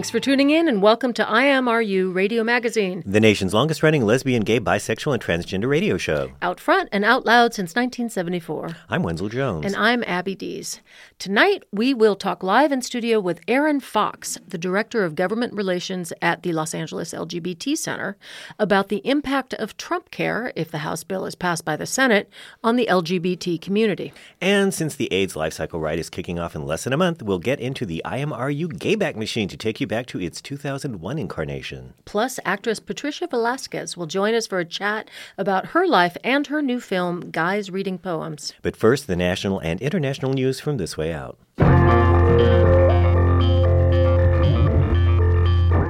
Thanks 0.00 0.08
for 0.08 0.18
tuning 0.18 0.48
in 0.48 0.66
and 0.66 0.80
welcome 0.80 1.12
to 1.12 1.24
IMRU 1.26 2.14
Radio 2.14 2.42
Magazine. 2.42 3.02
The 3.04 3.20
nation's 3.20 3.52
longest 3.52 3.82
running 3.82 4.06
lesbian, 4.06 4.44
gay, 4.44 4.58
bisexual, 4.58 5.12
and 5.12 5.22
transgender 5.22 5.68
radio 5.68 5.98
show. 5.98 6.32
Out 6.40 6.58
front 6.58 6.88
and 6.90 7.04
out 7.04 7.26
loud 7.26 7.52
since 7.52 7.72
1974. 7.72 8.76
I'm 8.88 9.02
Wenzel 9.02 9.28
Jones. 9.28 9.66
And 9.66 9.76
I'm 9.76 10.02
Abby 10.04 10.34
Dees. 10.34 10.80
Tonight, 11.18 11.64
we 11.70 11.92
will 11.92 12.16
talk 12.16 12.42
live 12.42 12.72
in 12.72 12.80
studio 12.80 13.20
with 13.20 13.42
Aaron 13.46 13.78
Fox, 13.78 14.38
the 14.48 14.56
Director 14.56 15.04
of 15.04 15.16
Government 15.16 15.52
Relations 15.52 16.14
at 16.22 16.42
the 16.44 16.54
Los 16.54 16.72
Angeles 16.72 17.12
LGBT 17.12 17.76
Center, 17.76 18.16
about 18.58 18.88
the 18.88 19.06
impact 19.06 19.52
of 19.52 19.76
Trump 19.76 20.10
Care, 20.10 20.50
if 20.56 20.70
the 20.70 20.78
House 20.78 21.04
bill 21.04 21.26
is 21.26 21.34
passed 21.34 21.66
by 21.66 21.76
the 21.76 21.84
Senate, 21.84 22.30
on 22.64 22.76
the 22.76 22.86
LGBT 22.86 23.60
community. 23.60 24.14
and 24.40 24.72
since 24.72 24.96
the 24.96 25.12
AIDS 25.12 25.34
LifeCycle 25.34 25.78
ride 25.78 25.98
is 25.98 26.08
kicking 26.08 26.38
off 26.38 26.54
in 26.54 26.64
less 26.64 26.84
than 26.84 26.94
a 26.94 26.96
month, 26.96 27.22
we'll 27.22 27.38
get 27.38 27.60
into 27.60 27.84
the 27.84 28.00
IMRU 28.06 28.68
Gayback 28.68 29.14
Machine 29.14 29.48
to 29.48 29.58
take 29.58 29.78
you 29.78 29.89
back 29.90 30.06
to 30.06 30.20
its 30.20 30.40
2001 30.40 31.18
incarnation. 31.18 31.92
Plus, 32.06 32.40
actress 32.46 32.80
Patricia 32.80 33.26
Velasquez 33.26 33.96
will 33.96 34.06
join 34.06 34.34
us 34.34 34.46
for 34.46 34.60
a 34.60 34.64
chat 34.64 35.10
about 35.36 35.66
her 35.66 35.86
life 35.86 36.16
and 36.24 36.46
her 36.46 36.62
new 36.62 36.80
film, 36.80 37.30
Guys 37.30 37.70
Reading 37.70 37.98
Poems. 37.98 38.54
But 38.62 38.76
first, 38.76 39.08
the 39.08 39.16
national 39.16 39.58
and 39.58 39.82
international 39.82 40.32
news 40.32 40.60
from 40.60 40.78
this 40.78 40.96
way 40.96 41.12
out. 41.12 41.36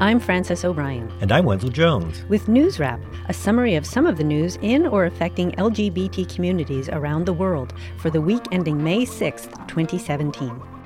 I'm 0.03 0.19
Frances 0.19 0.65
O'Brien. 0.65 1.13
And 1.21 1.31
I'm 1.31 1.45
Wenzel 1.45 1.69
Jones. 1.69 2.25
With 2.31 2.49
News 2.49 2.81
Wrap, 2.81 3.01
a 3.29 3.35
summary 3.35 3.75
of 3.75 3.85
some 3.85 4.07
of 4.07 4.17
the 4.17 4.25
news 4.25 4.57
in 4.63 4.87
or 4.87 5.05
affecting 5.05 5.53
LGBT 5.53 6.35
communities 6.35 6.89
around 6.89 7.27
the 7.27 7.35
world 7.35 7.75
for 7.99 8.09
the 8.09 8.21
week 8.21 8.43
ending 8.51 8.83
May 8.83 9.05
6th, 9.05 9.69
2017. 9.69 10.80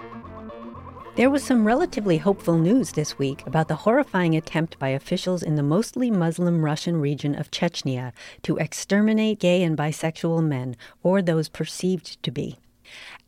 There 1.16 1.30
was 1.30 1.44
some 1.44 1.64
relatively 1.64 2.18
hopeful 2.18 2.58
news 2.58 2.90
this 2.90 3.20
week 3.20 3.46
about 3.46 3.68
the 3.68 3.76
horrifying 3.76 4.34
attempt 4.34 4.80
by 4.80 4.88
officials 4.88 5.44
in 5.44 5.54
the 5.54 5.62
mostly 5.62 6.10
Muslim 6.10 6.64
Russian 6.64 7.00
region 7.00 7.36
of 7.36 7.52
Chechnya 7.52 8.12
to 8.42 8.56
exterminate 8.56 9.38
gay 9.38 9.62
and 9.62 9.78
bisexual 9.78 10.42
men, 10.42 10.76
or 11.04 11.22
those 11.22 11.48
perceived 11.48 12.20
to 12.24 12.32
be. 12.32 12.58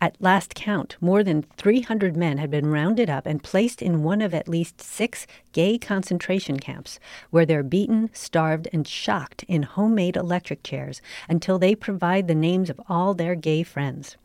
At 0.00 0.20
last 0.20 0.54
count, 0.54 0.96
more 1.00 1.24
than 1.24 1.42
300 1.56 2.16
men 2.16 2.38
had 2.38 2.50
been 2.50 2.70
rounded 2.70 3.08
up 3.08 3.26
and 3.26 3.42
placed 3.42 3.80
in 3.80 4.02
one 4.02 4.20
of 4.20 4.34
at 4.34 4.48
least 4.48 4.80
six 4.80 5.26
gay 5.52 5.78
concentration 5.78 6.58
camps, 6.58 7.00
where 7.30 7.46
they're 7.46 7.62
beaten, 7.62 8.10
starved, 8.12 8.68
and 8.72 8.86
shocked 8.86 9.44
in 9.48 9.62
homemade 9.62 10.16
electric 10.16 10.62
chairs 10.62 11.00
until 11.28 11.58
they 11.58 11.74
provide 11.74 12.28
the 12.28 12.34
names 12.34 12.68
of 12.68 12.80
all 12.88 13.14
their 13.14 13.34
gay 13.34 13.62
friends. 13.62 14.16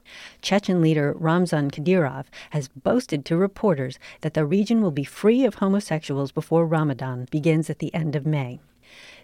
Chechen 0.41 0.81
leader 0.81 1.13
Ramzan 1.17 1.71
Kadyrov 1.71 2.25
has 2.49 2.67
boasted 2.67 3.23
to 3.25 3.37
reporters 3.37 3.97
that 4.21 4.33
the 4.33 4.45
region 4.45 4.81
will 4.81 4.91
be 4.91 5.03
free 5.03 5.45
of 5.45 5.55
homosexuals 5.55 6.31
before 6.31 6.65
Ramadan 6.65 7.27
begins 7.31 7.69
at 7.69 7.79
the 7.79 7.93
end 7.93 8.15
of 8.15 8.25
May. 8.25 8.59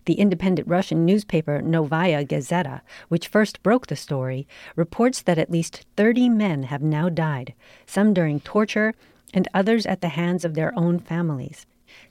The 0.08 0.14
independent 0.14 0.70
Russian 0.70 1.06
newspaper 1.06 1.62
Novaya 1.62 2.24
Gazeta, 2.24 2.80
which 3.10 3.28
first 3.28 3.62
broke 3.62 3.88
the 3.88 3.98
story, 3.98 4.48
reports 4.78 5.22
that 5.22 5.38
at 5.38 5.52
least 5.52 5.86
30 5.98 6.30
men 6.30 6.64
have 6.64 6.82
now 6.82 7.10
died, 7.10 7.54
some 7.86 8.14
during 8.14 8.40
torture 8.40 8.94
and 9.34 9.50
others 9.54 9.86
at 9.86 10.00
the 10.00 10.08
hands 10.08 10.46
of 10.46 10.54
their 10.54 10.72
own 10.80 10.98
families. 10.98 11.66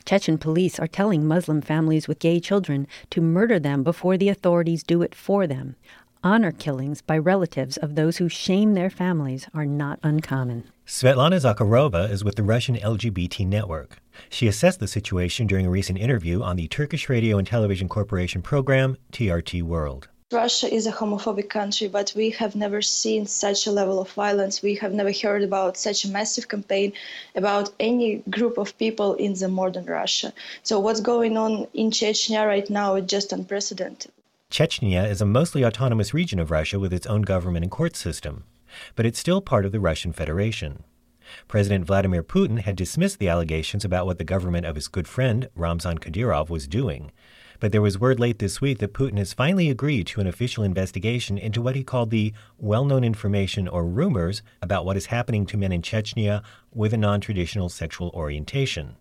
Chechen 0.04 0.36
police 0.36 0.78
are 0.78 0.86
telling 0.86 1.26
Muslim 1.26 1.62
families 1.62 2.06
with 2.06 2.18
gay 2.18 2.38
children 2.38 2.86
to 3.08 3.22
murder 3.22 3.58
them 3.58 3.82
before 3.82 4.18
the 4.18 4.28
authorities 4.28 4.82
do 4.82 5.00
it 5.00 5.14
for 5.14 5.46
them. 5.46 5.74
Honor 6.22 6.52
killings 6.52 7.00
by 7.00 7.16
relatives 7.16 7.78
of 7.78 7.94
those 7.94 8.18
who 8.18 8.28
shame 8.28 8.74
their 8.74 8.90
families 8.90 9.48
are 9.54 9.64
not 9.64 9.98
uncommon. 10.02 10.64
Svetlana 10.86 11.40
Zakharova 11.40 12.10
is 12.10 12.22
with 12.22 12.36
the 12.36 12.42
Russian 12.42 12.76
LGBT 12.76 13.46
network. 13.46 14.02
She 14.28 14.46
assessed 14.46 14.80
the 14.80 14.88
situation 14.88 15.46
during 15.46 15.66
a 15.66 15.70
recent 15.70 15.98
interview 15.98 16.42
on 16.42 16.56
the 16.56 16.68
Turkish 16.68 17.08
Radio 17.08 17.38
and 17.38 17.46
Television 17.46 17.88
Corporation 17.88 18.42
program 18.42 18.96
TRT 19.12 19.62
World. 19.62 20.08
Russia 20.32 20.66
is 20.74 20.88
a 20.88 20.92
homophobic 20.92 21.48
country, 21.48 21.86
but 21.86 22.12
we 22.16 22.30
have 22.30 22.56
never 22.56 22.82
seen 22.82 23.26
such 23.26 23.66
a 23.68 23.70
level 23.70 24.00
of 24.00 24.10
violence. 24.10 24.60
We 24.60 24.74
have 24.74 24.92
never 24.92 25.12
heard 25.12 25.44
about 25.44 25.76
such 25.76 26.04
a 26.04 26.08
massive 26.08 26.48
campaign 26.48 26.94
about 27.36 27.70
any 27.78 28.16
group 28.28 28.58
of 28.58 28.76
people 28.76 29.14
in 29.14 29.34
the 29.34 29.48
modern 29.48 29.86
Russia. 29.86 30.32
So, 30.64 30.80
what's 30.80 31.00
going 31.00 31.36
on 31.36 31.68
in 31.74 31.92
Chechnya 31.92 32.44
right 32.44 32.68
now 32.68 32.96
is 32.96 33.06
just 33.06 33.32
unprecedented. 33.32 34.10
Chechnya 34.50 35.08
is 35.08 35.20
a 35.20 35.26
mostly 35.26 35.64
autonomous 35.64 36.12
region 36.12 36.40
of 36.40 36.50
Russia 36.50 36.80
with 36.80 36.92
its 36.92 37.06
own 37.06 37.22
government 37.22 37.64
and 37.64 37.70
court 37.70 37.94
system, 37.94 38.42
but 38.96 39.06
it's 39.06 39.20
still 39.20 39.40
part 39.40 39.64
of 39.64 39.70
the 39.70 39.78
Russian 39.78 40.12
Federation. 40.12 40.82
President 41.48 41.84
Vladimir 41.84 42.22
Putin 42.22 42.60
had 42.60 42.76
dismissed 42.76 43.18
the 43.18 43.28
allegations 43.28 43.84
about 43.84 44.06
what 44.06 44.18
the 44.18 44.24
government 44.24 44.66
of 44.66 44.74
his 44.74 44.88
good 44.88 45.08
friend, 45.08 45.48
Ramzan 45.54 45.98
Kadyrov, 45.98 46.48
was 46.48 46.66
doing. 46.66 47.10
But 47.58 47.72
there 47.72 47.82
was 47.82 47.98
word 47.98 48.20
late 48.20 48.38
this 48.38 48.60
week 48.60 48.78
that 48.78 48.92
Putin 48.92 49.18
has 49.18 49.32
finally 49.32 49.70
agreed 49.70 50.06
to 50.08 50.20
an 50.20 50.26
official 50.26 50.62
investigation 50.62 51.38
into 51.38 51.62
what 51.62 51.76
he 51.76 51.84
called 51.84 52.10
the 52.10 52.32
well 52.58 52.84
known 52.84 53.04
information 53.04 53.66
or 53.66 53.86
rumors 53.86 54.42
about 54.60 54.84
what 54.84 54.96
is 54.96 55.06
happening 55.06 55.46
to 55.46 55.56
men 55.56 55.72
in 55.72 55.82
Chechnya 55.82 56.42
with 56.72 56.92
a 56.92 56.98
non 56.98 57.20
traditional 57.20 57.68
sexual 57.68 58.10
orientation. 58.10 58.96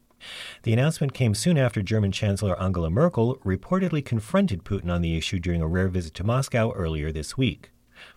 The 0.63 0.73
announcement 0.73 1.13
came 1.13 1.35
soon 1.35 1.57
after 1.57 1.81
German 1.81 2.11
Chancellor 2.11 2.59
Angela 2.59 2.89
Merkel 2.89 3.37
reportedly 3.45 4.03
confronted 4.03 4.63
Putin 4.63 4.89
on 4.89 5.01
the 5.01 5.17
issue 5.17 5.39
during 5.39 5.61
a 5.61 5.67
rare 5.67 5.89
visit 5.89 6.13
to 6.15 6.23
Moscow 6.23 6.71
earlier 6.71 7.11
this 7.11 7.37
week. 7.37 7.71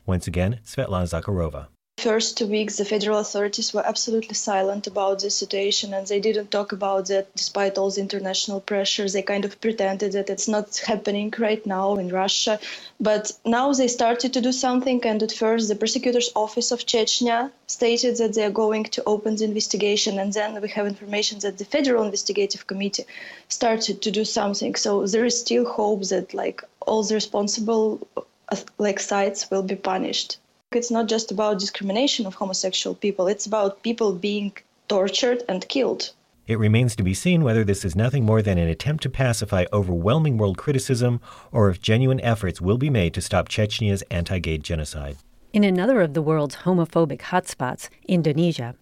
Once 0.07 0.27
again, 0.27 0.61
Svetlana 0.65 1.07
Zakharova. 1.07 1.69
First 1.99 2.39
two 2.39 2.47
weeks, 2.47 2.77
the 2.77 2.85
federal 2.85 3.19
authorities 3.19 3.75
were 3.75 3.85
absolutely 3.85 4.35
silent 4.35 4.87
about 4.87 5.19
the 5.19 5.31
situation 5.31 5.93
and 5.93 6.07
they 6.07 6.21
didn't 6.21 6.53
talk 6.53 6.71
about 6.71 7.07
that 7.07 7.35
despite 7.35 7.77
all 7.77 7.91
the 7.91 8.01
international 8.01 8.61
pressures. 8.61 9.13
They 9.13 9.23
kind 9.23 9.45
of 9.45 9.61
pretended 9.61 10.13
that 10.13 10.31
it's 10.31 10.47
not 10.47 10.77
happening 10.87 11.35
right 11.37 11.67
now 11.67 11.97
in 11.97 12.09
Russia. 12.11 12.61
But 13.01 13.33
now 13.45 13.73
they 13.73 13.89
started 13.89 14.33
to 14.35 14.41
do 14.41 14.53
something, 14.53 15.05
and 15.05 15.21
at 15.25 15.33
first, 15.33 15.67
the 15.67 15.75
prosecutor's 15.75 16.31
office 16.37 16.71
of 16.71 16.87
Chechnya 16.87 17.51
stated 17.67 18.17
that 18.19 18.35
they 18.35 18.45
are 18.45 18.63
going 18.65 18.85
to 18.85 19.03
open 19.05 19.35
the 19.35 19.47
investigation, 19.47 20.21
and 20.21 20.33
then 20.33 20.61
we 20.61 20.69
have 20.69 20.87
information 20.87 21.41
that 21.41 21.59
the 21.59 21.65
Federal 21.65 22.05
Investigative 22.05 22.69
Committee 22.69 23.07
started 23.49 24.03
to 24.03 24.13
do 24.13 24.25
something. 24.25 24.77
So 24.77 25.05
there 25.05 25.25
is 25.25 25.41
still 25.41 25.65
hope 25.65 26.05
that 26.11 26.33
like 26.33 26.63
all 26.87 27.03
the 27.03 27.15
responsible 27.15 28.07
uh, 28.17 28.57
like 28.79 29.01
sites 29.01 29.51
will 29.51 29.65
be 29.65 29.75
punished. 29.75 30.39
It's 30.73 30.91
not 30.91 31.07
just 31.09 31.31
about 31.31 31.59
discrimination 31.59 32.27
of 32.27 32.35
homosexual 32.35 32.95
people, 32.95 33.27
it's 33.27 33.47
about 33.47 33.83
people 33.83 34.13
being 34.13 34.53
tortured 34.87 35.43
and 35.49 35.67
killed. 35.67 36.13
It 36.47 36.59
remains 36.59 36.95
to 36.97 37.03
be 37.03 37.15
seen 37.15 37.43
whether 37.43 37.65
this 37.65 37.87
is 37.87 37.97
nothing 37.97 38.27
more 38.27 38.43
than 38.43 38.59
an 38.59 38.69
attempt 38.69 39.03
to 39.05 39.09
pacify 39.09 39.65
overwhelming 39.73 40.37
world 40.37 40.59
criticism 40.59 41.23
or 41.53 41.71
if 41.71 41.81
genuine 41.81 42.21
efforts 42.21 42.61
will 42.61 42.77
be 42.77 42.91
made 42.91 43.15
to 43.15 43.23
stop 43.23 43.49
Chechnya's 43.49 44.03
anti 44.11 44.41
gay 44.41 44.59
genocide. 44.59 45.17
In 45.55 45.65
another 45.65 46.03
of 46.03 46.13
the 46.13 46.21
world's 46.21 46.57
homophobic 46.57 47.21
hotspots, 47.21 47.89
Indonesia, 48.07 48.75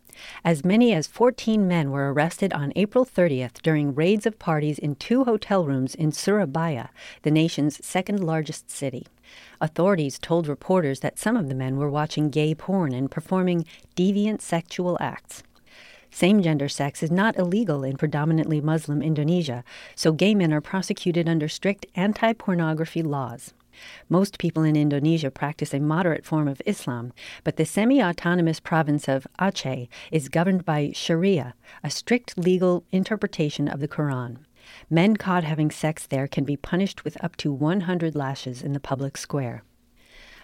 as 0.44 0.64
many 0.64 0.92
as 0.92 1.06
14 1.06 1.68
men 1.68 1.92
were 1.92 2.12
arrested 2.12 2.52
on 2.52 2.72
April 2.74 3.06
30th 3.06 3.62
during 3.62 3.94
raids 3.94 4.26
of 4.26 4.40
parties 4.40 4.80
in 4.80 4.96
two 4.96 5.22
hotel 5.22 5.64
rooms 5.64 5.94
in 5.94 6.10
Surabaya, 6.10 6.88
the 7.22 7.30
nation's 7.30 7.84
second 7.86 8.24
largest 8.24 8.72
city. 8.72 9.06
Authorities 9.60 10.18
told 10.18 10.48
reporters 10.48 11.00
that 11.00 11.18
some 11.18 11.36
of 11.36 11.48
the 11.48 11.54
men 11.54 11.76
were 11.76 11.90
watching 11.90 12.30
gay 12.30 12.54
porn 12.54 12.92
and 12.92 13.10
performing 13.10 13.64
deviant 13.96 14.40
sexual 14.40 14.96
acts. 15.00 15.42
Same 16.10 16.40
gender 16.42 16.68
sex 16.68 17.02
is 17.02 17.10
not 17.10 17.36
illegal 17.36 17.84
in 17.84 17.96
predominantly 17.96 18.60
Muslim 18.60 19.02
Indonesia, 19.02 19.64
so 19.94 20.12
gay 20.12 20.34
men 20.34 20.52
are 20.52 20.60
prosecuted 20.60 21.28
under 21.28 21.48
strict 21.48 21.86
anti 21.94 22.32
pornography 22.32 23.02
laws. 23.02 23.52
Most 24.08 24.38
people 24.38 24.62
in 24.62 24.76
Indonesia 24.76 25.30
practice 25.30 25.74
a 25.74 25.80
moderate 25.80 26.24
form 26.24 26.48
of 26.48 26.62
Islam, 26.64 27.12
but 27.44 27.56
the 27.56 27.66
semi 27.66 28.02
autonomous 28.02 28.60
province 28.60 29.08
of 29.08 29.26
Aceh 29.38 29.88
is 30.10 30.30
governed 30.30 30.64
by 30.64 30.92
Sharia, 30.94 31.54
a 31.84 31.90
strict 31.90 32.38
legal 32.38 32.84
interpretation 32.92 33.68
of 33.68 33.80
the 33.80 33.88
Quran. 33.88 34.38
Men 34.88 35.16
caught 35.16 35.42
having 35.42 35.70
sex 35.70 36.06
there 36.06 36.28
can 36.28 36.44
be 36.44 36.56
punished 36.56 37.04
with 37.04 37.22
up 37.22 37.36
to 37.38 37.52
100 37.52 38.14
lashes 38.14 38.62
in 38.62 38.72
the 38.72 38.80
public 38.80 39.16
square. 39.16 39.64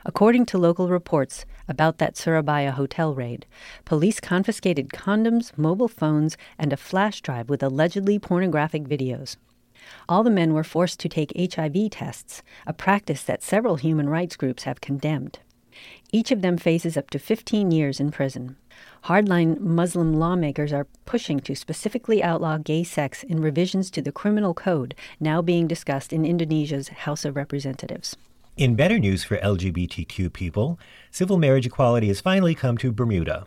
According 0.05 0.47
to 0.47 0.59
local 0.59 0.89
reports 0.89 1.45
about 1.69 1.99
that 1.99 2.17
Surabaya 2.17 2.73
hotel 2.73 3.15
raid, 3.15 3.47
police 3.85 4.19
confiscated 4.19 4.89
condoms, 4.89 5.57
mobile 5.57 5.87
phones, 5.87 6.37
and 6.59 6.73
a 6.73 6.77
flash 6.77 7.21
drive 7.21 7.49
with 7.49 7.63
allegedly 7.63 8.19
pornographic 8.19 8.83
videos. 8.83 9.37
All 10.09 10.25
the 10.25 10.31
men 10.31 10.55
were 10.55 10.65
forced 10.65 10.99
to 11.01 11.09
take 11.09 11.33
HIV 11.37 11.91
tests, 11.91 12.43
a 12.67 12.73
practice 12.73 13.23
that 13.23 13.45
several 13.45 13.77
human 13.77 14.09
rights 14.09 14.35
groups 14.35 14.65
have 14.65 14.81
condemned. 14.81 15.39
Each 16.11 16.33
of 16.33 16.43
them 16.43 16.59
faces 16.59 16.97
up 16.97 17.11
to 17.11 17.19
15 17.19 17.71
years 17.71 18.01
in 18.01 18.11
prison. 18.11 18.57
Hardline 19.07 19.59
Muslim 19.59 20.15
lawmakers 20.15 20.73
are 20.73 20.87
pushing 21.07 21.41
to 21.41 21.57
specifically 21.57 22.23
outlaw 22.23 22.59
gay 22.59 22.85
sex 22.85 23.25
in 23.25 23.41
revisions 23.41 23.91
to 23.91 24.01
the 24.01 24.13
criminal 24.13 24.55
code 24.55 24.95
now 25.19 25.43
being 25.43 25.67
discussed 25.67 26.13
in 26.13 26.25
Indonesia's 26.25 26.89
House 26.89 27.25
of 27.25 27.35
Representatives. 27.35 28.17
In 28.57 28.77
better 28.77 29.01
news 29.01 29.25
for 29.25 29.39
LGBTQ 29.39 30.33
people, 30.33 30.79
civil 31.11 31.37
marriage 31.37 31.67
equality 31.67 32.07
has 32.09 32.21
finally 32.21 32.55
come 32.55 32.79
to 32.79 32.93
Bermuda. 32.93 33.47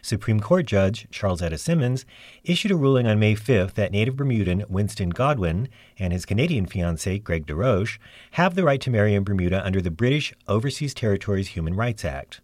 Supreme 0.00 0.38
Court 0.38 0.64
Judge 0.64 1.08
Charles 1.10 1.42
Etta 1.42 1.58
Simmons 1.58 2.06
issued 2.44 2.70
a 2.70 2.76
ruling 2.76 3.08
on 3.08 3.18
May 3.18 3.34
5th 3.34 3.74
that 3.74 3.90
native 3.90 4.16
Bermudan 4.16 4.64
Winston 4.68 5.10
Godwin 5.10 5.68
and 5.98 6.12
his 6.12 6.24
Canadian 6.24 6.66
fiancee 6.66 7.18
Greg 7.18 7.46
DeRoche 7.46 7.98
have 8.32 8.54
the 8.54 8.62
right 8.62 8.80
to 8.80 8.90
marry 8.90 9.16
in 9.16 9.24
Bermuda 9.24 9.64
under 9.66 9.80
the 9.80 9.90
British 9.90 10.32
Overseas 10.46 10.94
Territories 10.94 11.48
Human 11.48 11.74
Rights 11.74 12.04
Act. 12.04 12.40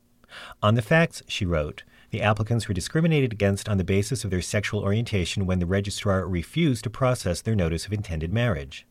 On 0.62 0.74
the 0.74 0.82
facts, 0.82 1.22
she 1.28 1.46
wrote, 1.46 1.84
the 2.10 2.22
applicants 2.22 2.68
were 2.68 2.74
discriminated 2.74 3.32
against 3.32 3.68
on 3.68 3.78
the 3.78 3.84
basis 3.84 4.24
of 4.24 4.30
their 4.30 4.42
sexual 4.42 4.82
orientation 4.82 5.46
when 5.46 5.58
the 5.58 5.66
registrar 5.66 6.26
refused 6.26 6.84
to 6.84 6.90
process 6.90 7.40
their 7.40 7.54
notice 7.54 7.86
of 7.86 7.92
intended 7.92 8.32
marriage. 8.32 8.86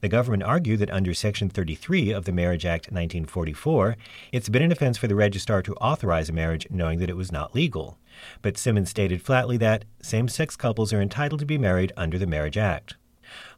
The 0.00 0.08
government 0.08 0.42
argued 0.42 0.80
that 0.80 0.90
under 0.90 1.14
Section 1.14 1.48
33 1.48 2.12
of 2.12 2.24
the 2.24 2.32
Marriage 2.32 2.66
Act 2.66 2.86
1944, 2.86 3.96
it's 4.32 4.48
been 4.48 4.62
an 4.62 4.72
offense 4.72 4.98
for 4.98 5.08
the 5.08 5.14
registrar 5.14 5.62
to 5.62 5.74
authorize 5.76 6.28
a 6.28 6.32
marriage 6.32 6.66
knowing 6.70 6.98
that 6.98 7.10
it 7.10 7.16
was 7.16 7.32
not 7.32 7.54
legal. 7.54 7.98
But 8.42 8.58
Simmons 8.58 8.90
stated 8.90 9.22
flatly 9.22 9.56
that 9.58 9.84
same 10.02 10.28
sex 10.28 10.56
couples 10.56 10.92
are 10.92 11.00
entitled 11.00 11.40
to 11.40 11.46
be 11.46 11.58
married 11.58 11.92
under 11.96 12.18
the 12.18 12.26
Marriage 12.26 12.58
Act. 12.58 12.96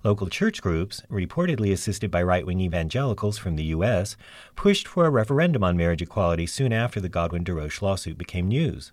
Local 0.05 0.29
church 0.29 0.63
groups, 0.63 1.03
reportedly 1.11 1.73
assisted 1.73 2.11
by 2.11 2.23
right 2.23 2.47
wing 2.47 2.61
evangelicals 2.61 3.39
from 3.39 3.57
the 3.57 3.65
U.S., 3.65 4.17
pushed 4.55 4.87
for 4.87 5.07
a 5.07 5.11
referendum 5.11 5.65
on 5.65 5.77
marriage 5.77 6.03
equality 6.03 6.47
soon 6.47 6.73
after 6.73 7.01
the 7.01 7.09
Godwin 7.09 7.45
DeRoche 7.45 7.83
lawsuit 7.83 8.19
became 8.19 8.49
news. 8.49 8.93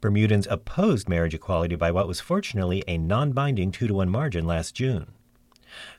Bermudans 0.00 0.46
opposed 0.50 1.08
marriage 1.08 1.34
equality 1.34 1.76
by 1.76 1.90
what 1.90 2.06
was 2.06 2.20
fortunately 2.20 2.84
a 2.86 2.98
non 2.98 3.32
binding 3.32 3.72
2 3.72 3.88
to 3.88 3.94
1 3.94 4.08
margin 4.08 4.46
last 4.46 4.74
June. 4.74 5.12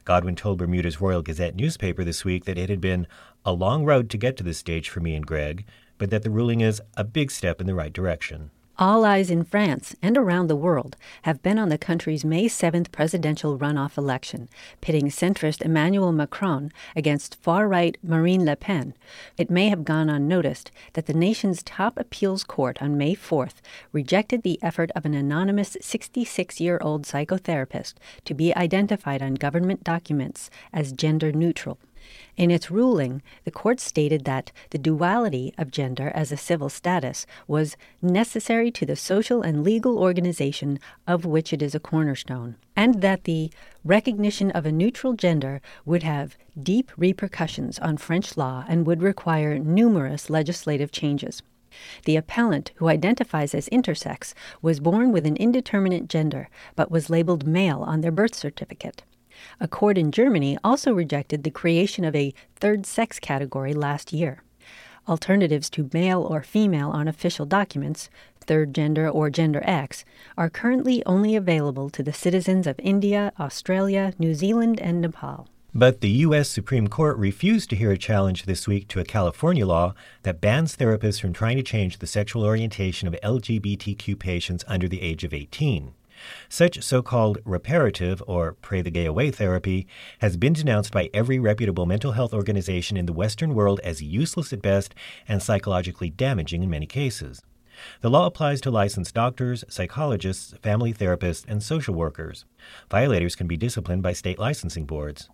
Godwin 0.06 0.36
told 0.36 0.57
Bermuda's 0.57 1.01
Royal 1.01 1.21
Gazette 1.21 1.56
newspaper 1.56 2.03
this 2.03 2.24
week 2.24 2.45
that 2.45 2.57
it 2.57 2.69
had 2.69 2.80
been 2.80 3.07
a 3.44 3.51
long 3.51 3.83
road 3.83 4.09
to 4.12 4.18
get 4.18 4.38
to 4.38 4.44
this 4.44 4.57
stage 4.57 4.89
for 4.89 5.01
me 5.01 5.15
and 5.15 5.25
Greg, 5.25 5.65
but 5.98 6.09
that 6.09 6.24
the 6.24 6.30
ruling 6.30 6.62
is 6.62 6.81
a 6.95 7.03
big 7.03 7.31
step 7.31 7.59
in 7.59 7.68
the 7.68 7.75
right 7.75 7.91
direction. 7.91 8.51
All 8.77 9.06
eyes 9.06 9.31
in 9.31 9.45
France 9.45 9.95
and 10.01 10.18
around 10.18 10.48
the 10.48 10.56
world 10.57 10.98
have 11.22 11.42
been 11.42 11.57
on 11.57 11.69
the 11.69 11.77
country's 11.77 12.25
May 12.25 12.50
7th 12.50 12.92
presidential 12.92 13.57
runoff 13.57 13.98
election, 13.98 14.50
pitting 14.81 15.07
centrist 15.07 15.62
Emmanuel 15.62 16.12
Macron 16.12 16.74
against 16.94 17.42
far 17.42 17.69
right 17.69 17.98
Marine 18.04 18.44
Le 18.44 18.57
Pen. 18.57 18.94
It 19.38 19.50
may 19.50 19.69
have 19.69 19.86
gone 19.86 20.10
unnoticed 20.10 20.72
that 20.92 21.06
the 21.06 21.13
nation's 21.13 21.63
top 21.63 21.98
appeals 21.98 22.44
court 22.44 22.81
on 22.81 22.98
May 22.98 23.16
4th 23.16 23.62
rejected 23.94 24.44
the 24.44 24.62
effort 24.62 24.92
of 24.94 25.06
an 25.06 25.13
anonymous 25.13 25.77
66 25.80 26.60
year 26.60 26.77
old 26.81 27.04
psychotherapist 27.04 27.94
to 28.25 28.33
be 28.33 28.54
identified 28.57 29.22
on 29.22 29.36
government 29.36 29.86
documents 29.86 30.50
as 30.74 30.92
gender 30.92 31.31
neutral. 31.31 31.77
In 32.37 32.51
its 32.51 32.69
ruling, 32.69 33.21
the 33.45 33.51
court 33.51 33.79
stated 33.79 34.25
that 34.25 34.51
the 34.71 34.77
duality 34.77 35.53
of 35.57 35.71
gender 35.71 36.11
as 36.13 36.31
a 36.31 36.37
civil 36.37 36.69
status 36.69 37.25
was 37.47 37.77
necessary 38.01 38.71
to 38.71 38.85
the 38.85 38.95
social 38.95 39.41
and 39.41 39.63
legal 39.63 39.97
organization 39.97 40.79
of 41.07 41.25
which 41.25 41.53
it 41.53 41.61
is 41.61 41.73
a 41.73 41.79
cornerstone, 41.79 42.57
and 42.75 43.01
that 43.01 43.23
the 43.23 43.51
recognition 43.83 44.51
of 44.51 44.65
a 44.65 44.71
neutral 44.71 45.13
gender 45.13 45.61
would 45.85 46.03
have 46.03 46.37
deep 46.61 46.91
repercussions 46.97 47.79
on 47.79 47.97
French 47.97 48.35
law 48.35 48.65
and 48.67 48.85
would 48.85 49.01
require 49.01 49.57
numerous 49.57 50.29
legislative 50.29 50.91
changes. 50.91 51.41
The 52.05 52.15
appellant, 52.15 52.71
who 52.75 52.87
identifies 52.87 53.53
as 53.53 53.69
intersex, 53.69 54.33
was 54.61 54.79
born 54.79 55.11
with 55.11 55.25
an 55.25 55.35
indeterminate 55.35 56.07
gender 56.07 56.49
but 56.75 56.91
was 56.91 57.09
labeled 57.09 57.45
male 57.45 57.81
on 57.81 58.01
their 58.01 58.11
birth 58.11 58.35
certificate. 58.35 59.03
A 59.59 59.68
court 59.68 59.97
in 59.97 60.12
Germany 60.12 60.57
also 60.63 60.94
rejected 60.94 61.44
the 61.44 61.51
creation 61.51 62.03
of 62.03 62.15
a 62.15 62.33
third 62.56 62.86
sex 62.86 63.19
category 63.19 63.74
last 63.74 64.13
year. 64.13 64.44
Alternatives 65.07 65.69
to 65.69 65.89
male 65.94 66.21
or 66.21 66.42
female 66.42 66.89
on 66.89 67.07
official 67.07 67.45
documents, 67.45 68.09
third 68.42 68.74
gender 68.74 69.07
or 69.09 69.30
gender 69.30 69.62
X, 69.63 70.03
are 70.38 70.50
currently 70.50 71.03
only 71.06 71.36
available 71.36 71.89
to 71.92 72.01
the 72.01 72.13
citizens 72.13 72.65
of 72.65 72.80
India, 72.80 73.31
Australia, 73.39 74.13
New 74.18 74.33
Zealand, 74.33 74.80
and 74.80 75.01
Nepal. 75.01 75.48
But 75.77 76.00
the 76.00 76.09
U.S. 76.09 76.50
Supreme 76.50 76.88
Court 76.88 77.18
refused 77.18 77.69
to 77.69 77.75
hear 77.75 77.91
a 77.91 77.98
challenge 77.98 78.44
this 78.44 78.65
week 78.65 78.88
to 78.88 79.01
a 79.01 79.03
California 79.03 79.65
law 79.65 79.94
that 80.24 80.39
bans 80.39 80.77
therapists 80.77 81.19
from 81.19 81.33
trying 81.33 81.57
to 81.57 81.63
change 81.63 82.00
the 82.00 82.07
sexual 82.07 82.44
orientation 82.45 83.09
of 83.09 83.18
LGBTQ 83.21 84.18
patients 84.18 84.63
under 84.69 84.88
the 84.88 85.01
age 85.01 85.25
of 85.25 85.33
18. 85.33 85.94
Such 86.50 86.81
so 86.83 87.01
called 87.01 87.39
reparative 87.45 88.23
or 88.27 88.53
pray 88.53 88.81
the 88.81 88.91
gay 88.91 89.06
away 89.06 89.31
therapy 89.31 89.88
has 90.19 90.38
been 90.38 90.53
denounced 90.53 90.91
by 90.91 91.09
every 91.13 91.39
reputable 91.39 91.85
mental 91.85 92.13
health 92.13 92.33
organization 92.33 92.97
in 92.97 93.06
the 93.06 93.13
Western 93.13 93.53
world 93.53 93.79
as 93.83 94.01
useless 94.01 94.53
at 94.53 94.62
best 94.62 94.95
and 95.27 95.41
psychologically 95.41 96.09
damaging 96.09 96.63
in 96.63 96.69
many 96.69 96.85
cases. 96.85 97.41
The 98.01 98.09
law 98.09 98.25
applies 98.25 98.62
to 98.62 98.71
licensed 98.71 99.13
doctors, 99.13 99.63
psychologists, 99.67 100.53
family 100.62 100.93
therapists, 100.93 101.45
and 101.48 101.62
social 101.62 101.93
workers. 101.93 102.45
Violators 102.89 103.36
can 103.36 103.48
be 103.48 103.57
disciplined 103.57 104.01
by 104.01 104.13
state 104.13 104.39
licensing 104.39 104.86
boards. 104.86 105.29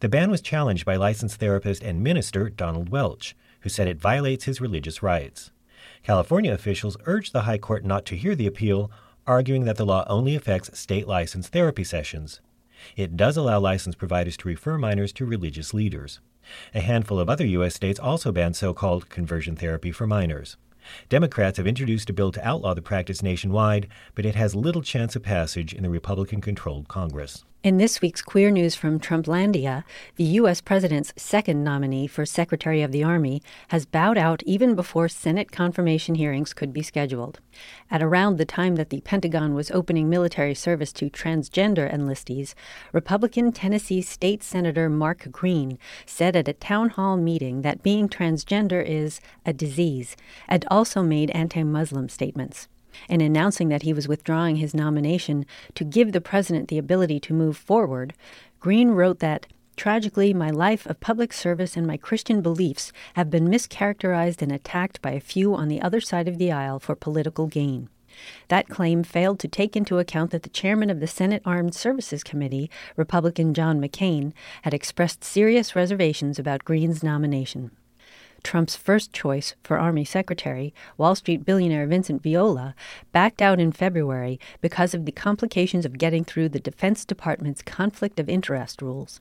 The 0.00 0.08
ban 0.08 0.30
was 0.30 0.40
challenged 0.40 0.84
by 0.84 0.96
licensed 0.96 1.38
therapist 1.38 1.82
and 1.82 2.02
minister 2.02 2.48
Donald 2.48 2.88
Welch, 2.88 3.36
who 3.60 3.68
said 3.68 3.88
it 3.88 4.00
violates 4.00 4.44
his 4.44 4.60
religious 4.60 5.02
rights. 5.02 5.50
California 6.02 6.52
officials 6.52 6.96
urged 7.06 7.32
the 7.32 7.42
High 7.42 7.58
Court 7.58 7.84
not 7.84 8.04
to 8.06 8.16
hear 8.16 8.34
the 8.34 8.46
appeal, 8.46 8.90
arguing 9.26 9.64
that 9.64 9.76
the 9.76 9.86
law 9.86 10.04
only 10.08 10.34
affects 10.34 10.78
state 10.78 11.06
licensed 11.06 11.52
therapy 11.52 11.84
sessions. 11.84 12.40
It 12.96 13.16
does 13.16 13.36
allow 13.36 13.60
licensed 13.60 13.98
providers 13.98 14.36
to 14.38 14.48
refer 14.48 14.78
minors 14.78 15.12
to 15.14 15.24
religious 15.24 15.72
leaders. 15.72 16.20
A 16.74 16.80
handful 16.80 17.18
of 17.18 17.30
other 17.30 17.46
U.S. 17.46 17.74
states 17.74 17.98
also 17.98 18.30
ban 18.32 18.52
so 18.52 18.74
called 18.74 19.08
conversion 19.08 19.56
therapy 19.56 19.90
for 19.90 20.06
minors. 20.06 20.56
Democrats 21.08 21.56
have 21.56 21.66
introduced 21.66 22.10
a 22.10 22.12
bill 22.12 22.30
to 22.32 22.46
outlaw 22.46 22.74
the 22.74 22.82
practice 22.82 23.22
nationwide, 23.22 23.88
but 24.14 24.26
it 24.26 24.34
has 24.34 24.54
little 24.54 24.82
chance 24.82 25.16
of 25.16 25.22
passage 25.22 25.72
in 25.72 25.82
the 25.82 25.88
Republican 25.88 26.42
controlled 26.42 26.88
Congress. 26.88 27.44
In 27.64 27.78
this 27.78 28.02
week's 28.02 28.20
Queer 28.20 28.50
News 28.50 28.74
from 28.74 29.00
Trumplandia, 29.00 29.84
the 30.16 30.24
U.S. 30.24 30.60
President's 30.60 31.14
second 31.16 31.64
nominee 31.64 32.06
for 32.06 32.26
Secretary 32.26 32.82
of 32.82 32.92
the 32.92 33.02
Army 33.02 33.40
has 33.68 33.86
bowed 33.86 34.18
out 34.18 34.42
even 34.42 34.74
before 34.74 35.08
Senate 35.08 35.50
confirmation 35.50 36.16
hearings 36.16 36.52
could 36.52 36.74
be 36.74 36.82
scheduled. 36.82 37.40
At 37.90 38.02
around 38.02 38.36
the 38.36 38.44
time 38.44 38.74
that 38.74 38.90
the 38.90 39.00
Pentagon 39.00 39.54
was 39.54 39.70
opening 39.70 40.10
military 40.10 40.54
service 40.54 40.92
to 40.92 41.08
transgender 41.08 41.90
enlistees, 41.90 42.52
Republican 42.92 43.50
Tennessee 43.50 44.02
State 44.02 44.42
Senator 44.42 44.90
Mark 44.90 45.28
Green 45.32 45.78
said 46.04 46.36
at 46.36 46.48
a 46.48 46.52
town 46.52 46.90
hall 46.90 47.16
meeting 47.16 47.62
that 47.62 47.82
being 47.82 48.10
transgender 48.10 48.84
is 48.84 49.22
a 49.46 49.54
disease, 49.54 50.16
and 50.46 50.66
also 50.70 51.02
made 51.02 51.30
anti 51.30 51.62
Muslim 51.62 52.10
statements 52.10 52.68
in 53.08 53.20
announcing 53.20 53.68
that 53.68 53.82
he 53.82 53.92
was 53.92 54.08
withdrawing 54.08 54.56
his 54.56 54.74
nomination 54.74 55.46
to 55.74 55.84
give 55.84 56.12
the 56.12 56.20
president 56.20 56.68
the 56.68 56.78
ability 56.78 57.20
to 57.20 57.34
move 57.34 57.56
forward, 57.56 58.14
Green 58.60 58.90
wrote 58.90 59.18
that 59.20 59.46
Tragically, 59.76 60.32
my 60.32 60.50
life 60.50 60.86
of 60.86 61.00
public 61.00 61.32
service 61.32 61.76
and 61.76 61.86
my 61.86 61.96
Christian 61.96 62.42
beliefs 62.42 62.92
have 63.14 63.28
been 63.28 63.48
mischaracterized 63.48 64.40
and 64.40 64.52
attacked 64.52 65.02
by 65.02 65.10
a 65.10 65.20
few 65.20 65.54
on 65.54 65.68
the 65.68 65.82
other 65.82 66.00
side 66.00 66.28
of 66.28 66.38
the 66.38 66.52
aisle 66.52 66.78
for 66.78 66.94
political 66.94 67.48
gain. 67.48 67.88
That 68.48 68.68
claim 68.68 69.02
failed 69.02 69.40
to 69.40 69.48
take 69.48 69.74
into 69.74 69.98
account 69.98 70.30
that 70.30 70.44
the 70.44 70.48
chairman 70.48 70.90
of 70.90 71.00
the 71.00 71.08
Senate 71.08 71.42
Armed 71.44 71.74
Services 71.74 72.22
Committee, 72.22 72.70
Republican 72.96 73.52
John 73.52 73.80
McCain, 73.80 74.32
had 74.62 74.74
expressed 74.74 75.24
serious 75.24 75.74
reservations 75.74 76.38
about 76.38 76.64
Green's 76.64 77.02
nomination. 77.02 77.72
Trump's 78.44 78.76
first 78.76 79.12
choice 79.12 79.54
for 79.64 79.78
Army 79.78 80.04
Secretary, 80.04 80.72
Wall 80.96 81.16
Street 81.16 81.44
billionaire 81.44 81.86
Vincent 81.86 82.22
Viola, 82.22 82.76
backed 83.10 83.42
out 83.42 83.58
in 83.58 83.72
February 83.72 84.38
because 84.60 84.94
of 84.94 85.06
the 85.06 85.12
complications 85.12 85.84
of 85.84 85.98
getting 85.98 86.24
through 86.24 86.50
the 86.50 86.60
Defense 86.60 87.04
Department's 87.04 87.62
conflict 87.62 88.20
of 88.20 88.28
interest 88.28 88.80
rules. 88.80 89.20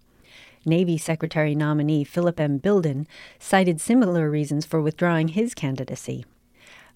Navy 0.66 0.98
Secretary 0.98 1.56
nominee 1.56 2.04
Philip 2.04 2.40
M. 2.40 2.58
Bilden 2.58 3.08
cited 3.40 3.82
similar 3.82 4.30
reasons 4.30 4.66
for 4.66 4.82
withdrawing 4.82 5.30
his 5.30 5.54
candidacy. 5.54 6.26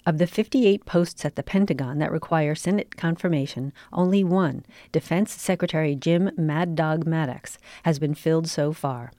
Of 0.05 0.19
the 0.19 0.27
58 0.27 0.85
posts 0.85 1.25
at 1.25 1.35
the 1.35 1.43
Pentagon 1.43 1.99
that 1.99 2.13
require 2.13 2.55
Senate 2.55 2.95
confirmation, 2.95 3.73
only 3.91 4.23
one, 4.23 4.63
Defense 4.93 5.33
Secretary 5.33 5.95
Jim 5.95 6.31
Mad 6.37 6.75
Dog 6.75 7.05
Mattis, 7.05 7.57
has 7.83 7.99
been 7.99 8.15
filled 8.15 8.47
so 8.47 8.71
far. 8.71 9.11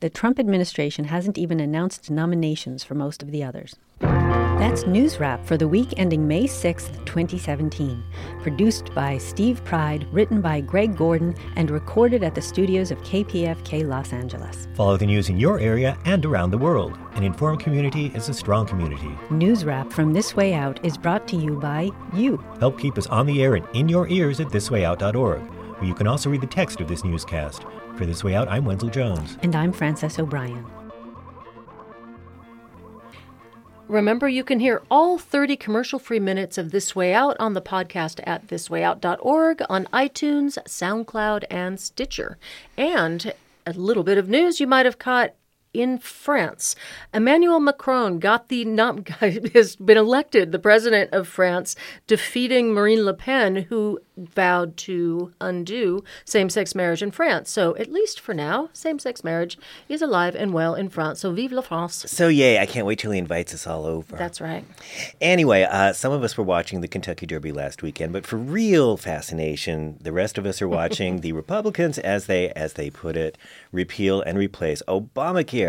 The 0.00 0.10
Trump 0.10 0.38
administration 0.38 1.06
hasn't 1.06 1.38
even 1.38 1.60
announced 1.60 2.10
nominations 2.10 2.84
for 2.84 2.94
most 2.94 3.22
of 3.22 3.30
the 3.30 3.42
others. 3.42 3.76
That's 4.00 4.86
News 4.86 5.20
Wrap 5.20 5.44
for 5.44 5.56
the 5.56 5.68
week 5.68 5.94
ending 5.98 6.26
May 6.26 6.46
6, 6.46 6.88
2017. 7.04 8.02
Produced 8.42 8.94
by 8.94 9.18
Steve 9.18 9.62
Pride, 9.64 10.06
written 10.12 10.40
by 10.40 10.60
Greg 10.60 10.96
Gordon, 10.96 11.34
and 11.56 11.70
recorded 11.70 12.22
at 12.22 12.34
the 12.34 12.40
studios 12.40 12.90
of 12.90 12.98
KPFK 13.02 13.86
Los 13.86 14.12
Angeles. 14.12 14.66
Follow 14.74 14.96
the 14.96 15.06
news 15.06 15.28
in 15.28 15.38
your 15.38 15.60
area 15.60 15.98
and 16.04 16.24
around 16.24 16.50
the 16.50 16.58
world. 16.58 16.98
An 17.12 17.22
informed 17.22 17.60
community 17.60 18.06
is 18.14 18.28
a 18.28 18.34
strong 18.34 18.66
community. 18.66 19.10
News 19.30 19.64
Wrap 19.64 19.92
from 19.92 20.12
This 20.12 20.34
Way 20.34 20.54
Out 20.54 20.82
is 20.84 20.96
brought 20.98 21.28
to 21.28 21.36
you 21.36 21.56
by 21.56 21.90
you. 22.14 22.42
Help 22.58 22.78
keep 22.78 22.96
us 22.98 23.06
on 23.06 23.26
the 23.26 23.42
air 23.42 23.56
and 23.56 23.66
in 23.74 23.88
your 23.88 24.08
ears 24.08 24.40
at 24.40 24.48
thiswayout.org, 24.48 25.40
where 25.78 25.88
you 25.88 25.94
can 25.94 26.06
also 26.06 26.30
read 26.30 26.40
the 26.40 26.46
text 26.46 26.80
of 26.80 26.88
this 26.88 27.04
newscast. 27.04 27.64
For 27.96 28.04
This 28.04 28.22
Way 28.22 28.34
Out, 28.34 28.48
I'm 28.48 28.64
Wenzel 28.64 28.88
Jones. 28.88 29.38
And 29.42 29.56
I'm 29.56 29.72
Frances 29.72 30.18
O'Brien. 30.18 30.66
Remember, 33.88 34.28
you 34.28 34.42
can 34.42 34.58
hear 34.58 34.82
all 34.90 35.16
30 35.16 35.56
commercial 35.56 36.00
free 36.00 36.18
minutes 36.18 36.58
of 36.58 36.72
This 36.72 36.96
Way 36.96 37.14
Out 37.14 37.36
on 37.38 37.54
the 37.54 37.62
podcast 37.62 38.20
at 38.26 38.48
thiswayout.org, 38.48 39.62
on 39.68 39.86
iTunes, 39.92 40.58
SoundCloud, 40.66 41.44
and 41.50 41.78
Stitcher. 41.78 42.36
And 42.76 43.32
a 43.64 43.72
little 43.72 44.02
bit 44.02 44.18
of 44.18 44.28
news 44.28 44.58
you 44.58 44.66
might 44.66 44.86
have 44.86 44.98
caught 44.98 45.34
in 45.80 45.98
France. 45.98 46.74
Emmanuel 47.12 47.60
Macron 47.60 48.18
got 48.18 48.48
the 48.48 48.64
nom- 48.64 49.04
has 49.54 49.76
been 49.76 49.96
elected 49.98 50.52
the 50.52 50.58
president 50.58 51.12
of 51.12 51.28
France, 51.28 51.76
defeating 52.06 52.72
Marine 52.72 53.04
Le 53.04 53.14
Pen, 53.14 53.56
who 53.68 54.00
vowed 54.16 54.76
to 54.78 55.32
undo 55.40 56.02
same-sex 56.24 56.74
marriage 56.74 57.02
in 57.02 57.10
France. 57.10 57.50
So 57.50 57.76
at 57.76 57.92
least 57.92 58.18
for 58.18 58.32
now, 58.32 58.70
same-sex 58.72 59.22
marriage 59.22 59.58
is 59.88 60.00
alive 60.00 60.34
and 60.34 60.54
well 60.54 60.74
in 60.74 60.88
France. 60.88 61.20
So 61.20 61.32
vive 61.32 61.52
la 61.52 61.60
France! 61.60 62.06
So 62.08 62.28
yay! 62.28 62.58
I 62.58 62.66
can't 62.66 62.86
wait 62.86 62.98
till 62.98 63.10
he 63.10 63.18
invites 63.18 63.52
us 63.52 63.66
all 63.66 63.84
over. 63.84 64.16
That's 64.16 64.40
right. 64.40 64.64
Anyway, 65.20 65.64
uh, 65.64 65.92
some 65.92 66.12
of 66.12 66.22
us 66.22 66.38
were 66.38 66.44
watching 66.44 66.80
the 66.80 66.88
Kentucky 66.88 67.26
Derby 67.26 67.52
last 67.52 67.82
weekend, 67.82 68.12
but 68.12 68.26
for 68.26 68.36
real 68.36 68.96
fascination, 68.96 69.98
the 70.00 70.12
rest 70.12 70.38
of 70.38 70.46
us 70.46 70.62
are 70.62 70.68
watching 70.68 71.20
the 71.20 71.32
Republicans, 71.32 71.98
as 71.98 72.26
they 72.26 72.50
as 72.52 72.74
they 72.74 72.88
put 72.88 73.16
it, 73.16 73.36
repeal 73.72 74.22
and 74.22 74.38
replace 74.38 74.82
Obamacare. 74.88 75.65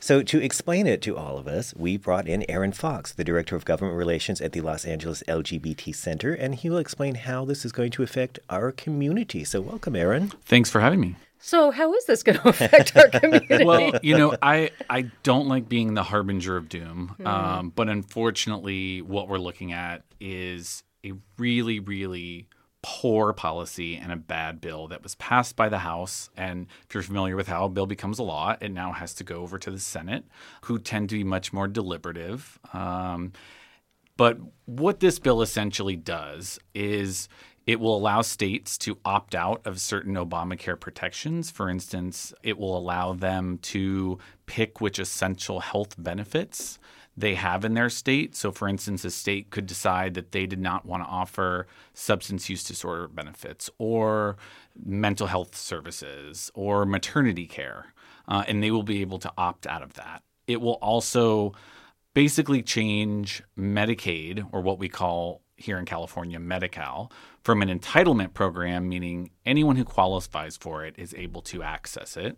So, 0.00 0.22
to 0.22 0.38
explain 0.42 0.86
it 0.86 1.00
to 1.02 1.16
all 1.16 1.38
of 1.38 1.46
us, 1.46 1.74
we 1.76 1.96
brought 1.96 2.26
in 2.28 2.44
Aaron 2.48 2.72
Fox, 2.72 3.12
the 3.12 3.24
Director 3.24 3.56
of 3.56 3.64
Government 3.64 3.96
Relations 3.96 4.40
at 4.40 4.52
the 4.52 4.60
Los 4.60 4.84
Angeles 4.84 5.22
LGBT 5.28 5.94
Center, 5.94 6.32
and 6.34 6.54
he 6.54 6.68
will 6.70 6.78
explain 6.78 7.14
how 7.14 7.44
this 7.44 7.64
is 7.64 7.72
going 7.72 7.90
to 7.92 8.02
affect 8.02 8.38
our 8.50 8.70
community. 8.72 9.44
So, 9.44 9.60
welcome, 9.60 9.96
Aaron. 9.96 10.28
Thanks 10.44 10.70
for 10.70 10.80
having 10.80 11.00
me. 11.00 11.16
So, 11.38 11.70
how 11.70 11.92
is 11.94 12.06
this 12.06 12.22
going 12.22 12.38
to 12.42 12.48
affect 12.48 12.96
our 12.96 13.08
community? 13.08 13.64
Well, 13.64 13.92
you 14.02 14.16
know, 14.16 14.34
I, 14.40 14.70
I 14.88 15.10
don't 15.22 15.46
like 15.48 15.68
being 15.68 15.94
the 15.94 16.02
harbinger 16.02 16.56
of 16.56 16.68
doom, 16.68 17.14
Hmm. 17.18 17.26
um, 17.26 17.72
but 17.74 17.88
unfortunately, 17.88 19.02
what 19.02 19.28
we're 19.28 19.38
looking 19.38 19.72
at 19.72 20.02
is 20.20 20.82
a 21.04 21.12
really, 21.38 21.80
really 21.80 22.48
poor 22.86 23.32
policy 23.32 23.96
and 23.96 24.12
a 24.12 24.16
bad 24.16 24.60
bill 24.60 24.88
that 24.88 25.02
was 25.02 25.14
passed 25.14 25.56
by 25.56 25.70
the 25.70 25.78
House. 25.78 26.28
And 26.36 26.66
if 26.86 26.92
you're 26.92 27.02
familiar 27.02 27.34
with 27.34 27.48
how 27.48 27.64
a 27.64 27.68
bill 27.70 27.86
becomes 27.86 28.18
a 28.18 28.22
law, 28.22 28.56
it 28.60 28.70
now 28.70 28.92
has 28.92 29.14
to 29.14 29.24
go 29.24 29.36
over 29.36 29.58
to 29.58 29.70
the 29.70 29.80
Senate, 29.80 30.26
who 30.64 30.78
tend 30.78 31.08
to 31.08 31.14
be 31.14 31.24
much 31.24 31.50
more 31.50 31.66
deliberative. 31.66 32.58
Um, 32.74 33.32
but 34.18 34.38
what 34.66 35.00
this 35.00 35.18
bill 35.18 35.40
essentially 35.40 35.96
does 35.96 36.58
is 36.74 37.26
it 37.66 37.80
will 37.80 37.96
allow 37.96 38.20
states 38.20 38.76
to 38.78 38.98
opt 39.02 39.34
out 39.34 39.62
of 39.64 39.80
certain 39.80 40.14
Obamacare 40.14 40.78
protections. 40.78 41.50
For 41.50 41.70
instance, 41.70 42.34
it 42.42 42.58
will 42.58 42.76
allow 42.76 43.14
them 43.14 43.58
to 43.62 44.18
pick 44.44 44.82
which 44.82 44.98
essential 44.98 45.60
health 45.60 45.94
benefits 45.96 46.78
they 47.16 47.34
have 47.34 47.64
in 47.64 47.74
their 47.74 47.88
state. 47.88 48.34
So, 48.34 48.50
for 48.50 48.68
instance, 48.68 49.04
a 49.04 49.10
state 49.10 49.50
could 49.50 49.66
decide 49.66 50.14
that 50.14 50.32
they 50.32 50.46
did 50.46 50.60
not 50.60 50.84
want 50.84 51.02
to 51.02 51.08
offer 51.08 51.66
substance 51.92 52.48
use 52.48 52.64
disorder 52.64 53.08
benefits 53.08 53.70
or 53.78 54.36
mental 54.84 55.26
health 55.26 55.56
services 55.56 56.50
or 56.54 56.84
maternity 56.84 57.46
care, 57.46 57.94
uh, 58.26 58.44
and 58.48 58.62
they 58.62 58.70
will 58.70 58.82
be 58.82 59.00
able 59.00 59.18
to 59.20 59.32
opt 59.38 59.66
out 59.66 59.82
of 59.82 59.94
that. 59.94 60.22
It 60.46 60.60
will 60.60 60.74
also 60.74 61.52
basically 62.14 62.62
change 62.62 63.42
Medicaid, 63.58 64.46
or 64.52 64.60
what 64.60 64.78
we 64.78 64.88
call 64.88 65.40
here 65.56 65.78
in 65.78 65.84
California 65.84 66.38
Medi-Cal, 66.38 67.12
from 67.42 67.62
an 67.62 67.68
entitlement 67.68 68.34
program, 68.34 68.88
meaning 68.88 69.30
anyone 69.46 69.76
who 69.76 69.84
qualifies 69.84 70.56
for 70.56 70.84
it 70.84 70.94
is 70.98 71.14
able 71.14 71.42
to 71.42 71.62
access 71.62 72.16
it, 72.16 72.36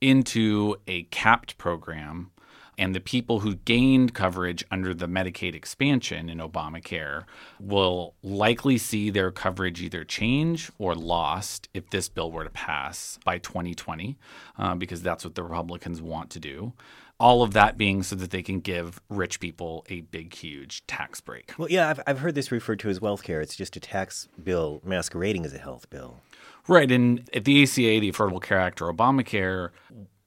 into 0.00 0.76
a 0.86 1.04
capped 1.04 1.56
program. 1.56 2.30
And 2.78 2.94
the 2.94 3.00
people 3.00 3.40
who 3.40 3.54
gained 3.54 4.14
coverage 4.14 4.64
under 4.70 4.92
the 4.92 5.06
Medicaid 5.06 5.54
expansion 5.54 6.28
in 6.28 6.38
Obamacare 6.38 7.24
will 7.58 8.14
likely 8.22 8.76
see 8.76 9.08
their 9.10 9.30
coverage 9.30 9.80
either 9.80 10.04
change 10.04 10.70
or 10.78 10.94
lost 10.94 11.68
if 11.72 11.88
this 11.90 12.08
bill 12.08 12.30
were 12.30 12.44
to 12.44 12.50
pass 12.50 13.18
by 13.24 13.38
2020, 13.38 14.18
uh, 14.58 14.74
because 14.74 15.02
that's 15.02 15.24
what 15.24 15.34
the 15.34 15.42
Republicans 15.42 16.02
want 16.02 16.30
to 16.30 16.40
do 16.40 16.72
all 17.18 17.42
of 17.42 17.52
that 17.54 17.78
being 17.78 18.02
so 18.02 18.14
that 18.16 18.30
they 18.30 18.42
can 18.42 18.60
give 18.60 19.00
rich 19.08 19.40
people 19.40 19.86
a 19.88 20.02
big, 20.02 20.34
huge 20.34 20.86
tax 20.86 21.20
break. 21.20 21.54
Well, 21.56 21.70
yeah, 21.70 21.88
I've, 21.88 22.00
I've 22.06 22.18
heard 22.18 22.34
this 22.34 22.52
referred 22.52 22.78
to 22.80 22.90
as 22.90 23.00
wealth 23.00 23.22
care. 23.22 23.40
It's 23.40 23.56
just 23.56 23.76
a 23.76 23.80
tax 23.80 24.28
bill 24.42 24.80
masquerading 24.84 25.46
as 25.46 25.54
a 25.54 25.58
health 25.58 25.88
bill. 25.88 26.20
Right. 26.68 26.90
And 26.90 27.28
at 27.32 27.44
the 27.44 27.62
ACA, 27.62 28.00
the 28.00 28.12
Affordable 28.12 28.42
Care 28.42 28.60
Act 28.60 28.82
or 28.82 28.92
Obamacare, 28.92 29.70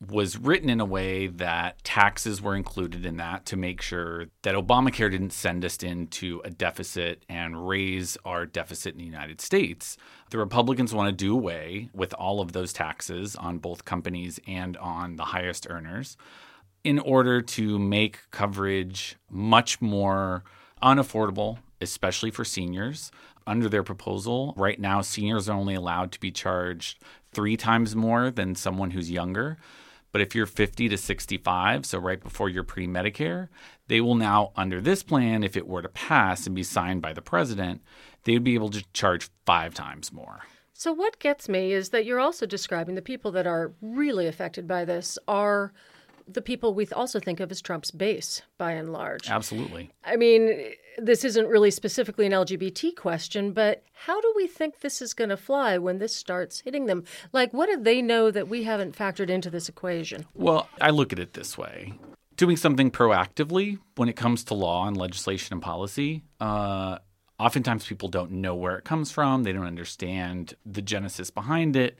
was 0.07 0.37
written 0.37 0.69
in 0.69 0.79
a 0.79 0.85
way 0.85 1.27
that 1.27 1.83
taxes 1.83 2.41
were 2.41 2.55
included 2.55 3.05
in 3.05 3.17
that 3.17 3.45
to 3.45 3.57
make 3.57 3.81
sure 3.81 4.27
that 4.43 4.55
Obamacare 4.55 5.11
didn't 5.11 5.33
send 5.33 5.65
us 5.65 5.77
into 5.83 6.41
a 6.45 6.49
deficit 6.49 7.23
and 7.27 7.67
raise 7.67 8.17
our 8.23 8.45
deficit 8.45 8.93
in 8.93 8.99
the 8.99 9.05
United 9.05 9.41
States. 9.41 9.97
The 10.29 10.37
Republicans 10.37 10.93
want 10.93 11.09
to 11.09 11.25
do 11.25 11.33
away 11.33 11.89
with 11.93 12.13
all 12.13 12.39
of 12.39 12.53
those 12.53 12.71
taxes 12.71 13.35
on 13.35 13.57
both 13.57 13.83
companies 13.83 14.39
and 14.47 14.77
on 14.77 15.17
the 15.17 15.25
highest 15.25 15.67
earners 15.69 16.15
in 16.85 16.97
order 16.99 17.41
to 17.41 17.77
make 17.77 18.31
coverage 18.31 19.17
much 19.29 19.81
more 19.81 20.45
unaffordable, 20.81 21.57
especially 21.81 22.31
for 22.31 22.45
seniors. 22.45 23.11
Under 23.45 23.67
their 23.67 23.83
proposal, 23.83 24.53
right 24.55 24.79
now, 24.79 25.01
seniors 25.01 25.49
are 25.49 25.57
only 25.57 25.75
allowed 25.75 26.13
to 26.13 26.19
be 26.21 26.31
charged 26.31 27.03
three 27.33 27.57
times 27.57 27.95
more 27.95 28.31
than 28.31 28.55
someone 28.55 28.91
who's 28.91 29.11
younger. 29.11 29.57
But 30.11 30.21
if 30.21 30.33
you're 30.33 30.45
50 30.45 30.89
to 30.89 30.97
65, 30.97 31.85
so 31.85 31.99
right 31.99 32.21
before 32.21 32.49
you're 32.49 32.63
pre 32.63 32.87
Medicare, 32.87 33.49
they 33.87 34.01
will 34.01 34.15
now, 34.15 34.51
under 34.55 34.81
this 34.81 35.03
plan, 35.03 35.43
if 35.43 35.55
it 35.55 35.67
were 35.67 35.81
to 35.81 35.89
pass 35.89 36.45
and 36.45 36.55
be 36.55 36.63
signed 36.63 37.01
by 37.01 37.13
the 37.13 37.21
president, 37.21 37.81
they 38.23 38.33
would 38.33 38.43
be 38.43 38.55
able 38.55 38.69
to 38.69 38.83
charge 38.93 39.29
five 39.45 39.73
times 39.73 40.11
more. 40.11 40.41
So, 40.73 40.93
what 40.93 41.19
gets 41.19 41.49
me 41.49 41.73
is 41.73 41.89
that 41.89 42.05
you're 42.05 42.19
also 42.19 42.45
describing 42.45 42.95
the 42.95 43.01
people 43.01 43.31
that 43.33 43.45
are 43.45 43.73
really 43.81 44.27
affected 44.27 44.67
by 44.67 44.85
this 44.85 45.19
are 45.27 45.73
the 46.33 46.41
people 46.41 46.73
we 46.73 46.87
also 46.89 47.19
think 47.19 47.39
of 47.39 47.51
as 47.51 47.61
Trump's 47.61 47.91
base, 47.91 48.41
by 48.57 48.71
and 48.71 48.91
large. 48.91 49.29
Absolutely. 49.29 49.91
I 50.03 50.15
mean, 50.15 50.73
this 50.97 51.23
isn't 51.23 51.47
really 51.47 51.71
specifically 51.71 52.25
an 52.25 52.31
LGBT 52.31 52.95
question, 52.95 53.51
but 53.51 53.83
how 53.93 54.19
do 54.21 54.33
we 54.35 54.47
think 54.47 54.79
this 54.79 55.01
is 55.01 55.13
going 55.13 55.29
to 55.29 55.37
fly 55.37 55.77
when 55.77 55.99
this 55.99 56.15
starts 56.15 56.61
hitting 56.61 56.85
them? 56.85 57.03
Like, 57.33 57.53
what 57.53 57.67
do 57.69 57.81
they 57.81 58.01
know 58.01 58.31
that 58.31 58.47
we 58.47 58.63
haven't 58.63 58.97
factored 58.97 59.29
into 59.29 59.49
this 59.49 59.69
equation? 59.69 60.25
Well, 60.33 60.69
I 60.79 60.89
look 60.89 61.13
at 61.13 61.19
it 61.19 61.33
this 61.33 61.57
way 61.57 61.93
doing 62.39 62.55
something 62.55 62.89
proactively 62.89 63.77
when 63.97 64.07
it 64.07 64.15
comes 64.15 64.45
to 64.45 64.53
law 64.53 64.87
and 64.87 64.95
legislation 64.95 65.53
and 65.53 65.61
policy. 65.61 66.23
Uh, 66.39 66.97
oftentimes 67.37 67.85
people 67.85 68.07
don't 68.07 68.31
know 68.31 68.55
where 68.55 68.77
it 68.77 68.85
comes 68.85 69.11
from, 69.11 69.43
they 69.43 69.51
don't 69.51 69.65
understand 69.65 70.53
the 70.65 70.81
genesis 70.81 71.29
behind 71.29 71.75
it. 71.75 71.97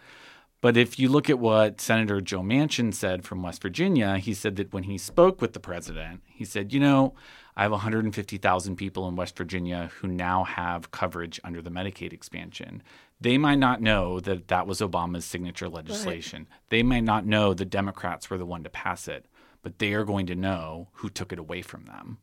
But 0.61 0.75
if 0.75 0.99
you 0.99 1.07
look 1.07 1.29
at 1.29 1.39
what 1.39 1.79
Senator 1.79 2.19
Joe 2.19 2.41
Manchin 2.41 2.93
said 2.93 3.23
from 3.23 3.41
West 3.41 3.61
Virginia, 3.61 4.17
he 4.17 4.33
said 4.33 4.57
that 4.57 4.73
when 4.73 4.83
he 4.83 4.97
spoke 4.97 5.39
with 5.41 5.53
the 5.53 5.59
president, 5.59 6.21
he 6.25 6.43
said, 6.43 6.73
you 6.73 6.81
know, 6.81 7.13
I 7.55 7.63
have 7.63 7.71
150,000 7.71 8.75
people 8.75 9.07
in 9.07 9.15
West 9.15 9.37
Virginia 9.37 9.89
who 9.99 10.07
now 10.07 10.43
have 10.43 10.91
coverage 10.91 11.39
under 11.45 11.61
the 11.61 11.69
Medicaid 11.71 12.11
expansion. 12.11 12.83
They 13.21 13.37
might 13.37 13.59
not 13.59 13.81
know 13.81 14.19
that 14.21 14.47
that 14.49 14.67
was 14.67 14.79
Obama's 14.81 15.25
signature 15.25 15.69
legislation. 15.69 16.47
Right. 16.49 16.59
They 16.69 16.83
might 16.83 17.03
not 17.03 17.25
know 17.25 17.53
the 17.53 17.65
Democrats 17.65 18.29
were 18.29 18.37
the 18.37 18.45
one 18.45 18.63
to 18.63 18.69
pass 18.69 19.07
it. 19.07 19.25
but 19.61 19.79
they 19.79 19.93
are 19.93 20.05
going 20.05 20.25
to 20.25 20.35
know 20.35 20.87
who 20.93 21.09
took 21.09 21.33
it 21.33 21.37
away 21.37 21.61
from 21.61 21.83
them. 21.83 22.17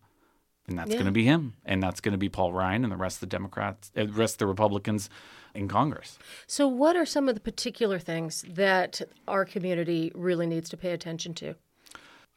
And 0.67 0.79
that's 0.79 0.89
Yeah. 0.89 0.97
going 0.97 1.05
to 1.05 1.13
be 1.13 1.25
him. 1.25 1.53
And 1.67 1.83
that's 1.83 2.01
going 2.01 2.13
to 2.13 2.19
be 2.19 2.31
Paul 2.31 2.51
Ryan 2.51 2.83
and 2.83 2.91
the 2.91 2.97
rest 2.97 3.17
of 3.17 3.21
the 3.21 3.27
Democrats, 3.27 3.93
uh, 3.95 4.05
the 4.07 4.13
rest 4.13 4.37
of 4.37 4.39
the 4.39 4.47
Republicans 4.47 5.11
in 5.57 5.69
Congress. 5.69 6.19
So, 6.47 6.69
what 6.69 6.97
are 6.97 7.07
some 7.07 7.29
of 7.29 7.35
the 7.35 7.41
particular 7.41 7.99
things 7.99 8.45
that 8.49 9.01
our 9.27 9.45
community 9.45 10.13
really 10.15 10.47
needs 10.47 10.69
to 10.71 10.77
pay 10.77 10.93
attention 10.93 11.35
to? 11.35 11.55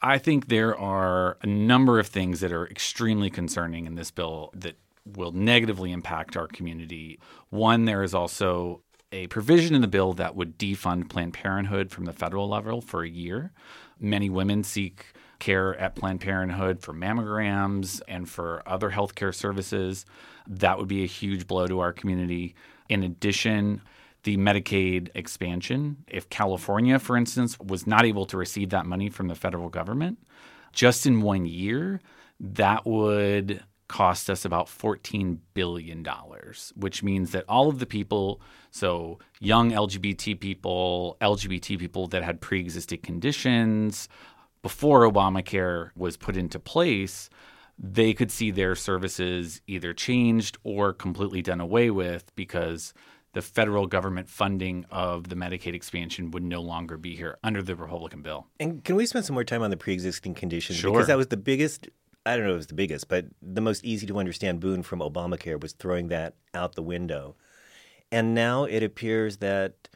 I 0.02 0.18
think 0.18 0.48
there 0.48 0.78
are 0.78 1.38
a 1.42 1.48
number 1.48 2.00
of 2.00 2.08
things 2.08 2.40
that 2.40 2.54
are 2.54 2.68
extremely 2.68 3.30
concerning 3.30 3.86
in 3.86 3.96
this 3.96 4.12
bill 4.12 4.52
that 4.54 4.78
will 5.06 5.32
negatively 5.32 5.92
impact 5.92 6.38
our 6.38 6.48
community. 6.48 7.20
One, 7.50 7.86
there 7.86 8.04
is 8.04 8.14
also 8.14 8.82
a 9.12 9.28
provision 9.28 9.76
in 9.76 9.82
the 9.82 9.88
bill 9.88 10.14
that 10.14 10.36
would 10.36 10.58
defund 10.58 11.10
Planned 11.10 11.34
Parenthood 11.34 11.92
from 11.92 12.06
the 12.06 12.14
federal 12.14 12.48
level 12.48 12.80
for 12.82 13.04
a 13.04 13.10
year. 13.10 13.52
Many 14.00 14.30
women 14.30 14.64
seek 14.64 15.08
care 15.40 15.76
at 15.78 15.96
Planned 15.96 16.22
Parenthood 16.22 16.82
for 16.82 16.94
mammograms 16.94 18.02
and 18.08 18.30
for 18.30 18.62
other 18.66 18.92
healthcare 18.92 19.34
services. 19.34 20.06
That 20.48 20.78
would 20.78 20.88
be 20.88 21.04
a 21.04 21.08
huge 21.08 21.48
blow 21.48 21.66
to 21.68 21.80
our 21.80 21.94
community. 21.94 22.56
In 22.90 23.04
addition, 23.04 23.82
the 24.24 24.38
Medicaid 24.38 25.10
expansion. 25.16 26.04
If 26.08 26.30
California, 26.30 27.00
for 27.00 27.16
instance, 27.16 27.58
was 27.60 27.88
not 27.88 28.06
able 28.06 28.26
to 28.26 28.38
receive 28.38 28.72
that 28.72 28.86
money 28.86 29.10
from 29.10 29.28
the 29.28 29.36
federal 29.36 29.70
government, 29.70 30.20
just 30.74 31.06
in 31.06 31.22
one 31.22 31.46
year, 31.46 32.02
that 32.40 32.86
would 32.86 33.64
cost 33.88 34.30
us 34.30 34.46
about 34.46 34.68
$14 34.68 35.40
billion, 35.54 36.06
which 36.76 37.02
means 37.02 37.32
that 37.32 37.44
all 37.50 37.70
of 37.70 37.80
the 37.80 37.86
people, 37.86 38.40
so 38.72 39.20
young 39.40 39.72
LGBT 39.72 40.40
people, 40.40 41.18
LGBT 41.22 41.80
people 41.80 42.08
that 42.08 42.24
had 42.24 42.40
pre 42.40 42.60
existing 42.60 43.00
conditions, 43.00 44.08
before 44.62 45.10
Obamacare 45.10 45.92
was 45.96 46.18
put 46.18 46.38
into 46.38 46.60
place, 46.60 47.30
they 47.82 48.14
could 48.14 48.30
see 48.30 48.52
their 48.52 48.76
services 48.76 49.62
either 49.66 49.94
changed 49.94 50.58
or 50.64 50.92
completely 50.92 51.42
done 51.42 51.62
away 51.62 51.90
with 51.90 52.36
because 52.36 52.94
the 53.34 53.42
federal 53.42 53.88
government 53.88 54.28
funding 54.30 54.86
of 54.92 55.30
the 55.30 55.36
Medicaid 55.36 55.74
expansion 55.74 56.32
would 56.32 56.44
no 56.44 56.62
longer 56.62 56.98
be 56.98 57.16
here 57.16 57.38
under 57.42 57.62
the 57.62 57.76
Republican 57.76 58.22
bill. 58.22 58.48
And 58.60 58.84
can 58.84 58.96
we 58.96 59.06
spend 59.06 59.26
some 59.26 59.36
more 59.36 59.44
time 59.44 59.62
on 59.62 59.70
the 59.70 59.78
pre-existing 59.78 60.34
conditions? 60.34 60.80
Sure. 60.80 60.92
Because 60.92 61.08
that 61.08 61.18
was 61.18 61.28
the 61.28 61.38
biggest. 61.38 61.88
I 62.26 62.36
don't 62.36 62.46
know 62.46 62.52
if 62.52 62.56
it 62.56 62.58
was 62.58 62.68
the 62.68 62.74
biggest, 62.74 63.08
but 63.08 63.28
the 63.42 63.62
most 63.62 63.86
easy 63.86 64.06
to 64.08 64.20
understand 64.20 64.60
boon 64.60 64.84
from 64.84 65.00
Obamacare 65.00 65.62
was 65.62 65.72
throwing 65.74 66.10
that 66.10 66.36
out 66.54 66.76
the 66.76 66.84
window. 66.84 67.36
And 68.12 68.36
now 68.36 68.66
it 68.66 68.84
appears 68.84 69.38
that 69.38 69.88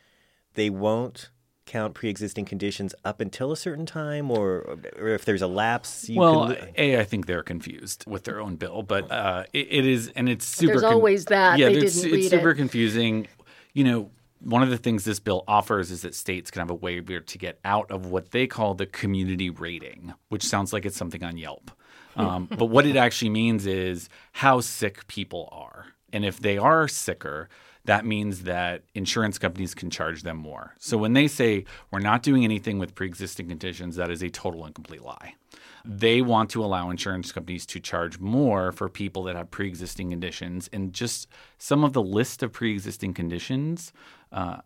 they 0.53 0.69
won't 0.69 1.31
count 1.65 1.93
pre-existing 1.93 2.45
conditions 2.45 2.93
up 3.05 3.21
until 3.21 3.51
a 3.51 3.57
certain 3.57 3.85
time, 3.85 4.29
or, 4.29 4.77
or 4.97 5.09
if 5.09 5.25
there's 5.25 5.41
a 5.41 5.47
lapse. 5.47 6.09
You 6.09 6.19
well, 6.19 6.53
can, 6.53 6.69
a 6.77 6.99
I 6.99 7.03
think 7.03 7.25
they're 7.25 7.43
confused 7.43 8.05
with 8.07 8.23
their 8.23 8.39
own 8.41 8.55
bill, 8.55 8.83
but 8.83 9.11
uh, 9.11 9.43
it, 9.53 9.67
it 9.69 9.85
is, 9.85 10.11
and 10.15 10.27
it's 10.29 10.45
super. 10.45 10.73
there's 10.73 10.83
always 10.83 11.25
that. 11.25 11.59
Yeah, 11.59 11.69
They 11.69 11.77
it's, 11.77 11.95
didn't 11.95 12.13
it's 12.13 12.23
read 12.23 12.29
super 12.31 12.51
it. 12.51 12.55
confusing. 12.55 13.27
You 13.73 13.83
know, 13.85 14.11
one 14.39 14.61
of 14.61 14.69
the 14.69 14.77
things 14.77 15.05
this 15.05 15.19
bill 15.19 15.43
offers 15.47 15.89
is 15.89 16.01
that 16.01 16.15
states 16.15 16.51
can 16.51 16.59
have 16.59 16.69
a 16.69 16.75
way 16.75 16.99
to 16.99 17.37
get 17.37 17.59
out 17.63 17.89
of 17.89 18.07
what 18.07 18.31
they 18.31 18.45
call 18.45 18.73
the 18.73 18.85
community 18.85 19.49
rating, 19.49 20.13
which 20.29 20.43
sounds 20.43 20.73
like 20.73 20.85
it's 20.85 20.97
something 20.97 21.23
on 21.23 21.37
Yelp. 21.37 21.71
Um, 22.15 22.47
but 22.57 22.65
what 22.65 22.85
it 22.85 22.95
actually 22.95 23.29
means 23.29 23.65
is 23.65 24.09
how 24.33 24.59
sick 24.59 25.07
people 25.07 25.49
are, 25.51 25.87
and 26.11 26.25
if 26.25 26.39
they 26.39 26.57
are 26.57 26.87
sicker. 26.87 27.49
That 27.85 28.05
means 28.05 28.43
that 28.43 28.83
insurance 28.93 29.37
companies 29.37 29.73
can 29.73 29.89
charge 29.89 30.23
them 30.23 30.37
more. 30.37 30.73
So 30.79 30.97
when 30.97 31.13
they 31.13 31.27
say 31.27 31.65
we're 31.91 31.99
not 31.99 32.23
doing 32.23 32.45
anything 32.45 32.79
with 32.79 32.95
pre-existing 32.95 33.49
conditions, 33.49 33.97
that 33.97 34.09
is 34.09 34.23
a 34.23 34.29
total 34.29 34.63
and 34.63 34.73
complete 34.73 35.01
lie. 35.03 35.35
They 35.83 36.21
want 36.21 36.49
to 36.51 36.63
allow 36.63 36.89
insurance 36.89 37.33
companies 37.33 37.65
to 37.67 37.81
charge 37.81 38.19
more 38.19 38.71
for 38.71 38.87
people 38.87 39.23
that 39.23 39.35
have 39.35 39.51
pre 39.51 39.67
existing 39.67 40.11
conditions. 40.11 40.69
And 40.71 40.93
just 40.93 41.27
some 41.57 41.83
of 41.83 41.91
the 41.91 42.01
list 42.01 42.41
of 42.41 42.53
pre 42.53 42.71
existing 42.71 43.13
conditions 43.13 43.91
uh, 44.31 44.61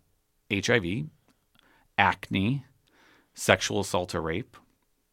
HIV, 0.54 1.08
acne, 1.98 2.65
sexual 3.34 3.80
assault 3.80 4.13
or 4.13 4.22
rape, 4.22 4.56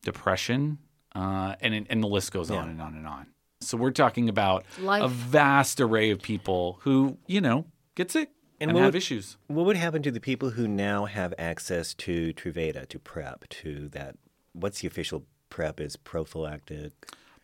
depression, 0.02 0.78
uh, 1.14 1.54
and, 1.60 1.86
and 1.88 2.02
the 2.02 2.08
list 2.08 2.32
goes 2.32 2.50
on 2.50 2.68
and 2.68 2.82
on 2.82 2.94
and 2.94 3.06
on. 3.06 3.26
So 3.60 3.78
we're 3.78 3.92
talking 3.92 4.28
about 4.28 4.64
Life. 4.78 5.02
a 5.02 5.08
vast 5.08 5.80
array 5.80 6.10
of 6.10 6.20
people 6.20 6.80
who, 6.82 7.16
you 7.26 7.40
know, 7.40 7.64
get 7.94 8.10
sick 8.10 8.30
and, 8.60 8.72
what 8.72 8.80
have 8.82 8.88
would- 8.88 8.96
issues. 8.96 9.36
what 9.46 9.66
would 9.66 9.76
happen 9.76 10.02
to 10.02 10.10
the 10.10 10.20
people 10.20 10.50
who 10.50 10.66
now 10.68 11.04
have 11.06 11.34
access 11.38 11.94
to 11.94 12.32
Truvada, 12.34 12.88
to 12.88 12.98
PrEP, 12.98 13.48
to 13.48 13.88
that? 13.90 14.16
What's 14.52 14.80
the 14.80 14.86
official 14.88 15.24
PrEP? 15.50 15.80
Is 15.80 15.96
prophylactic? 15.96 16.92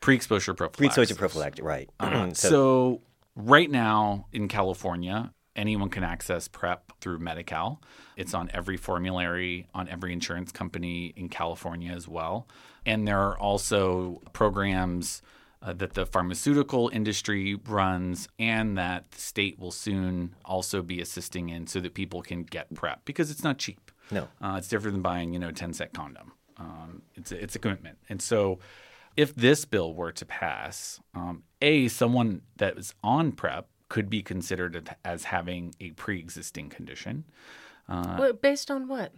Pre-exposure 0.00 0.54
prophylaxis. 0.54 0.78
Pre-exposure 0.78 1.14
prophylactic, 1.14 1.64
right? 1.64 1.90
Uh, 2.00 2.32
so, 2.32 3.02
right 3.36 3.70
now 3.70 4.26
in 4.32 4.48
California, 4.48 5.32
anyone 5.56 5.90
can 5.90 6.04
access 6.04 6.48
PrEP 6.48 6.92
through 7.00 7.18
Medi-Cal. 7.18 7.80
It's 8.16 8.32
on 8.34 8.50
every 8.54 8.76
formulary 8.76 9.66
on 9.74 9.88
every 9.88 10.12
insurance 10.12 10.52
company 10.52 11.12
in 11.16 11.28
California 11.28 11.92
as 11.92 12.08
well. 12.08 12.48
And 12.86 13.06
there 13.06 13.18
are 13.18 13.38
also 13.38 14.22
programs 14.32 15.22
uh, 15.62 15.72
that 15.74 15.94
the 15.94 16.06
pharmaceutical 16.06 16.88
industry 16.92 17.54
runs 17.66 18.28
and 18.38 18.78
that 18.78 19.10
the 19.10 19.20
state 19.20 19.58
will 19.58 19.70
soon 19.70 20.34
also 20.44 20.82
be 20.82 21.00
assisting 21.00 21.48
in 21.50 21.66
so 21.66 21.80
that 21.80 21.94
people 21.94 22.22
can 22.22 22.42
get 22.42 22.72
PrEP 22.74 23.04
because 23.04 23.30
it's 23.30 23.44
not 23.44 23.58
cheap. 23.58 23.90
No. 24.10 24.28
Uh, 24.40 24.54
it's 24.58 24.68
different 24.68 24.94
than 24.94 25.02
buying, 25.02 25.32
you 25.32 25.38
know, 25.38 25.50
10 25.50 25.74
cent 25.74 25.92
condom. 25.92 26.32
Um, 26.56 27.02
it's, 27.14 27.30
a, 27.32 27.42
it's 27.42 27.54
a 27.56 27.58
commitment. 27.58 27.98
And 28.08 28.20
so 28.20 28.58
if 29.16 29.34
this 29.34 29.64
bill 29.64 29.94
were 29.94 30.12
to 30.12 30.24
pass, 30.26 31.00
um, 31.14 31.42
A, 31.60 31.88
someone 31.88 32.42
that 32.56 32.78
is 32.78 32.94
on 33.02 33.32
PrEP 33.32 33.66
could 33.88 34.08
be 34.08 34.22
considered 34.22 34.96
as 35.04 35.24
having 35.24 35.74
a 35.80 35.90
pre 35.90 36.18
existing 36.18 36.68
condition 36.70 37.24
What- 37.86 38.40
based 38.40 38.70
on 38.70 38.88
what? 38.88 39.12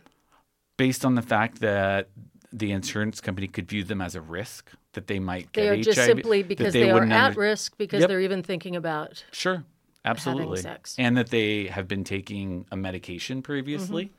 based 0.78 1.04
on 1.04 1.14
the 1.14 1.22
fact 1.22 1.60
that 1.60 2.08
the 2.52 2.72
insurance 2.72 3.20
company 3.20 3.46
could 3.48 3.68
view 3.68 3.82
them 3.84 4.00
as 4.00 4.14
a 4.14 4.20
risk 4.20 4.70
that 4.92 5.06
they 5.06 5.18
might 5.18 5.52
get 5.52 5.62
They 5.62 5.68
are 5.68 5.74
HIV. 5.76 5.84
just 5.84 6.04
simply 6.04 6.42
because 6.42 6.72
they, 6.72 6.90
are 6.90 7.02
at 7.02 7.10
under- 7.12 7.40
risk 7.40 7.76
because 7.78 8.00
Yep. 8.00 8.08
they're 8.08 8.20
even 8.20 8.42
thinking 8.42 8.76
about. 8.76 9.24
Sure, 9.32 9.64
absolutely. 10.04 10.60
sex. 10.60 10.94
And 10.98 11.16
that 11.16 11.30
they 11.30 11.66
have 11.66 11.88
been 11.88 12.04
taking 12.04 12.66
a 12.70 12.76
medication 12.76 13.42
previously. 13.42 14.06
Mm-hmm. 14.06 14.14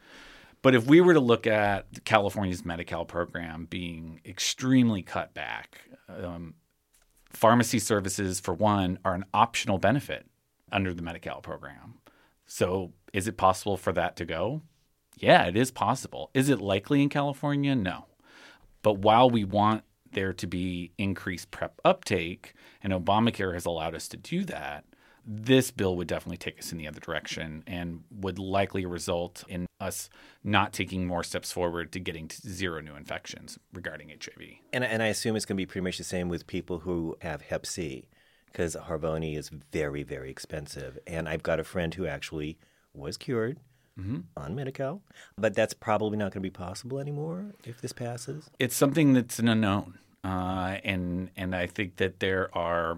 But 0.63 0.75
if 0.75 0.85
we 0.87 1.01
were 1.01 1.13
to 1.13 1.19
look 1.19 1.45
at 1.45 2.05
California's 2.05 2.63
Medi-Cal 2.63 3.05
program 3.05 3.65
being 3.69 4.21
extremely 4.25 5.01
cut 5.03 5.33
back, 5.33 5.81
um, 6.07 6.53
pharmacy 7.29 7.79
services, 7.79 8.39
for 8.39 8.53
one, 8.53 8.97
are 9.03 9.13
an 9.13 9.25
optional 9.33 9.77
benefit 9.77 10.25
under 10.71 10.93
the 10.93 11.01
Medi-Cal 11.01 11.41
program. 11.41 11.95
So 12.45 12.93
is 13.11 13.27
it 13.27 13.37
possible 13.37 13.75
for 13.77 13.91
that 13.93 14.15
to 14.17 14.25
go? 14.25 14.61
Yeah, 15.17 15.43
it 15.45 15.55
is 15.57 15.69
possible. 15.69 16.31
Is 16.33 16.49
it 16.49 16.59
likely 16.61 17.01
in 17.03 17.09
California? 17.09 17.75
No. 17.75 18.05
But 18.83 18.99
while 18.99 19.29
we 19.29 19.43
want 19.43 19.83
there 20.11 20.33
to 20.33 20.45
be 20.45 20.91
increased 20.97 21.49
PrEP 21.49 21.81
uptake, 21.83 22.53
and 22.83 22.93
Obamacare 22.93 23.53
has 23.53 23.65
allowed 23.65 23.95
us 23.95 24.07
to 24.09 24.17
do 24.17 24.43
that, 24.45 24.85
this 25.25 25.71
bill 25.71 25.95
would 25.95 26.07
definitely 26.07 26.37
take 26.37 26.59
us 26.59 26.71
in 26.71 26.77
the 26.77 26.87
other 26.87 26.99
direction 26.99 27.63
and 27.65 28.03
would 28.11 28.37
likely 28.37 28.85
result 28.85 29.43
in 29.47 29.65
us 29.79 30.09
not 30.43 30.73
taking 30.73 31.07
more 31.07 31.23
steps 31.23 31.51
forward 31.51 31.91
to 31.93 31.99
getting 31.99 32.27
to 32.27 32.41
zero 32.41 32.81
new 32.81 32.95
infections 32.95 33.57
regarding 33.73 34.09
HIV. 34.09 34.49
And, 34.73 34.83
and 34.83 35.01
I 35.01 35.07
assume 35.07 35.35
it's 35.35 35.45
going 35.45 35.55
to 35.55 35.61
be 35.61 35.65
pretty 35.65 35.83
much 35.83 35.97
the 35.97 36.03
same 36.03 36.27
with 36.27 36.45
people 36.45 36.79
who 36.79 37.17
have 37.21 37.41
Hep 37.41 37.65
C, 37.65 38.09
because 38.47 38.75
Harvoni 38.75 39.37
is 39.37 39.49
very, 39.71 40.03
very 40.03 40.29
expensive. 40.29 40.99
And 41.07 41.29
I've 41.29 41.43
got 41.43 41.59
a 41.59 41.63
friend 41.63 41.93
who 41.93 42.05
actually 42.05 42.59
was 42.93 43.17
cured 43.17 43.59
on 43.97 44.55
Medi-Cal, 44.55 45.01
but 45.37 45.53
that's 45.53 45.73
probably 45.73 46.17
not 46.17 46.31
going 46.31 46.41
to 46.41 46.49
be 46.49 46.49
possible 46.49 46.99
anymore 46.99 47.53
if 47.63 47.79
this 47.81 47.93
passes. 47.93 48.49
It's 48.59 48.75
something 48.75 49.13
that's 49.13 49.39
an 49.39 49.47
unknown, 49.47 49.99
uh, 50.23 50.77
and 50.83 51.29
and 51.35 51.55
I 51.55 51.67
think 51.67 51.97
that 51.97 52.19
there 52.19 52.55
are 52.57 52.97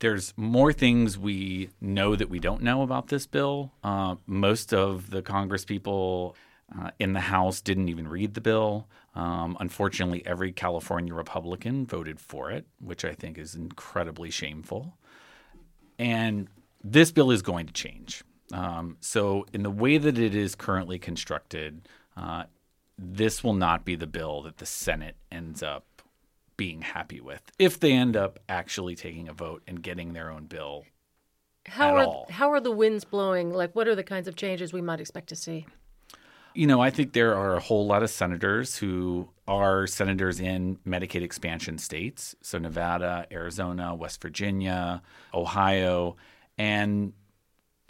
there's 0.00 0.34
more 0.36 0.72
things 0.72 1.18
we 1.18 1.70
know 1.80 2.14
that 2.16 2.28
we 2.28 2.38
don't 2.38 2.62
know 2.62 2.82
about 2.82 3.08
this 3.08 3.26
bill. 3.26 3.72
Uh, 3.82 4.16
most 4.26 4.72
of 4.74 5.10
the 5.10 5.22
Congress 5.22 5.64
people 5.64 6.36
uh, 6.78 6.90
in 6.98 7.12
the 7.12 7.20
House 7.20 7.60
didn't 7.60 7.88
even 7.88 8.08
read 8.08 8.34
the 8.34 8.40
bill. 8.40 8.86
Um, 9.14 9.56
unfortunately, 9.60 10.22
every 10.26 10.52
California 10.52 11.14
Republican 11.14 11.86
voted 11.86 12.20
for 12.20 12.50
it, 12.50 12.66
which 12.80 13.04
I 13.04 13.14
think 13.14 13.38
is 13.38 13.54
incredibly 13.54 14.30
shameful. 14.30 14.96
And 15.98 16.48
this 16.82 17.12
bill 17.12 17.30
is 17.30 17.42
going 17.42 17.66
to 17.66 17.72
change. 17.72 18.24
Um, 18.52 18.96
so, 19.00 19.46
in 19.52 19.62
the 19.62 19.70
way 19.70 19.98
that 19.98 20.18
it 20.18 20.34
is 20.34 20.54
currently 20.54 20.98
constructed, 20.98 21.88
uh, 22.16 22.44
this 22.98 23.42
will 23.42 23.54
not 23.54 23.84
be 23.84 23.96
the 23.96 24.06
bill 24.06 24.42
that 24.42 24.58
the 24.58 24.66
Senate 24.66 25.16
ends 25.32 25.62
up 25.62 25.84
being 26.56 26.82
happy 26.82 27.20
with 27.20 27.42
if 27.58 27.80
they 27.80 27.92
end 27.92 28.16
up 28.16 28.38
actually 28.48 28.94
taking 28.94 29.28
a 29.28 29.32
vote 29.32 29.62
and 29.66 29.82
getting 29.82 30.12
their 30.12 30.30
own 30.30 30.44
bill. 30.44 30.84
How 31.66 31.96
are 31.96 32.04
all. 32.04 32.26
how 32.30 32.52
are 32.52 32.60
the 32.60 32.70
winds 32.70 33.04
blowing? 33.04 33.52
Like, 33.52 33.74
what 33.74 33.88
are 33.88 33.94
the 33.94 34.04
kinds 34.04 34.28
of 34.28 34.36
changes 34.36 34.72
we 34.72 34.82
might 34.82 35.00
expect 35.00 35.30
to 35.30 35.36
see? 35.36 35.66
You 36.54 36.68
know, 36.68 36.80
I 36.80 36.90
think 36.90 37.14
there 37.14 37.34
are 37.34 37.56
a 37.56 37.60
whole 37.60 37.86
lot 37.86 38.04
of 38.04 38.10
senators 38.10 38.76
who 38.76 39.28
are 39.48 39.88
senators 39.88 40.38
in 40.38 40.78
Medicaid 40.86 41.22
expansion 41.22 41.78
states. 41.78 42.36
So 42.42 42.58
Nevada, 42.58 43.26
Arizona, 43.32 43.94
West 43.94 44.22
Virginia, 44.22 45.02
Ohio. 45.32 46.16
And, 46.56 47.12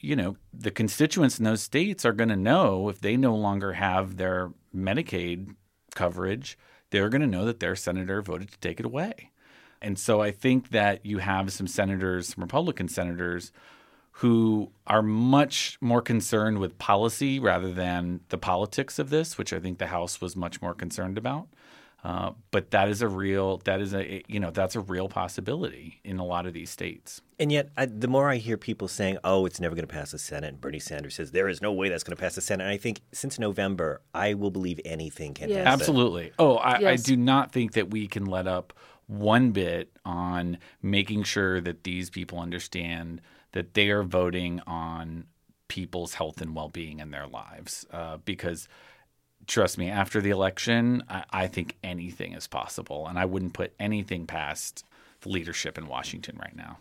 you 0.04 0.14
know, 0.14 0.36
the 0.52 0.70
constituents 0.70 1.38
in 1.38 1.44
those 1.44 1.62
states 1.62 2.04
are 2.04 2.12
going 2.12 2.28
to 2.28 2.36
know 2.36 2.88
if 2.88 3.00
they 3.00 3.16
no 3.16 3.34
longer 3.34 3.72
have 3.72 4.16
their 4.16 4.52
Medicaid 4.76 5.54
coverage, 5.94 6.58
they're 6.90 7.08
going 7.08 7.22
to 7.22 7.26
know 7.26 7.46
that 7.46 7.60
their 7.60 7.74
senator 7.74 8.20
voted 8.20 8.50
to 8.52 8.58
take 8.58 8.78
it 8.78 8.86
away. 8.86 9.30
And 9.80 9.98
so 9.98 10.20
I 10.20 10.30
think 10.30 10.70
that 10.70 11.04
you 11.06 11.18
have 11.18 11.52
some 11.52 11.66
senators, 11.66 12.34
some 12.34 12.42
Republican 12.42 12.88
senators, 12.88 13.50
who 14.18 14.70
are 14.86 15.02
much 15.02 15.78
more 15.80 16.02
concerned 16.02 16.58
with 16.58 16.78
policy 16.78 17.40
rather 17.40 17.72
than 17.72 18.20
the 18.28 18.38
politics 18.38 18.98
of 18.98 19.10
this, 19.10 19.36
which 19.38 19.52
I 19.52 19.58
think 19.58 19.78
the 19.78 19.88
House 19.88 20.20
was 20.20 20.36
much 20.36 20.62
more 20.62 20.74
concerned 20.74 21.18
about. 21.18 21.48
Uh, 22.04 22.32
but 22.50 22.70
that 22.70 22.90
is 22.90 23.00
a 23.00 23.08
real 23.08 23.56
that 23.64 23.80
is 23.80 23.94
a 23.94 24.22
you 24.28 24.38
know 24.38 24.50
that's 24.50 24.76
a 24.76 24.80
real 24.80 25.08
possibility 25.08 26.00
in 26.04 26.18
a 26.18 26.24
lot 26.24 26.44
of 26.44 26.52
these 26.52 26.68
states. 26.68 27.22
And 27.38 27.50
yet, 27.50 27.70
I, 27.78 27.86
the 27.86 28.08
more 28.08 28.28
I 28.28 28.36
hear 28.36 28.58
people 28.58 28.88
saying, 28.88 29.16
"Oh, 29.24 29.46
it's 29.46 29.58
never 29.58 29.74
going 29.74 29.86
to 29.88 29.92
pass 29.92 30.10
the 30.10 30.18
Senate," 30.18 30.48
and 30.48 30.60
Bernie 30.60 30.78
Sanders 30.78 31.14
says 31.14 31.30
there 31.30 31.48
is 31.48 31.62
no 31.62 31.72
way 31.72 31.88
that's 31.88 32.04
going 32.04 32.14
to 32.14 32.20
pass 32.20 32.34
the 32.34 32.42
Senate, 32.42 32.64
and 32.64 32.72
I 32.72 32.76
think 32.76 33.00
since 33.12 33.38
November, 33.38 34.02
I 34.14 34.34
will 34.34 34.50
believe 34.50 34.80
anything 34.84 35.32
can 35.32 35.48
Yes. 35.48 35.64
happen. 35.64 35.80
Absolutely. 35.80 36.32
Oh, 36.38 36.56
I, 36.56 36.90
I 36.90 36.96
do 36.96 37.16
not 37.16 37.52
think 37.52 37.72
that 37.72 37.90
we 37.90 38.06
can 38.06 38.26
let 38.26 38.46
up 38.46 38.74
one 39.06 39.52
bit 39.52 39.90
on 40.04 40.58
making 40.82 41.22
sure 41.22 41.58
that 41.62 41.84
these 41.84 42.10
people 42.10 42.38
understand 42.38 43.22
that 43.52 43.72
they 43.72 43.88
are 43.90 44.02
voting 44.02 44.60
on 44.66 45.24
people's 45.68 46.14
health 46.14 46.40
and 46.42 46.54
well 46.54 46.68
being 46.68 47.00
in 47.00 47.10
their 47.10 47.26
lives. 47.26 47.86
Uh, 47.90 48.18
because 48.26 48.68
trust 49.46 49.78
me, 49.78 49.90
after 49.90 50.20
the 50.20 50.30
election, 50.30 51.02
I, 51.08 51.24
I 51.30 51.46
think 51.46 51.76
anything 51.82 52.32
is 52.32 52.46
possible. 52.46 53.06
And 53.06 53.18
I 53.18 53.24
wouldn't 53.24 53.52
put 53.52 53.72
anything 53.78 54.26
past 54.26 54.84
the 55.20 55.28
leadership 55.28 55.78
in 55.78 55.86
Washington 55.86 56.38
right 56.40 56.56
now. 56.56 56.78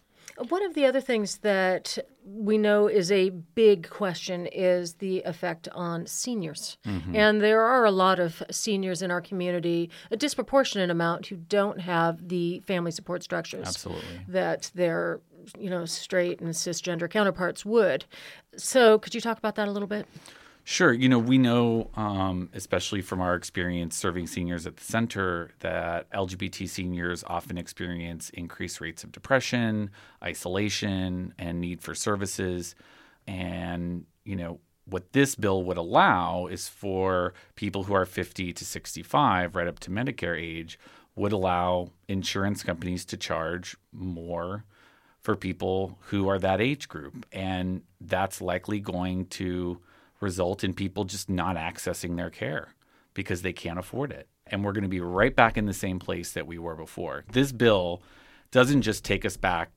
One 0.50 0.64
of 0.66 0.74
the 0.74 0.86
other 0.86 1.02
things 1.02 1.38
that 1.40 1.98
we 2.26 2.58
know 2.58 2.88
is 2.88 3.12
a 3.12 3.30
big 3.30 3.88
question 3.90 4.48
is 4.48 4.96
the 4.96 5.22
effect 5.24 5.68
on 5.74 6.08
seniors. 6.08 6.78
Mm-hmm. 6.88 7.16
And 7.16 7.42
there 7.42 7.62
are 7.62 7.86
a 7.86 7.92
lot 7.92 8.20
of 8.20 8.42
seniors 8.50 9.04
in 9.04 9.12
our 9.12 9.22
community, 9.22 9.92
a 10.10 10.18
disproportionate 10.18 10.90
amount, 10.90 11.28
who 11.28 11.36
don't 11.36 11.80
have 11.82 12.30
the 12.30 12.62
family 12.66 12.90
support 12.90 13.22
structures 13.22 13.68
Absolutely. 13.68 14.04
that 14.28 14.72
their 14.74 15.22
you 15.60 15.70
know 15.70 15.86
straight 15.86 16.40
and 16.40 16.50
cisgender 16.50 17.10
counterparts 17.10 17.64
would. 17.64 18.06
So 18.58 18.98
could 18.98 19.14
you 19.14 19.22
talk 19.22 19.38
about 19.38 19.56
that 19.56 19.68
a 19.68 19.72
little 19.72 19.88
bit? 19.88 20.08
Sure. 20.66 20.94
You 20.94 21.10
know, 21.10 21.20
we 21.20 21.38
know, 21.38 21.90
um, 21.96 22.50
especially 22.54 23.02
from 23.02 23.20
our 23.20 23.36
experience 23.36 23.98
serving 23.98 24.28
seniors 24.28 24.66
at 24.66 24.78
the 24.78 24.84
center, 24.84 25.52
that 25.60 26.10
LGBT 26.12 26.70
seniors 26.70 27.24
often 27.28 27.58
experience 27.58 28.30
increased 28.30 28.80
rates 28.80 29.04
of 29.04 29.12
depression, 29.12 29.90
isolation, 30.24 31.34
and 31.38 31.60
need 31.60 31.82
for 31.82 31.94
services. 31.94 32.76
And, 33.28 34.06
you 34.24 34.38
know, 34.38 34.60
what 34.86 35.12
this 35.12 35.36
bill 35.36 35.64
would 35.66 35.78
allow 35.78 36.48
is 36.48 36.70
for 36.70 37.34
people 37.56 37.84
who 37.84 37.94
are 37.94 38.06
50 38.06 38.54
to 38.54 38.66
65, 38.66 39.56
right 39.56 39.68
up 39.68 39.80
to 39.80 39.90
Medicare 39.90 40.42
age, 40.42 40.80
would 41.16 41.34
allow 41.34 41.92
insurance 42.08 42.64
companies 42.64 43.04
to 43.06 43.18
charge 43.18 43.76
more 43.92 44.64
for 45.20 45.36
people 45.36 45.98
who 46.08 46.28
are 46.28 46.40
that 46.40 46.62
age 46.62 46.88
group. 46.88 47.26
And 47.34 47.82
that's 48.00 48.42
likely 48.42 48.80
going 48.80 49.26
to 49.28 49.80
result 50.24 50.64
in 50.64 50.74
people 50.74 51.04
just 51.04 51.30
not 51.30 51.56
accessing 51.56 52.16
their 52.16 52.32
care 52.32 52.74
because 53.14 53.42
they 53.42 53.54
can't 53.54 53.78
afford 53.78 54.12
it. 54.12 54.28
And 54.48 54.64
we're 54.64 54.72
going 54.72 54.84
to 54.84 54.90
be 54.90 55.00
right 55.00 55.36
back 55.36 55.58
in 55.58 55.66
the 55.66 55.74
same 55.74 56.00
place 56.00 56.32
that 56.34 56.48
we 56.48 56.58
were 56.58 56.76
before. 56.76 57.24
This 57.32 57.52
bill 57.52 58.02
doesn't 58.52 58.82
just 58.82 59.06
take 59.06 59.26
us 59.26 59.38
back 59.38 59.72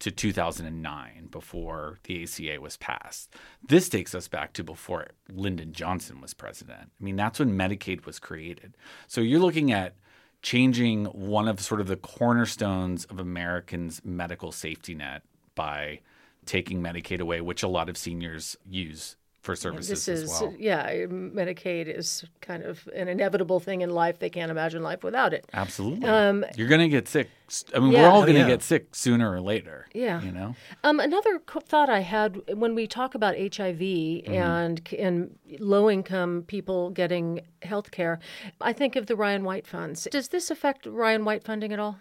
to 0.00 0.10
2009 0.10 1.28
before 1.30 1.98
the 2.04 2.24
ACA 2.24 2.60
was 2.60 2.76
passed. 2.76 3.32
This 3.62 3.88
takes 3.88 4.14
us 4.14 4.26
back 4.26 4.52
to 4.54 4.64
before 4.64 5.08
Lyndon 5.32 5.72
Johnson 5.72 6.20
was 6.20 6.34
president. 6.34 6.90
I 7.00 7.04
mean, 7.04 7.16
that's 7.16 7.38
when 7.38 7.56
Medicaid 7.56 8.04
was 8.04 8.18
created. 8.18 8.76
So 9.06 9.20
you're 9.20 9.38
looking 9.38 9.70
at 9.70 9.94
changing 10.42 11.04
one 11.04 11.46
of 11.46 11.60
sort 11.60 11.80
of 11.80 11.86
the 11.86 11.96
cornerstones 11.96 13.04
of 13.04 13.20
Americans' 13.20 14.00
medical 14.04 14.50
safety 14.50 14.94
net 14.94 15.22
by 15.54 16.00
taking 16.46 16.82
Medicaid 16.82 17.20
away, 17.20 17.40
which 17.40 17.62
a 17.62 17.68
lot 17.68 17.88
of 17.88 17.96
seniors 17.96 18.56
use 18.68 19.16
for 19.42 19.56
services 19.56 19.88
This 19.88 20.08
as 20.08 20.22
is 20.22 20.40
well. 20.40 20.54
yeah, 20.56 20.88
Medicaid 21.06 21.88
is 21.88 22.24
kind 22.40 22.62
of 22.62 22.88
an 22.94 23.08
inevitable 23.08 23.58
thing 23.58 23.80
in 23.80 23.90
life. 23.90 24.20
They 24.20 24.30
can't 24.30 24.52
imagine 24.52 24.82
life 24.84 25.02
without 25.02 25.34
it. 25.34 25.44
Absolutely. 25.52 26.08
Um, 26.08 26.44
You're 26.56 26.68
going 26.68 26.80
to 26.80 26.88
get 26.88 27.08
sick. 27.08 27.28
I 27.74 27.80
mean, 27.80 27.90
Yeah. 27.90 28.02
we're 28.02 28.08
all 28.08 28.18
Oh, 28.18 28.22
going 28.22 28.34
to 28.34 28.40
yeah. 28.42 28.46
get 28.46 28.62
sick 28.62 28.94
sooner 28.94 29.30
or 29.32 29.40
later. 29.40 29.86
Yeah. 29.92 30.22
You 30.22 30.30
know? 30.30 30.54
Um, 30.84 31.00
another 31.00 31.40
co- 31.40 31.58
thought 31.60 31.90
I 31.90 32.00
had 32.00 32.40
when 32.54 32.76
we 32.76 32.86
talk 32.86 33.16
about 33.16 33.34
HIV 33.36 33.80
Mm-hmm. 33.82 34.32
and 34.32 34.88
and 34.96 35.38
low 35.58 35.90
income 35.90 36.44
people 36.46 36.90
getting 36.90 37.40
health 37.62 37.90
care, 37.90 38.20
I 38.60 38.72
think 38.72 38.94
of 38.94 39.06
the 39.06 39.16
Ryan 39.16 39.42
White 39.42 39.66
funds. 39.66 40.06
Does 40.10 40.28
this 40.28 40.50
affect 40.52 40.86
Ryan 40.86 41.24
White 41.24 41.42
funding 41.42 41.72
at 41.72 41.80
all? 41.80 41.98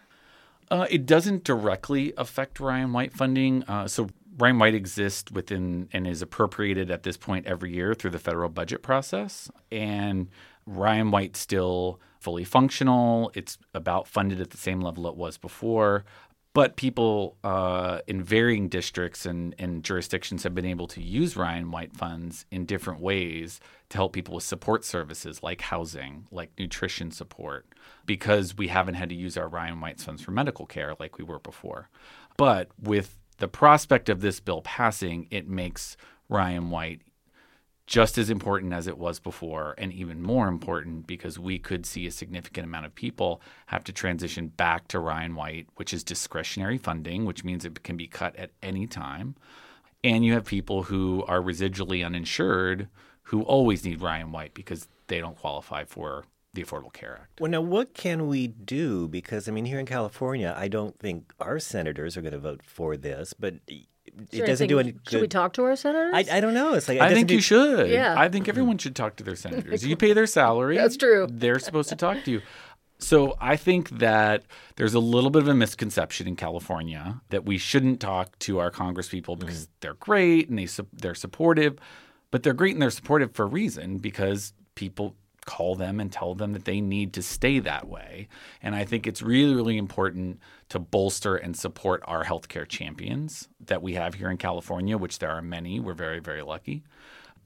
Uh, 0.69 0.85
it 0.89 1.05
doesn't 1.05 1.43
directly 1.43 2.13
affect 2.17 2.59
Ryan 2.59 2.93
White 2.93 3.11
funding. 3.13 3.63
Uh, 3.67 3.87
so 3.89 4.09
Ryan 4.37 4.59
White 4.59 4.75
exists 4.75 5.31
within 5.31 5.89
and 5.91 6.07
is 6.07 6.21
appropriated 6.21 6.89
at 6.89 7.03
this 7.03 7.17
point 7.17 7.45
every 7.45 7.73
year 7.73 7.93
through 7.93 8.11
the 8.11 8.19
federal 8.19 8.49
budget 8.49 8.81
process. 8.81 9.49
And 9.71 10.29
Ryan 10.65 11.11
White's 11.11 11.39
still 11.39 11.99
fully 12.19 12.43
functional. 12.43 13.31
It's 13.33 13.57
about 13.73 14.07
funded 14.07 14.39
at 14.39 14.51
the 14.51 14.57
same 14.57 14.81
level 14.81 15.07
it 15.07 15.15
was 15.15 15.37
before. 15.37 16.05
But 16.53 16.75
people 16.75 17.37
uh, 17.45 17.99
in 18.07 18.21
varying 18.21 18.67
districts 18.67 19.25
and, 19.25 19.55
and 19.57 19.85
jurisdictions 19.85 20.43
have 20.43 20.53
been 20.53 20.65
able 20.65 20.87
to 20.87 21.01
use 21.01 21.37
Ryan 21.37 21.71
White 21.71 21.95
funds 21.95 22.45
in 22.51 22.65
different 22.65 22.99
ways 22.99 23.61
to 23.89 23.97
help 23.97 24.11
people 24.11 24.35
with 24.35 24.43
support 24.43 24.83
services 24.83 25.41
like 25.41 25.61
housing, 25.61 26.27
like 26.29 26.51
nutrition 26.59 27.11
support, 27.11 27.67
because 28.05 28.57
we 28.57 28.67
haven't 28.67 28.95
had 28.95 29.07
to 29.09 29.15
use 29.15 29.37
our 29.37 29.47
Ryan 29.47 29.79
White 29.79 30.01
funds 30.01 30.21
for 30.21 30.31
medical 30.31 30.65
care 30.65 30.93
like 30.99 31.17
we 31.17 31.23
were 31.23 31.39
before. 31.39 31.89
But 32.35 32.67
with 32.81 33.17
the 33.41 33.47
prospect 33.47 34.07
of 34.07 34.21
this 34.21 34.39
bill 34.39 34.61
passing, 34.61 35.27
it 35.31 35.47
makes 35.47 35.97
Ryan 36.29 36.69
White 36.69 37.01
just 37.87 38.19
as 38.19 38.29
important 38.29 38.71
as 38.71 38.85
it 38.85 38.99
was 38.99 39.19
before, 39.19 39.73
and 39.79 39.91
even 39.91 40.21
more 40.21 40.47
important 40.47 41.07
because 41.07 41.39
we 41.39 41.57
could 41.57 41.83
see 41.87 42.05
a 42.05 42.11
significant 42.11 42.65
amount 42.65 42.85
of 42.85 42.93
people 42.93 43.41
have 43.65 43.83
to 43.83 43.91
transition 43.91 44.47
back 44.47 44.87
to 44.87 44.99
Ryan 44.99 45.33
White, 45.33 45.65
which 45.77 45.91
is 45.91 46.03
discretionary 46.03 46.77
funding, 46.77 47.25
which 47.25 47.43
means 47.43 47.65
it 47.65 47.81
can 47.81 47.97
be 47.97 48.07
cut 48.07 48.35
at 48.35 48.51
any 48.61 48.85
time. 48.85 49.35
And 50.03 50.23
you 50.23 50.33
have 50.33 50.45
people 50.45 50.83
who 50.83 51.23
are 51.27 51.41
residually 51.41 52.05
uninsured 52.05 52.89
who 53.23 53.41
always 53.41 53.83
need 53.83 54.01
Ryan 54.01 54.31
White 54.31 54.53
because 54.53 54.87
they 55.07 55.19
don't 55.19 55.37
qualify 55.37 55.83
for 55.85 56.25
the 56.53 56.63
Affordable 56.63 56.93
Care 56.93 57.19
Act. 57.21 57.39
Well, 57.39 57.51
now 57.51 57.61
what 57.61 57.93
can 57.93 58.27
we 58.27 58.47
do? 58.47 59.07
Because 59.07 59.47
I 59.47 59.51
mean, 59.51 59.65
here 59.65 59.79
in 59.79 59.85
California, 59.85 60.53
I 60.57 60.67
don't 60.67 60.97
think 60.99 61.33
our 61.39 61.59
senators 61.59 62.17
are 62.17 62.21
going 62.21 62.33
to 62.33 62.39
vote 62.39 62.61
for 62.63 62.97
this, 62.97 63.33
but 63.33 63.55
it 63.67 63.87
there 64.31 64.45
doesn't 64.45 64.67
do 64.67 64.79
any 64.79 64.89
anything- 64.89 65.01
good. 65.05 65.11
Should 65.11 65.21
we 65.21 65.27
talk 65.27 65.53
to 65.53 65.63
our 65.63 65.75
senators? 65.75 66.13
I, 66.13 66.37
I 66.37 66.39
don't 66.41 66.53
know. 66.53 66.73
It's 66.73 66.87
like 66.87 66.97
it 66.97 67.01
I 67.01 67.13
think 67.13 67.29
do- 67.29 67.35
you 67.35 67.41
should. 67.41 67.89
Yeah. 67.89 68.15
I 68.17 68.29
think 68.29 68.49
everyone 68.49 68.77
should 68.77 68.95
talk 68.95 69.15
to 69.17 69.23
their 69.23 69.35
senators. 69.35 69.85
You 69.85 69.95
pay 69.97 70.13
their 70.13 70.27
salary. 70.27 70.77
That's 70.77 70.97
true. 70.97 71.27
They're 71.29 71.59
supposed 71.59 71.89
to 71.89 71.95
talk 71.95 72.23
to 72.25 72.31
you. 72.31 72.41
So 72.99 73.35
I 73.41 73.55
think 73.55 73.89
that 73.97 74.43
there's 74.75 74.93
a 74.93 74.99
little 74.99 75.31
bit 75.31 75.41
of 75.41 75.47
a 75.47 75.55
misconception 75.55 76.27
in 76.27 76.35
California 76.35 77.19
that 77.29 77.45
we 77.45 77.57
shouldn't 77.57 77.99
talk 77.99 78.37
to 78.39 78.59
our 78.59 78.69
congresspeople 78.69 79.39
because 79.39 79.63
mm-hmm. 79.63 79.71
they're 79.79 79.93
great 79.95 80.49
and 80.49 80.59
they 80.59 80.67
su- 80.67 80.87
they're 80.93 81.15
supportive, 81.15 81.79
but 82.29 82.43
they're 82.43 82.53
great 82.53 82.73
and 82.73 82.81
they're 82.81 82.91
supportive 82.91 83.33
for 83.33 83.43
a 83.43 83.47
reason 83.47 83.97
because 83.97 84.53
people 84.75 85.15
call 85.45 85.75
them 85.75 85.99
and 85.99 86.11
tell 86.11 86.35
them 86.35 86.53
that 86.53 86.65
they 86.65 86.81
need 86.81 87.13
to 87.13 87.21
stay 87.21 87.59
that 87.59 87.87
way. 87.87 88.27
And 88.61 88.75
I 88.75 88.85
think 88.85 89.07
it's 89.07 89.21
really 89.21 89.55
really 89.55 89.77
important 89.77 90.39
to 90.69 90.79
bolster 90.79 91.35
and 91.35 91.55
support 91.55 92.01
our 92.05 92.23
healthcare 92.23 92.67
champions 92.67 93.49
that 93.65 93.81
we 93.81 93.93
have 93.95 94.15
here 94.15 94.29
in 94.29 94.37
California, 94.37 94.97
which 94.97 95.19
there 95.19 95.31
are 95.31 95.41
many. 95.41 95.79
We're 95.79 95.93
very 95.93 96.19
very 96.19 96.41
lucky. 96.41 96.83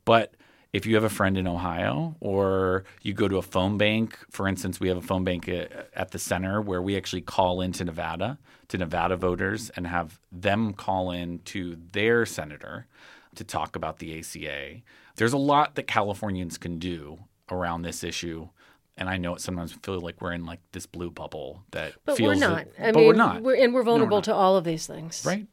But 0.06 0.36
if 0.76 0.86
you 0.86 0.96
have 0.96 1.06
a 1.06 1.10
friend 1.10 1.38
in 1.38 1.48
Ohio 1.48 2.18
or 2.20 2.84
you 3.02 3.14
go 3.14 3.30
to 3.30 3.38
a 3.38 3.42
phone 3.42 3.78
bank, 3.78 4.20
for 4.30 4.46
instance, 4.46 4.78
we 4.78 4.90
have 4.90 4.98
a 4.98 5.02
phone 5.02 5.24
bank 5.24 5.48
uh, 5.48 5.68
at 5.96 6.12
the 6.12 6.20
center 6.20 6.62
where 6.62 6.82
we 6.82 6.98
actually 6.98 7.22
call 7.22 7.62
into 7.62 7.86
Nevada, 7.86 8.38
to 8.68 8.78
Nevada 8.78 9.16
voters, 9.16 9.70
and 9.78 9.88
have 9.88 10.20
them 10.34 10.74
call 10.74 11.12
in 11.12 11.40
to 11.46 11.78
their 11.94 12.26
senator 12.26 12.88
to 13.36 13.46
talk 13.46 13.78
about 13.78 14.00
the 14.00 14.20
ACA. 14.20 14.82
There's 15.16 15.32
a 15.32 15.38
lot 15.38 15.76
that 15.76 15.88
Californians 15.88 16.58
can 16.58 16.78
do 16.78 17.20
around 17.52 17.82
this 17.84 18.04
issue. 18.04 18.50
And 18.98 19.10
I 19.10 19.18
know 19.18 19.36
it 19.36 19.42
sometimes 19.42 19.74
feel 19.74 20.00
like 20.00 20.22
we're 20.22 20.32
in 20.32 20.46
like 20.46 20.62
this 20.72 20.86
blue 20.86 21.12
bubble 21.12 21.64
that 21.72 21.94
but 22.06 22.16
feels 22.18 22.36
we're 22.36 22.40
that- 22.40 22.50
not. 22.50 22.68
I 22.88 22.92
but 22.92 22.96
mean, 23.00 23.08
we're 23.08 23.14
not. 23.14 23.36
and 23.44 23.74
we're 23.74 23.84
vulnerable 23.84 24.18
not. 24.18 24.24
to 24.26 24.34
all 24.34 24.56
of 24.56 24.64
these 24.64 24.88
things. 24.88 25.24
right? 25.26 25.48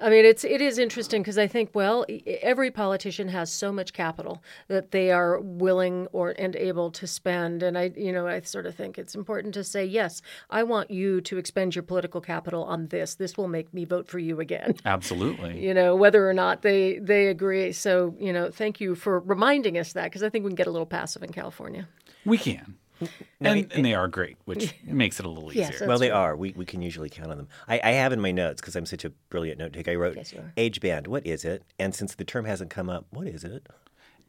I 0.00 0.08
mean, 0.08 0.24
it's 0.24 0.44
it 0.44 0.60
is 0.62 0.78
interesting 0.78 1.22
because 1.22 1.36
I 1.36 1.46
think 1.46 1.70
well, 1.74 2.06
every 2.26 2.70
politician 2.70 3.28
has 3.28 3.52
so 3.52 3.70
much 3.70 3.92
capital 3.92 4.42
that 4.68 4.92
they 4.92 5.10
are 5.10 5.38
willing 5.40 6.06
or 6.12 6.34
and 6.38 6.56
able 6.56 6.90
to 6.92 7.06
spend, 7.06 7.62
and 7.62 7.76
I 7.76 7.92
you 7.94 8.10
know 8.10 8.26
I 8.26 8.40
sort 8.40 8.66
of 8.66 8.74
think 8.74 8.98
it's 8.98 9.14
important 9.14 9.52
to 9.54 9.64
say 9.64 9.84
yes, 9.84 10.22
I 10.48 10.62
want 10.62 10.90
you 10.90 11.20
to 11.22 11.36
expend 11.36 11.74
your 11.74 11.82
political 11.82 12.20
capital 12.20 12.64
on 12.64 12.86
this. 12.88 13.14
This 13.14 13.36
will 13.36 13.48
make 13.48 13.74
me 13.74 13.84
vote 13.84 14.08
for 14.08 14.18
you 14.18 14.40
again. 14.40 14.74
Absolutely. 14.84 15.62
You 15.64 15.74
know 15.74 15.94
whether 15.94 16.28
or 16.28 16.34
not 16.34 16.62
they 16.62 16.98
they 16.98 17.26
agree. 17.26 17.72
So 17.72 18.14
you 18.18 18.32
know, 18.32 18.50
thank 18.50 18.80
you 18.80 18.94
for 18.94 19.20
reminding 19.20 19.76
us 19.76 19.92
that 19.92 20.04
because 20.04 20.22
I 20.22 20.30
think 20.30 20.44
we 20.44 20.50
can 20.50 20.56
get 20.56 20.66
a 20.66 20.72
little 20.72 20.86
passive 20.86 21.22
in 21.22 21.32
California. 21.32 21.86
We 22.24 22.38
can. 22.38 22.76
And, 23.40 23.72
and 23.72 23.84
they 23.84 23.94
are 23.94 24.08
great, 24.08 24.36
which 24.44 24.74
makes 24.84 25.18
it 25.20 25.26
a 25.26 25.28
little 25.28 25.50
easier. 25.50 25.62
Yes, 25.62 25.78
that's 25.78 25.88
well, 25.88 25.98
they 25.98 26.08
true. 26.08 26.16
are. 26.16 26.36
We, 26.36 26.52
we 26.52 26.64
can 26.64 26.82
usually 26.82 27.10
count 27.10 27.30
on 27.30 27.36
them. 27.36 27.48
I, 27.68 27.80
I 27.82 27.90
have 27.92 28.12
in 28.12 28.20
my 28.20 28.30
notes 28.32 28.60
because 28.60 28.76
I'm 28.76 28.86
such 28.86 29.04
a 29.04 29.10
brilliant 29.28 29.58
note 29.58 29.72
taker. 29.72 29.92
I 29.92 29.94
wrote 29.94 30.16
Yes, 30.16 30.34
age 30.56 30.80
band. 30.80 31.06
What 31.06 31.26
is 31.26 31.44
it? 31.44 31.62
And 31.78 31.94
since 31.94 32.14
the 32.14 32.24
term 32.24 32.44
hasn't 32.44 32.70
come 32.70 32.90
up, 32.90 33.06
what 33.10 33.26
is 33.26 33.44
it? 33.44 33.68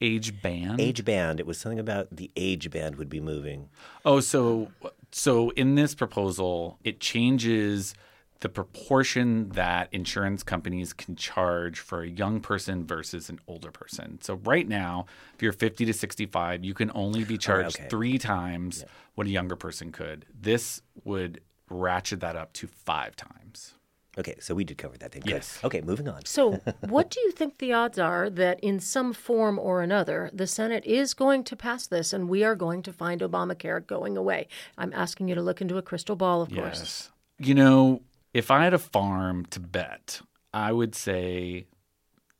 Age 0.01 0.41
band. 0.41 0.81
Age 0.81 1.05
band. 1.05 1.39
It 1.39 1.45
was 1.45 1.59
something 1.59 1.79
about 1.79 2.07
the 2.11 2.31
age 2.35 2.71
band 2.71 2.95
would 2.95 3.09
be 3.09 3.19
moving. 3.19 3.69
Oh, 4.03 4.19
so 4.19 4.71
so 5.11 5.51
in 5.51 5.75
this 5.75 5.93
proposal, 5.93 6.79
it 6.83 6.99
changes 6.99 7.93
the 8.41 8.49
proportion 8.49 9.49
that 9.49 9.87
insurance 9.91 10.43
companies 10.43 10.93
can 10.93 11.15
charge 11.15 11.79
for 11.79 12.01
a 12.01 12.07
young 12.09 12.41
person 12.41 12.85
versus 12.85 13.29
an 13.29 13.39
older 13.47 13.71
person. 13.71 14.19
So 14.21 14.35
right 14.43 14.67
now, 14.67 15.05
if 15.35 15.41
you're 15.41 15.53
50 15.53 15.85
to 15.85 15.93
65, 15.93 16.65
you 16.65 16.73
can 16.73 16.91
only 16.93 17.23
be 17.23 17.35
oh, 17.35 17.37
charged 17.37 17.79
okay. 17.79 17.87
three 17.89 18.17
times 18.17 18.83
what 19.15 19.27
a 19.27 19.29
younger 19.29 19.55
person 19.55 19.91
could. 19.91 20.25
This 20.33 20.81
would 21.03 21.41
ratchet 21.69 22.19
that 22.21 22.35
up 22.35 22.51
to 22.53 22.67
five 22.67 23.15
times. 23.15 23.75
Okay, 24.17 24.35
so 24.39 24.53
we 24.53 24.65
did 24.65 24.77
cover 24.77 24.97
that 24.97 25.13
thing. 25.13 25.21
Good. 25.21 25.31
Yes. 25.31 25.59
Okay, 25.63 25.79
moving 25.81 26.09
on. 26.09 26.25
So, 26.25 26.59
what 26.81 27.09
do 27.11 27.21
you 27.21 27.31
think 27.31 27.59
the 27.59 27.71
odds 27.71 27.97
are 27.97 28.29
that 28.29 28.59
in 28.59 28.79
some 28.79 29.13
form 29.13 29.57
or 29.57 29.81
another, 29.81 30.29
the 30.33 30.47
Senate 30.47 30.85
is 30.85 31.13
going 31.13 31.45
to 31.45 31.55
pass 31.55 31.87
this 31.87 32.11
and 32.11 32.27
we 32.27 32.43
are 32.43 32.55
going 32.55 32.81
to 32.83 32.91
find 32.91 33.21
Obamacare 33.21 33.85
going 33.85 34.17
away? 34.17 34.47
I'm 34.77 34.91
asking 34.93 35.29
you 35.29 35.35
to 35.35 35.41
look 35.41 35.61
into 35.61 35.77
a 35.77 35.81
crystal 35.81 36.17
ball, 36.17 36.41
of 36.41 36.49
course. 36.49 36.79
Yes. 36.79 37.11
You 37.39 37.55
know, 37.55 38.01
if 38.33 38.51
I 38.51 38.63
had 38.63 38.73
a 38.73 38.79
farm 38.79 39.45
to 39.47 39.59
bet, 39.59 40.21
I 40.53 40.71
would 40.71 40.95
say 40.95 41.65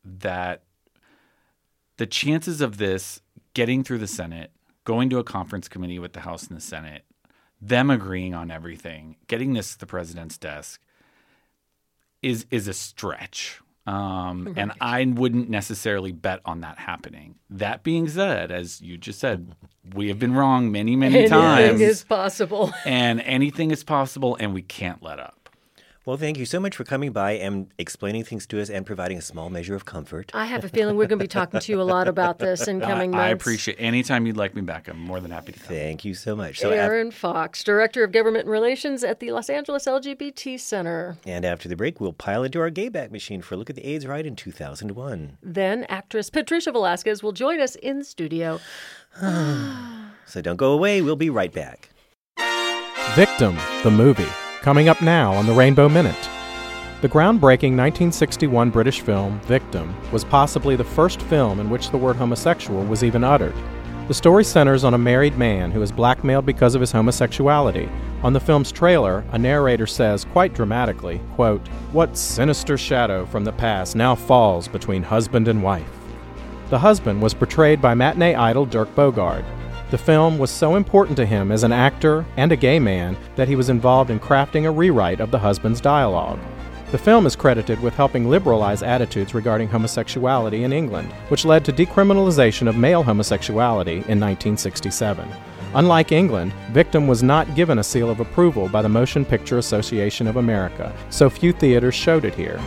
that 0.04 0.64
the 1.98 2.06
chances 2.06 2.62
of 2.62 2.78
this 2.78 3.22
getting 3.54 3.84
through 3.84 4.00
the 4.00 4.08
Senate, 4.08 4.52
going 4.86 5.10
to 5.10 5.20
a 5.20 5.24
conference 5.24 5.68
committee 5.68 6.00
with 6.00 6.14
the 6.14 6.22
House 6.22 6.48
and 6.48 6.58
the 6.58 6.62
Senate, 6.62 7.04
them 7.62 7.90
agreeing 7.90 8.34
on 8.34 8.50
everything, 8.50 9.18
getting 9.28 9.54
this 9.54 9.74
to 9.74 9.80
the 9.80 9.86
president's 9.86 10.38
desk 10.38 10.82
is 12.22 12.46
is 12.52 12.68
a 12.68 12.74
stretch. 12.74 13.60
Um, 13.88 14.54
And 14.58 14.74
I 14.80 15.06
wouldn't 15.06 15.50
necessarily 15.50 16.12
bet 16.12 16.40
on 16.46 16.62
that 16.62 16.78
happening. 16.78 17.36
That 17.50 17.82
being 17.82 18.08
said, 18.08 18.52
as 18.52 18.80
you 18.80 18.96
just 18.96 19.20
said, 19.20 19.56
we 19.96 20.08
have 20.10 20.20
been 20.20 20.36
wrong 20.36 20.72
many, 20.72 20.96
many 20.96 21.28
times 21.28 21.60
Anything 21.62 21.88
is 21.88 22.04
possible. 22.04 22.72
and 22.86 23.22
anything 23.22 23.72
is 23.72 23.84
possible, 23.84 24.38
and 24.40 24.54
we 24.54 24.62
can't 24.62 25.02
let 25.02 25.20
up. 25.20 25.41
Well, 26.04 26.18
thank 26.18 26.40
you 26.40 26.46
so 26.48 26.60
much 26.60 26.76
for 26.76 26.84
coming 26.84 27.12
by 27.12 27.34
and 27.34 27.72
explaining 27.78 28.24
things 28.24 28.48
to 28.48 28.60
us 28.60 28.72
and 28.72 28.88
providing 28.88 29.20
a 29.20 29.22
small 29.22 29.52
measure 29.52 29.76
of 29.76 29.86
comfort. 29.86 30.32
I 30.34 30.46
have 30.46 30.66
a 30.66 30.70
feeling 30.70 30.96
we're 30.98 31.06
going 31.06 31.20
to 31.20 31.24
be 31.24 31.28
talking 31.28 31.60
to 31.60 31.72
you 31.72 31.80
a 31.80 31.84
lot 31.84 32.08
about 32.08 32.40
this 32.40 32.68
in 32.68 32.82
coming 32.82 33.14
I, 33.14 33.18
months. 33.18 33.24
I 33.24 33.30
appreciate 33.30 33.78
anytime 33.80 34.26
you'd 34.26 34.36
like 34.36 34.56
me 34.56 34.62
back. 34.64 34.88
I'm 34.88 34.98
more 35.00 35.20
than 35.20 35.30
happy 35.30 35.52
to 35.52 35.60
come. 35.60 35.68
Thank 35.68 36.04
you 36.04 36.16
so 36.16 36.36
much. 36.36 36.58
So, 36.58 36.72
af- 36.72 36.80
Aaron 36.80 37.12
Fox, 37.12 37.64
Director 37.64 38.04
of 38.04 38.12
Government 38.12 38.48
Relations 38.48 39.04
at 39.04 39.20
the 39.20 39.30
Los 39.30 39.48
Angeles 39.48 39.86
LGBT 39.86 40.60
Center. 40.60 41.18
and 41.28 41.46
after 41.46 41.70
the 41.70 41.76
break, 41.76 42.02
we'll 42.02 42.14
pile 42.14 42.44
into 42.44 42.60
our 42.60 42.72
Gayback 42.72 43.12
machine 43.12 43.44
for 43.44 43.54
a 43.54 43.58
look 43.60 43.70
at 43.70 43.76
the 43.76 43.86
AIDS 43.86 44.08
Ride 44.08 44.26
in 44.26 44.36
2001. 44.36 45.38
Then 45.44 45.86
actress 45.88 46.32
Patricia 46.32 46.72
Velasquez 46.72 47.22
will 47.22 47.32
join 47.32 47.62
us 47.62 47.76
in 47.76 48.04
studio. 48.04 48.60
So 50.26 50.42
don't 50.42 50.56
go 50.56 50.72
away. 50.72 51.02
We'll 51.02 51.18
be 51.18 51.30
right 51.30 51.52
back. 51.52 51.90
Victim, 53.16 53.58
the 53.84 53.92
movie, 53.92 54.30
coming 54.62 54.90
up 54.90 55.02
now 55.02 55.34
on 55.34 55.48
the 55.48 55.54
Rainbow 55.54 55.90
Minute. 55.90 56.30
The 57.02 57.10
groundbreaking 57.10 57.76
1961 57.76 58.70
British 58.70 59.02
film 59.02 59.40
Victim 59.42 59.96
was 60.12 60.24
possibly 60.24 60.76
the 60.76 60.84
first 60.84 61.20
film 61.24 61.60
in 61.60 61.68
which 61.68 61.90
the 61.90 61.98
word 61.98 62.16
homosexual 62.16 62.84
was 62.86 63.04
even 63.04 63.24
uttered. 63.24 63.56
The 64.08 64.14
story 64.14 64.44
centers 64.44 64.84
on 64.84 64.94
a 64.94 65.00
married 65.00 65.36
man 65.36 65.72
who 65.72 65.82
is 65.82 65.92
blackmailed 65.92 66.46
because 66.46 66.76
of 66.76 66.82
his 66.82 66.92
homosexuality. 66.92 67.90
On 68.22 68.34
the 68.34 68.40
film's 68.40 68.72
trailer, 68.72 69.24
a 69.32 69.40
narrator 69.40 69.88
says 69.88 70.26
quite 70.26 70.54
dramatically, 70.54 71.22
quote, 71.34 71.68
"What 71.92 72.16
sinister 72.16 72.78
shadow 72.78 73.26
from 73.26 73.46
the 73.46 73.54
past 73.54 73.96
now 73.96 74.14
falls 74.14 74.68
between 74.68 75.02
husband 75.02 75.48
and 75.48 75.64
wife?" 75.64 75.90
The 76.70 76.80
husband 76.80 77.20
was 77.20 77.34
portrayed 77.34 77.82
by 77.82 77.96
matinee 77.96 78.36
idol 78.36 78.68
Dirk 78.68 78.94
Bogarde. 78.96 79.46
The 79.92 79.98
film 79.98 80.38
was 80.38 80.50
so 80.50 80.78
important 80.78 81.18
to 81.18 81.26
him 81.26 81.52
as 81.52 81.64
an 81.64 81.74
actor 81.74 82.26
and 82.38 82.54
a 82.54 82.56
gay 82.56 82.80
man 82.80 83.18
that 83.36 83.50
he 83.50 83.58
was 83.58 83.68
involved 83.68 84.10
in 84.10 84.22
crafting 84.22 84.66
a 84.66 84.72
rewrite 84.72 85.20
of 85.20 85.32
the 85.32 85.40
husband's 85.40 85.82
dialogue. 85.82 86.40
The 86.92 86.98
film 86.98 87.26
is 87.26 87.36
credited 87.36 87.78
with 87.82 87.94
helping 87.96 88.30
liberalize 88.30 88.84
attitudes 88.84 89.34
regarding 89.34 89.68
homosexuality 89.68 90.64
in 90.64 90.72
England, 90.72 91.12
which 91.28 91.44
led 91.44 91.66
to 91.66 91.74
decriminalization 91.74 92.70
of 92.70 92.78
male 92.78 93.04
homosexuality 93.04 93.96
in 94.08 94.18
1967. 94.18 95.28
Unlike 95.74 96.14
England, 96.14 96.54
Victim 96.72 97.06
was 97.06 97.22
not 97.22 97.54
given 97.54 97.80
a 97.80 97.84
seal 97.84 98.10
of 98.10 98.22
approval 98.22 98.70
by 98.70 98.82
the 98.82 98.88
Motion 98.88 99.26
Picture 99.26 99.58
Association 99.58 100.26
of 100.26 100.38
America, 100.38 100.96
so 101.10 101.30
few 101.30 101.52
theaters 101.52 101.96
showed 101.96 102.24
it 102.24 102.36
here. 102.36 102.62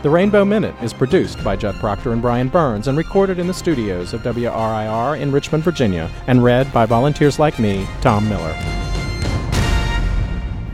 The 0.00 0.10
Rainbow 0.10 0.44
Minute 0.44 0.76
is 0.80 0.92
produced 0.92 1.42
by 1.42 1.56
Judd 1.56 1.74
Proctor 1.80 2.12
and 2.12 2.22
Brian 2.22 2.46
Burns 2.46 2.86
and 2.86 2.96
recorded 2.96 3.40
in 3.40 3.48
the 3.48 3.52
studios 3.52 4.14
of 4.14 4.22
WRIR 4.22 5.20
in 5.20 5.32
Richmond, 5.32 5.64
Virginia, 5.64 6.08
and 6.28 6.44
read 6.44 6.72
by 6.72 6.86
volunteers 6.86 7.40
like 7.40 7.58
me, 7.58 7.84
Tom 8.00 8.28
Miller. 8.28 8.52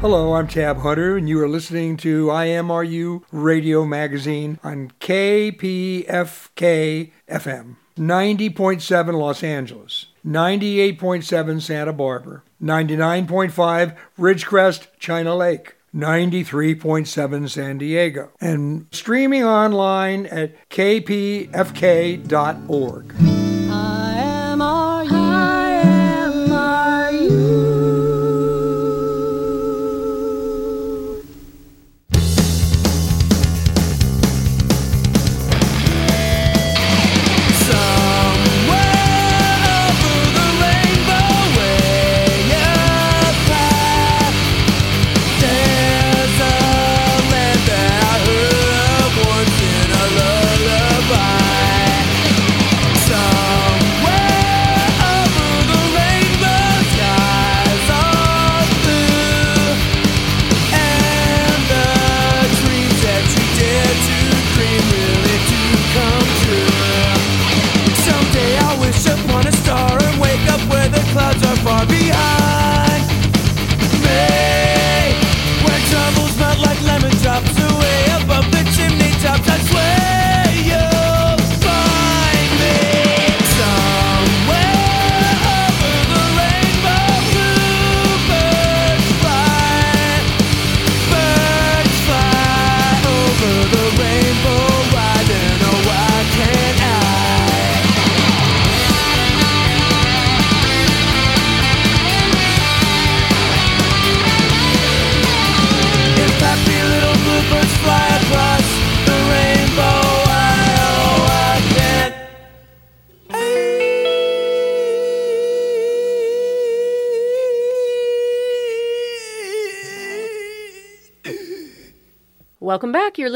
Hello, 0.02 0.34
I'm 0.34 0.46
Tab 0.46 0.76
Hunter, 0.76 1.16
and 1.16 1.26
you 1.26 1.40
are 1.40 1.48
listening 1.48 1.96
to 1.96 2.26
IMRU 2.26 3.22
Radio 3.32 3.87
Magazine 3.87 4.58
on 4.62 4.92
KPFK 5.00 6.04
FM, 7.26 7.76
90.7 7.96 9.14
Los 9.14 9.42
Angeles, 9.42 10.08
98.7 10.26 11.62
Santa 11.62 11.94
Barbara, 11.94 12.42
99.5 12.62 13.96
Ridgecrest, 14.18 14.88
China 14.98 15.34
Lake. 15.34 15.76
93.7 15.94 17.48
San 17.48 17.78
Diego 17.78 18.30
and 18.40 18.87
streaming 18.90 19.44
online 19.44 20.26
at 20.26 20.68
kpfk.org. 20.70 21.54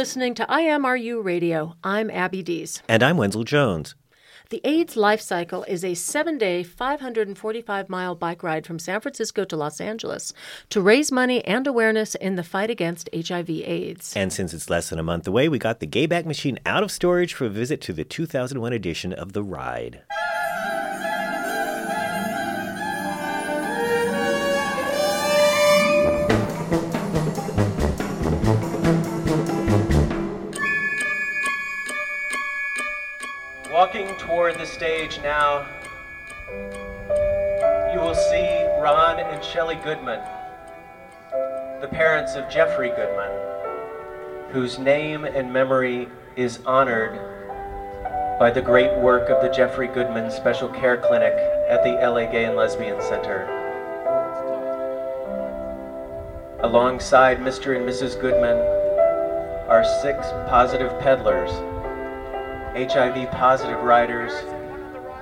listening 0.09 0.33
to 0.33 0.47
IMRU 0.47 1.23
Radio. 1.23 1.77
I'm 1.85 2.11
Abby 2.11 2.42
Dees. 2.42 2.83
And 2.88 3.03
I'm 3.03 3.18
Wenzel 3.18 3.44
Jones. 3.44 3.94
The 4.49 4.62
AIDS 4.64 4.94
LifeCycle 4.94 5.68
is 5.68 5.85
a 5.85 5.92
seven 5.92 6.38
day, 6.38 6.62
545 6.62 7.90
mile 7.90 8.14
bike 8.14 8.42
ride 8.42 8.64
from 8.64 8.79
San 8.79 9.03
Francisco 9.03 9.44
to 9.44 9.55
Los 9.55 9.83
Angeles 9.83 10.33
to 10.71 10.81
raise 10.81 11.12
money 11.12 11.44
and 11.44 11.66
awareness 11.66 12.14
in 12.14 12.37
the 12.37 12.42
fight 12.42 12.71
against 12.71 13.11
HIV/AIDS. 13.14 14.16
And 14.16 14.33
since 14.33 14.55
it's 14.55 14.71
less 14.71 14.88
than 14.88 14.99
a 14.99 15.03
month 15.03 15.29
away, 15.29 15.47
we 15.51 15.59
got 15.59 15.81
the 15.81 15.87
Gayback 15.87 16.25
Machine 16.25 16.59
out 16.64 16.83
of 16.83 16.90
storage 16.90 17.35
for 17.35 17.44
a 17.44 17.51
visit 17.51 17.83
to 17.83 17.92
the 17.92 18.05
2001 18.05 18.73
edition 18.73 19.12
of 19.12 19.35
the 19.35 19.42
ride. 19.42 20.05
Walking 34.38 34.61
the 34.61 34.66
stage 34.66 35.18
now, 35.20 35.66
you 37.92 37.98
will 37.98 38.14
see 38.14 38.64
Ron 38.81 39.18
and 39.18 39.44
Shelley 39.44 39.74
Goodman, 39.74 40.20
the 41.81 41.88
parents 41.90 42.37
of 42.37 42.48
Jeffrey 42.48 42.90
Goodman, 42.90 43.33
whose 44.53 44.79
name 44.79 45.24
and 45.24 45.53
memory 45.53 46.09
is 46.37 46.61
honored 46.66 47.18
by 48.38 48.53
the 48.53 48.62
great 48.62 48.96
work 48.98 49.29
of 49.29 49.42
the 49.42 49.48
Jeffrey 49.48 49.88
Goodman 49.88 50.31
Special 50.31 50.68
Care 50.68 50.98
Clinic 50.98 51.35
at 51.68 51.83
the 51.83 51.94
LA 51.94 52.31
Gay 52.31 52.44
and 52.44 52.55
Lesbian 52.55 53.03
Center. 53.03 53.42
Alongside 56.61 57.40
Mr. 57.40 57.77
and 57.77 57.85
Mrs. 57.88 58.18
Goodman 58.20 58.59
are 59.68 59.85
six 60.01 60.29
positive 60.48 60.96
peddlers 61.01 61.51
HIV 62.79 63.33
positive 63.33 63.83
riders 63.83 64.33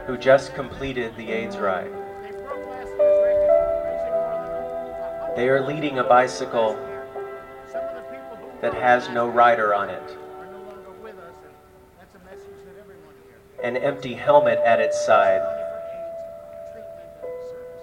who 0.07 0.19
just 0.19 0.55
completed 0.55 1.17
the 1.17 1.31
AIDS 1.31 1.57
ride. 1.57 1.91
They 5.35 5.49
are 5.49 5.67
leading 5.67 5.99
a 5.99 6.05
bicycle 6.05 6.75
that 8.61 8.75
has 8.75 9.09
no 9.09 9.27
rider 9.27 9.75
on 9.75 9.89
it. 9.89 10.19
An 13.65 13.79
empty 13.79 14.13
helmet 14.13 14.59
at 14.59 14.79
its 14.79 15.03
side. 15.07 15.41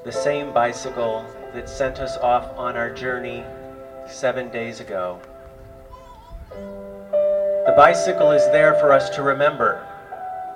The 0.06 0.12
same 0.12 0.54
bicycle 0.54 1.26
that 1.56 1.68
sent 1.68 1.98
us 1.98 2.18
off 2.18 2.56
on 2.58 2.78
our 2.78 2.94
journey 2.94 3.44
seven 4.08 4.52
days 4.52 4.82
ago. 4.82 5.20
The 7.74 7.78
bicycle 7.78 8.30
is 8.30 8.46
there 8.52 8.76
for 8.76 8.94
us 8.94 9.10
to 9.16 9.24
remember. 9.24 9.84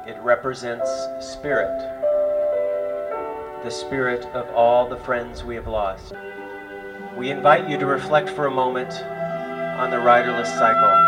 It 0.06 0.20
represents 0.20 0.88
spirit, 1.20 1.76
the 3.64 3.72
spirit 3.72 4.24
of 4.36 4.48
all 4.52 4.88
the 4.88 4.98
friends 4.98 5.44
we 5.44 5.56
have 5.56 5.66
lost. 5.66 6.14
We 7.18 7.32
invite 7.32 7.68
you 7.68 7.80
to 7.80 7.88
reflect 7.88 8.30
for 8.30 8.46
a 8.46 8.52
moment 8.52 8.94
on 8.94 9.90
the 9.90 9.98
riderless 9.98 10.48
cycle. 10.60 11.07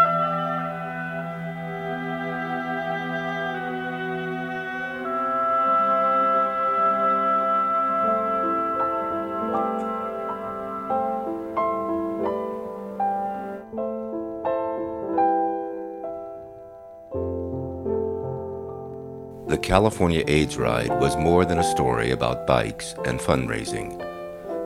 California 19.69 20.23
AIDS 20.25 20.57
Ride 20.57 20.99
was 20.99 21.15
more 21.15 21.45
than 21.45 21.59
a 21.59 21.63
story 21.63 22.09
about 22.09 22.47
bikes 22.47 22.95
and 23.05 23.19
fundraising. 23.19 24.03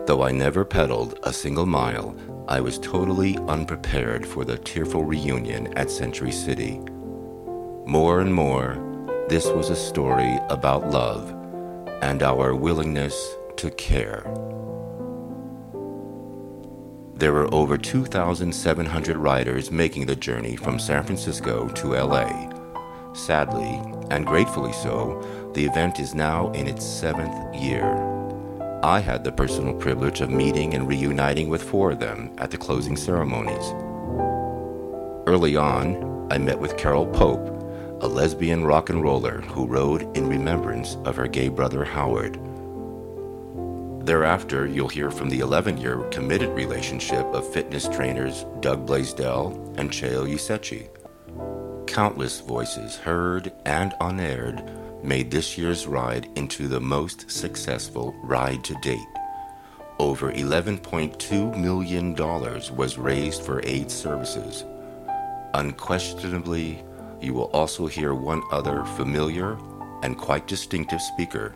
Though 0.07 0.23
I 0.23 0.31
never 0.31 0.63
pedaled 0.63 1.19
a 1.23 1.33
single 1.33 1.65
mile, 1.65 2.15
I 2.47 2.61
was 2.61 2.79
totally 2.79 3.37
unprepared 3.49 4.25
for 4.25 4.45
the 4.45 4.57
tearful 4.57 5.03
reunion 5.03 5.77
at 5.77 5.91
Century 5.91 6.31
City. 6.31 6.79
More 7.85 8.21
and 8.21 8.33
more, 8.33 8.77
this 9.27 9.45
was 9.47 9.69
a 9.69 9.75
story 9.75 10.39
about 10.49 10.89
love 10.89 11.31
and 12.01 12.23
our 12.23 12.55
willingness 12.55 13.35
to 13.57 13.71
care. 13.71 14.23
There 17.15 17.33
were 17.33 17.53
over 17.53 17.77
2,700 17.77 19.17
riders 19.17 19.69
making 19.69 20.05
the 20.05 20.15
journey 20.15 20.55
from 20.55 20.79
San 20.79 21.03
Francisco 21.03 21.67
to 21.67 21.87
LA. 21.87 22.52
Sadly, 23.13 23.79
and 24.09 24.25
gratefully 24.25 24.73
so, 24.73 25.21
the 25.53 25.65
event 25.65 25.99
is 25.99 26.15
now 26.15 26.51
in 26.51 26.67
its 26.67 26.85
seventh 26.85 27.55
year. 27.55 27.85
I 28.83 28.99
had 28.99 29.23
the 29.23 29.31
personal 29.31 29.73
privilege 29.73 30.19
of 30.21 30.29
meeting 30.29 30.73
and 30.73 30.87
reuniting 30.87 31.47
with 31.47 31.63
four 31.63 31.91
of 31.91 31.99
them 31.99 32.33
at 32.39 32.51
the 32.51 32.57
closing 32.57 32.97
ceremonies. 32.97 33.71
Early 35.27 35.55
on, 35.55 36.27
I 36.31 36.37
met 36.37 36.59
with 36.59 36.75
Carole 36.75 37.07
Pope, 37.07 37.47
a 38.01 38.07
lesbian 38.07 38.65
rock 38.65 38.89
and 38.89 39.01
roller 39.01 39.41
who 39.41 39.67
rode 39.67 40.17
in 40.17 40.27
remembrance 40.27 40.97
of 41.05 41.15
her 41.15 41.27
gay 41.27 41.47
brother 41.47 41.85
Howard. 41.85 42.39
Thereafter, 44.05 44.67
you'll 44.67 44.89
hear 44.89 45.11
from 45.11 45.29
the 45.29 45.39
11 45.39 45.77
year 45.77 45.99
committed 46.09 46.49
relationship 46.49 47.25
of 47.27 47.47
fitness 47.53 47.87
trainers 47.87 48.45
Doug 48.59 48.85
Blaisdell 48.85 49.73
and 49.77 49.91
Cheo 49.91 50.27
Yusechi. 50.27 50.89
Countless 51.93 52.39
voices 52.39 52.95
heard 52.95 53.53
and 53.67 53.93
unaired 54.01 54.63
made 55.03 55.29
this 55.29 55.59
year's 55.59 55.85
ride 55.85 56.27
into 56.35 56.67
the 56.67 56.79
most 56.79 57.29
successful 57.29 58.15
ride 58.23 58.63
to 58.63 58.73
date. 58.81 59.07
Over 59.99 60.31
$11.2 60.31 61.55
million 61.55 62.15
was 62.15 62.97
raised 62.97 63.43
for 63.43 63.63
AIDS 63.63 63.93
services. 63.93 64.65
Unquestionably, 65.53 66.83
you 67.21 67.35
will 67.35 67.51
also 67.53 67.85
hear 67.85 68.15
one 68.15 68.41
other 68.51 68.83
familiar 68.97 69.59
and 70.01 70.17
quite 70.17 70.47
distinctive 70.47 70.99
speaker 70.99 71.53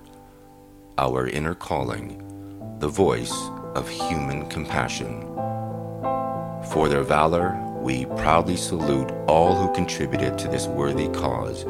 our 0.99 1.27
inner 1.29 1.55
calling, 1.55 2.77
the 2.77 2.87
voice 2.87 3.33
of 3.73 3.89
human 3.89 4.47
compassion. 4.49 5.21
For 6.69 6.89
their 6.89 7.01
valor, 7.01 7.59
we 7.87 8.03
proudly 8.17 8.57
salute 8.57 9.09
all 9.29 9.55
who 9.55 9.73
contributed 9.73 10.37
to 10.37 10.49
this 10.49 10.67
worthy 10.67 11.07
cause 11.07 11.63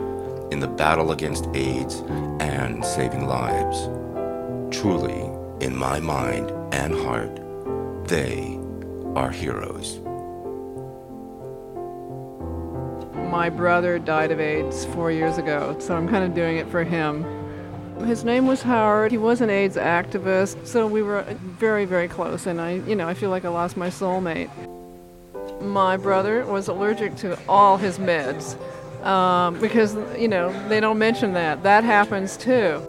in 0.52 0.60
the 0.60 0.68
battle 0.68 1.12
against 1.12 1.46
AIDS 1.54 2.02
and 2.40 2.84
saving 2.84 3.28
lives. 3.28 3.88
Truly, 4.76 5.30
in 5.64 5.76
my 5.76 6.00
mind 6.00 6.50
and 6.74 6.96
heart, 6.96 7.40
they 8.08 8.60
are 9.14 9.30
heroes. 9.30 10.00
My 13.30 13.52
brother 13.52 14.00
died 14.00 14.32
of 14.32 14.40
AIDS 14.40 14.86
four 14.86 15.12
years 15.12 15.38
ago, 15.38 15.76
so 15.78 15.96
I'm 15.96 16.10
kind 16.10 16.24
of 16.24 16.34
doing 16.34 16.58
it 16.58 16.68
for 16.70 16.84
him. 16.84 17.28
His 18.08 18.24
name 18.24 18.48
was 18.48 18.64
Howard. 18.64 19.12
He 19.12 19.20
was 19.20 19.40
an 19.42 19.52
AIDS 19.52 19.76
activist, 19.76 20.66
so 20.66 20.88
we 20.88 21.04
were 21.04 21.22
very, 21.60 21.86
very 21.86 22.08
close, 22.08 22.48
and 22.48 22.60
I, 22.60 22.78
you 22.88 22.96
know, 22.96 23.08
I 23.08 23.14
feel 23.14 23.30
like 23.30 23.46
I 23.46 23.50
lost 23.50 23.78
my 23.78 23.90
soulmate. 23.90 24.50
My 25.62 25.98
brother 25.98 26.46
was 26.46 26.68
allergic 26.68 27.16
to 27.18 27.38
all 27.48 27.78
his 27.78 27.98
meds 27.98 28.56
um, 29.06 29.60
because, 29.60 29.96
you 30.18 30.28
know, 30.28 30.52
they 30.68 30.80
don't 30.80 30.98
mention 30.98 31.34
that. 31.34 31.64
That 31.64 31.84
happens 31.84 32.38
too. 32.38 32.82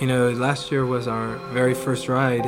You 0.00 0.06
know, 0.06 0.30
last 0.30 0.72
year 0.72 0.84
was 0.84 1.06
our 1.06 1.36
very 1.52 1.74
first 1.74 2.08
ride, 2.08 2.46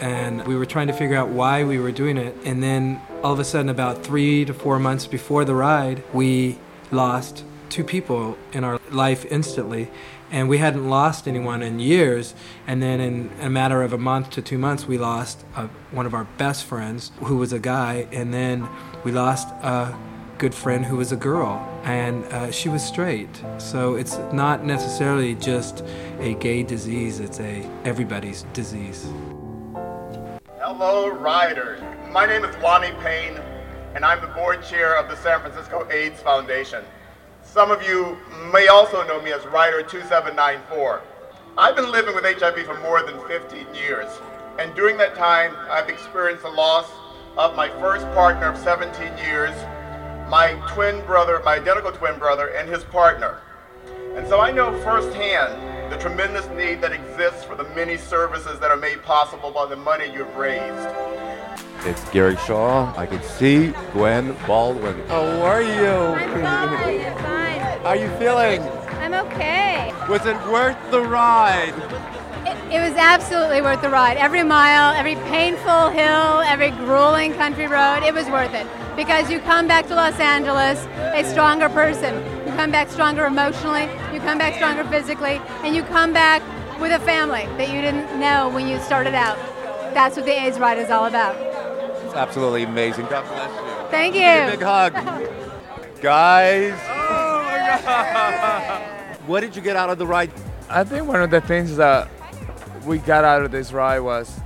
and 0.00 0.46
we 0.46 0.56
were 0.56 0.66
trying 0.66 0.86
to 0.86 0.92
figure 0.92 1.16
out 1.16 1.28
why 1.28 1.64
we 1.64 1.78
were 1.78 1.92
doing 1.92 2.16
it. 2.16 2.34
And 2.44 2.62
then 2.62 3.00
all 3.22 3.32
of 3.32 3.38
a 3.38 3.44
sudden, 3.44 3.68
about 3.68 4.02
three 4.02 4.44
to 4.46 4.54
four 4.54 4.78
months 4.78 5.06
before 5.06 5.44
the 5.44 5.54
ride, 5.54 6.02
we 6.12 6.58
lost 6.90 7.44
two 7.68 7.84
people 7.84 8.38
in 8.52 8.64
our 8.64 8.80
life 8.90 9.24
instantly. 9.30 9.90
And 10.34 10.48
we 10.48 10.58
hadn't 10.58 10.90
lost 10.90 11.28
anyone 11.28 11.62
in 11.62 11.78
years. 11.78 12.34
And 12.66 12.82
then, 12.82 12.98
in 12.98 13.30
a 13.40 13.48
matter 13.48 13.82
of 13.82 13.92
a 13.92 13.98
month 13.98 14.30
to 14.30 14.42
two 14.42 14.58
months, 14.58 14.84
we 14.84 14.98
lost 14.98 15.44
uh, 15.54 15.68
one 15.92 16.06
of 16.06 16.12
our 16.12 16.24
best 16.38 16.64
friends, 16.64 17.12
who 17.20 17.36
was 17.36 17.52
a 17.52 17.60
guy. 17.60 18.08
And 18.10 18.34
then 18.34 18.68
we 19.04 19.12
lost 19.12 19.46
a 19.62 19.96
good 20.38 20.52
friend 20.52 20.84
who 20.84 20.96
was 20.96 21.12
a 21.12 21.16
girl, 21.16 21.64
and 21.84 22.24
uh, 22.24 22.50
she 22.50 22.68
was 22.68 22.84
straight. 22.84 23.28
So 23.58 23.94
it's 23.94 24.18
not 24.32 24.64
necessarily 24.64 25.36
just 25.36 25.84
a 26.18 26.34
gay 26.34 26.64
disease, 26.64 27.20
it's 27.20 27.38
a 27.38 27.64
everybody's 27.84 28.42
disease. 28.54 29.06
Hello, 30.58 31.10
riders. 31.10 31.80
My 32.10 32.26
name 32.26 32.44
is 32.44 32.56
Lonnie 32.56 32.90
Payne, 33.04 33.38
and 33.94 34.04
I'm 34.04 34.20
the 34.20 34.34
board 34.34 34.64
chair 34.64 34.98
of 34.98 35.08
the 35.08 35.16
San 35.16 35.38
Francisco 35.42 35.88
AIDS 35.92 36.20
Foundation. 36.22 36.84
Some 37.54 37.70
of 37.70 37.84
you 37.84 38.18
may 38.52 38.66
also 38.66 39.06
know 39.06 39.22
me 39.22 39.30
as 39.30 39.46
Rider 39.46 39.80
2794. 39.80 41.00
I've 41.56 41.76
been 41.76 41.92
living 41.92 42.12
with 42.12 42.24
HIV 42.24 42.66
for 42.66 42.76
more 42.80 43.00
than 43.04 43.16
15 43.28 43.72
years, 43.72 44.08
and 44.58 44.74
during 44.74 44.96
that 44.96 45.14
time, 45.14 45.54
I've 45.70 45.88
experienced 45.88 46.42
the 46.42 46.50
loss 46.50 46.90
of 47.38 47.54
my 47.54 47.68
first 47.78 48.06
partner 48.06 48.48
of 48.48 48.58
17 48.58 49.18
years, 49.18 49.54
my 50.28 50.60
twin 50.72 51.06
brother, 51.06 51.40
my 51.44 51.54
identical 51.54 51.92
twin 51.92 52.18
brother, 52.18 52.48
and 52.48 52.68
his 52.68 52.82
partner. 52.82 53.38
And 54.16 54.26
so 54.26 54.40
I 54.40 54.50
know 54.50 54.76
firsthand 54.82 55.92
the 55.92 55.98
tremendous 55.98 56.48
need 56.56 56.80
that 56.80 56.90
exists 56.90 57.44
for 57.44 57.54
the 57.54 57.68
many 57.76 57.96
services 57.96 58.58
that 58.58 58.72
are 58.72 58.76
made 58.76 59.00
possible 59.04 59.52
by 59.52 59.66
the 59.66 59.76
money 59.76 60.12
you've 60.12 60.34
raised. 60.34 60.88
It's 61.86 62.02
Gary 62.10 62.36
Shaw. 62.46 62.92
I 62.96 63.06
can 63.06 63.22
see 63.22 63.74
Gwen 63.92 64.34
Baldwin. 64.46 65.00
How 65.08 65.22
are 65.42 65.62
you? 65.62 65.90
I'm 65.90 66.30
fine. 66.42 67.00
I'm 67.00 67.16
fine. 67.18 67.60
How 67.82 67.88
are 67.90 67.96
you 67.96 68.08
feeling? 68.18 68.62
I'm 69.02 69.12
okay. 69.26 69.92
Was 70.08 70.24
it 70.24 70.36
worth 70.50 70.78
the 70.90 71.02
ride? 71.02 71.74
It, 72.46 72.74
it 72.74 72.80
was 72.80 72.96
absolutely 72.96 73.60
worth 73.60 73.82
the 73.82 73.90
ride. 73.90 74.16
Every 74.16 74.42
mile, 74.42 74.94
every 74.94 75.16
painful 75.30 75.90
hill, 75.90 76.40
every 76.40 76.70
grueling 76.70 77.34
country 77.34 77.66
road, 77.66 78.02
it 78.02 78.14
was 78.14 78.26
worth 78.30 78.54
it. 78.54 78.66
Because 78.96 79.30
you 79.30 79.40
come 79.40 79.68
back 79.68 79.86
to 79.88 79.94
Los 79.94 80.18
Angeles 80.18 80.86
a 81.14 81.22
stronger 81.30 81.68
person. 81.68 82.14
You 82.46 82.52
come 82.54 82.70
back 82.70 82.88
stronger 82.88 83.26
emotionally, 83.26 83.90
you 84.12 84.20
come 84.20 84.38
back 84.38 84.54
stronger 84.54 84.84
physically, 84.84 85.40
and 85.62 85.76
you 85.76 85.82
come 85.82 86.14
back 86.14 86.42
with 86.80 86.92
a 86.92 87.00
family 87.04 87.46
that 87.58 87.68
you 87.68 87.80
didn't 87.82 88.18
know 88.18 88.48
when 88.48 88.66
you 88.68 88.78
started 88.80 89.14
out. 89.14 89.38
That's 89.94 90.16
what 90.16 90.26
the 90.26 90.32
AIDS 90.32 90.58
ride 90.58 90.78
is 90.78 90.90
all 90.90 91.06
about. 91.06 91.36
It's 92.04 92.14
absolutely 92.14 92.64
amazing. 92.64 93.06
God 93.06 93.24
bless 93.28 93.50
you. 93.50 93.90
Thank 93.90 94.14
Give 94.14 94.22
you. 94.22 94.28
a 94.28 94.50
big 94.50 94.60
hug. 94.62 96.00
Guys. 96.02 96.74
Oh, 96.88 97.44
what 99.26 99.40
did 99.40 99.54
you 99.56 99.62
get 99.62 99.76
out 99.76 99.90
of 99.90 99.98
the 99.98 100.06
ride? 100.06 100.32
I 100.68 100.82
think 100.84 101.06
one 101.06 101.22
of 101.22 101.30
the 101.30 101.40
things 101.40 101.76
that 101.76 102.08
we 102.84 102.98
got 102.98 103.24
out 103.24 103.42
of 103.42 103.50
this 103.50 103.72
ride 103.72 104.00
was 104.00 104.40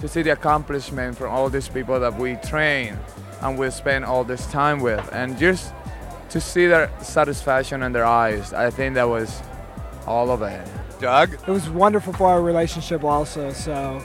to 0.00 0.08
see 0.08 0.22
the 0.22 0.30
accomplishment 0.30 1.16
from 1.16 1.30
all 1.30 1.48
these 1.48 1.68
people 1.68 1.98
that 2.00 2.16
we 2.18 2.34
train 2.36 2.98
and 3.40 3.58
we 3.58 3.70
spend 3.70 4.04
all 4.04 4.24
this 4.24 4.46
time 4.46 4.80
with, 4.80 5.08
and 5.12 5.38
just 5.38 5.72
to 6.30 6.40
see 6.40 6.66
their 6.66 6.90
satisfaction 7.00 7.82
in 7.82 7.92
their 7.92 8.04
eyes. 8.04 8.52
I 8.52 8.70
think 8.70 8.94
that 8.96 9.08
was 9.08 9.40
all 10.06 10.30
of 10.30 10.42
it. 10.42 10.68
Doug? 11.00 11.34
It 11.34 11.46
was 11.48 11.70
wonderful 11.70 12.12
for 12.12 12.26
our 12.26 12.42
relationship 12.42 13.04
also, 13.04 13.52
so 13.52 14.02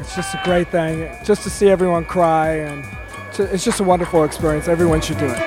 it's 0.00 0.14
just 0.16 0.34
a 0.34 0.40
great 0.44 0.68
thing. 0.68 1.08
Just 1.24 1.42
to 1.42 1.50
see 1.50 1.68
everyone 1.68 2.04
cry, 2.04 2.54
and 2.54 2.84
to, 3.34 3.42
it's 3.52 3.64
just 3.64 3.80
a 3.80 3.84
wonderful 3.84 4.24
experience. 4.24 4.66
Everyone 4.66 5.00
should 5.00 5.18
do 5.18 5.26
it. 5.26 5.38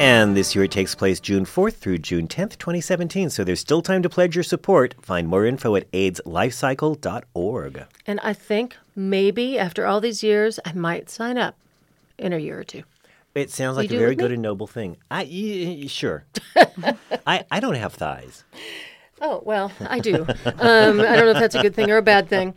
And 0.00 0.36
this 0.36 0.54
year 0.54 0.64
it 0.64 0.70
takes 0.70 0.94
place 0.94 1.20
June 1.20 1.44
4th 1.44 1.74
through 1.74 1.98
June 1.98 2.26
10th, 2.26 2.58
2017. 2.58 3.30
So 3.30 3.44
there's 3.44 3.60
still 3.60 3.82
time 3.82 4.02
to 4.02 4.08
pledge 4.08 4.34
your 4.34 4.42
support. 4.42 4.94
Find 5.02 5.28
more 5.28 5.44
info 5.46 5.76
at 5.76 5.90
AIDSLifecycle.org. 5.92 7.84
And 8.06 8.20
I 8.20 8.32
think 8.32 8.76
maybe 8.96 9.58
after 9.58 9.86
all 9.86 10.00
these 10.00 10.22
years, 10.22 10.58
I 10.64 10.72
might 10.72 11.10
sign 11.10 11.36
up 11.38 11.56
in 12.16 12.32
a 12.32 12.38
year 12.38 12.58
or 12.58 12.64
two. 12.64 12.82
It 13.34 13.50
sounds 13.50 13.76
like 13.76 13.90
a 13.90 13.96
very 13.96 14.10
me? 14.10 14.16
good 14.16 14.32
and 14.32 14.42
noble 14.42 14.66
thing. 14.66 14.96
I 15.10 15.22
y- 15.24 15.78
y- 15.82 15.86
sure. 15.86 16.24
I 17.26 17.44
I 17.50 17.60
don't 17.60 17.74
have 17.76 17.94
thighs. 17.94 18.44
Oh, 19.20 19.42
well, 19.44 19.72
I 19.80 19.98
do. 19.98 20.24
Um, 20.24 21.00
I 21.00 21.16
don't 21.16 21.24
know 21.24 21.30
if 21.30 21.38
that's 21.38 21.54
a 21.56 21.62
good 21.62 21.74
thing 21.74 21.90
or 21.90 21.96
a 21.96 22.02
bad 22.02 22.28
thing. 22.28 22.54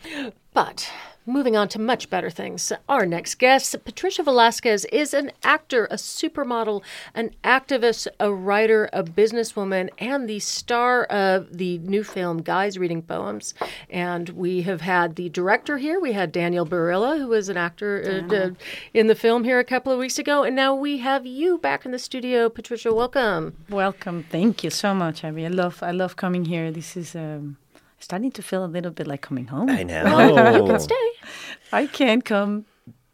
But 0.54 0.90
moving 1.26 1.56
on 1.56 1.68
to 1.70 1.80
much 1.80 2.10
better 2.10 2.30
things. 2.30 2.72
Our 2.90 3.06
next 3.06 3.36
guest, 3.36 3.76
Patricia 3.86 4.24
Velasquez, 4.24 4.86
is 4.86 5.14
an 5.14 5.32
actor, 5.44 5.86
a 5.86 5.96
supermodel, 5.96 6.84
an 7.14 7.32
activist, 7.44 8.08
a 8.20 8.34
writer, 8.34 8.90
a 8.92 9.04
businesswoman, 9.04 9.90
and 9.98 10.28
the 10.28 10.40
star 10.40 11.04
of 11.06 11.58
the 11.58 11.78
new 11.80 12.04
film 12.04 12.42
Guys 12.42 12.78
Reading 12.78 13.02
Poems. 13.02 13.54
And 13.90 14.30
we 14.30 14.64
have 14.64 14.82
had 14.82 15.16
the 15.16 15.30
director 15.30 15.78
here. 15.78 16.00
We 16.00 16.14
had 16.14 16.32
Daniel 16.32 16.66
Barilla, 16.66 17.18
who 17.18 17.28
was 17.28 17.50
an 17.50 17.58
actor 17.58 18.26
uh, 18.32 18.36
uh, 18.36 18.50
in 18.94 19.08
the 19.08 19.16
film 19.16 19.44
here 19.44 19.60
a 19.60 19.64
couple 19.64 19.92
of 19.92 20.00
weeks 20.00 20.18
ago. 20.20 20.44
And 20.44 20.56
now 20.56 20.74
we 20.76 20.98
have 21.00 21.26
you 21.26 21.58
back 21.58 21.86
in 21.86 21.92
the 21.92 22.00
studio. 22.00 22.50
Patricia, 22.50 22.94
welcome. 22.94 23.56
Welcome. 23.70 24.24
Thank 24.24 24.64
you 24.64 24.70
so 24.70 24.94
much, 24.94 25.24
Abby. 25.24 25.46
I 25.46 25.50
love 25.50 25.84
I 25.84 25.92
love 25.92 26.16
coming 26.16 26.46
here. 26.46 26.72
This 26.72 26.98
is 26.98 27.16
um, 27.16 27.58
starting 28.02 28.32
to 28.32 28.42
feel 28.42 28.66
a 28.66 28.68
little 28.68 28.92
bit 28.92 29.08
like 29.08 29.22
coming 29.22 29.48
home. 29.48 29.70
I 29.70 29.84
know. 29.84 30.04
Well, 30.04 30.58
you 30.58 30.66
can 30.72 30.80
stay. 30.80 31.12
I 31.72 31.88
can't 31.88 32.26
come. 32.26 32.66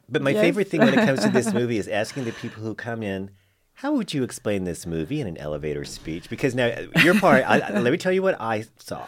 But 0.09 0.21
my 0.21 0.31
Yes. 0.31 0.41
favorite 0.41 0.69
thing 0.69 0.79
when 0.81 0.93
it 0.97 1.05
comes 1.05 1.21
to 1.21 1.29
this 1.29 1.53
movie 1.59 1.77
is 1.77 1.87
asking 1.87 2.23
the 2.25 2.31
people 2.31 2.63
who 2.63 2.73
come 2.73 3.03
in, 3.03 3.29
how 3.75 3.93
would 3.93 4.13
you 4.13 4.23
explain 4.23 4.63
this 4.63 4.85
movie 4.85 5.19
in 5.21 5.27
an 5.27 5.37
elevator 5.37 5.83
speech? 5.85 6.29
Because 6.29 6.55
now 6.55 6.73
your 7.03 7.19
part, 7.19 7.43
I, 7.45 7.59
I- 7.59 7.79
let 7.79 7.91
me 7.91 7.97
tell 7.97 8.11
you 8.13 8.21
what 8.23 8.39
I 8.41 8.65
saw. 8.79 9.05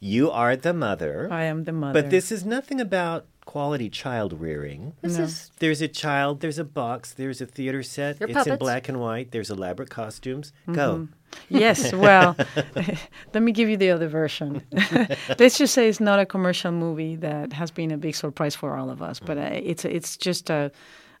You 0.00 0.30
are 0.30 0.56
the 0.56 0.72
mother. 0.72 1.28
I 1.30 1.44
am 1.44 1.64
the 1.64 1.72
mother. 1.72 2.00
But 2.00 2.10
this 2.10 2.30
is 2.30 2.44
nothing 2.44 2.80
about 2.80 3.26
quality 3.44 3.88
child 3.90 4.40
rearing. 4.40 4.92
This 5.02 5.18
No. 5.18 5.24
is- 5.24 5.50
There's 5.58 5.80
a 5.82 5.88
child, 5.88 6.40
there's 6.40 6.58
a 6.58 6.64
box, 6.64 7.12
there's 7.12 7.40
a 7.40 7.46
theater 7.46 7.82
set. 7.82 8.18
They're 8.18 8.28
it's 8.28 8.46
in 8.46 8.56
black 8.58 8.88
and 8.88 9.00
white. 9.00 9.32
There's 9.32 9.50
elaborate 9.50 9.90
costumes. 9.90 10.52
Go. 10.70 10.94
Mm-hmm. 10.94 11.12
Yes, 11.48 11.92
well, 11.92 12.36
let 13.34 13.42
me 13.42 13.52
give 13.52 13.68
you 13.68 13.76
the 13.76 13.90
other 13.90 14.08
version. 14.08 14.62
Let's 15.38 15.58
just 15.58 15.74
say 15.74 15.88
it's 15.88 16.00
not 16.00 16.18
a 16.18 16.26
commercial 16.26 16.72
movie 16.72 17.16
that 17.16 17.52
has 17.52 17.70
been 17.70 17.90
a 17.90 17.96
big 17.96 18.14
surprise 18.14 18.54
for 18.54 18.76
all 18.76 18.90
of 18.90 19.02
us, 19.02 19.20
but 19.20 19.38
uh, 19.38 19.50
it's 19.52 19.84
it's 19.84 20.16
just 20.16 20.50
a 20.50 20.70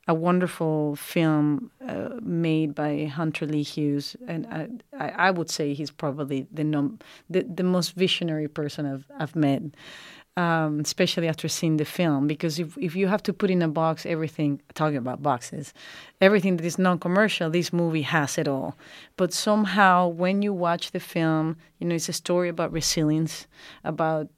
a 0.08 0.14
wonderful 0.14 0.94
film 0.96 1.70
uh, 1.88 2.10
made 2.22 2.74
by 2.74 3.06
Hunter 3.06 3.44
Lee 3.44 3.64
Hughes, 3.64 4.14
and 4.28 4.46
I, 4.46 4.68
I, 4.96 5.08
I 5.28 5.30
would 5.32 5.50
say 5.50 5.74
he's 5.74 5.90
probably 5.90 6.46
the 6.52 6.62
num- 6.62 7.00
the, 7.28 7.42
the 7.42 7.64
most 7.64 7.94
visionary 7.94 8.48
person 8.48 8.86
I've 8.86 9.06
I've 9.18 9.34
met. 9.34 9.62
Um, 10.38 10.80
especially 10.80 11.28
after 11.28 11.48
seeing 11.48 11.78
the 11.78 11.86
film, 11.86 12.26
because 12.26 12.58
if, 12.58 12.76
if 12.76 12.94
you 12.94 13.08
have 13.08 13.22
to 13.22 13.32
put 13.32 13.50
in 13.50 13.62
a 13.62 13.68
box 13.68 14.04
everything, 14.04 14.60
talking 14.74 14.98
about 14.98 15.22
boxes, 15.22 15.72
everything 16.20 16.58
that 16.58 16.66
is 16.66 16.78
non-commercial, 16.78 17.48
this 17.48 17.72
movie 17.72 18.02
has 18.02 18.36
it 18.36 18.46
all. 18.46 18.76
But 19.16 19.32
somehow, 19.32 20.08
when 20.08 20.42
you 20.42 20.52
watch 20.52 20.90
the 20.90 21.00
film, 21.00 21.56
you 21.78 21.88
know 21.88 21.94
it's 21.94 22.10
a 22.10 22.12
story 22.12 22.50
about 22.50 22.70
resilience, 22.70 23.46
about 23.82 24.28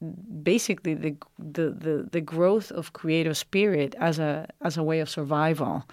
basically 0.41 0.93
the 0.93 1.17
the 1.37 1.71
the, 1.71 2.07
the 2.09 2.21
growth 2.21 2.71
of 2.71 2.93
creative 2.93 3.35
spirit 3.35 3.93
as 3.99 4.19
a 4.19 4.47
as 4.61 4.77
a 4.77 4.83
way 4.83 5.01
of 5.01 5.09
survival, 5.09 5.83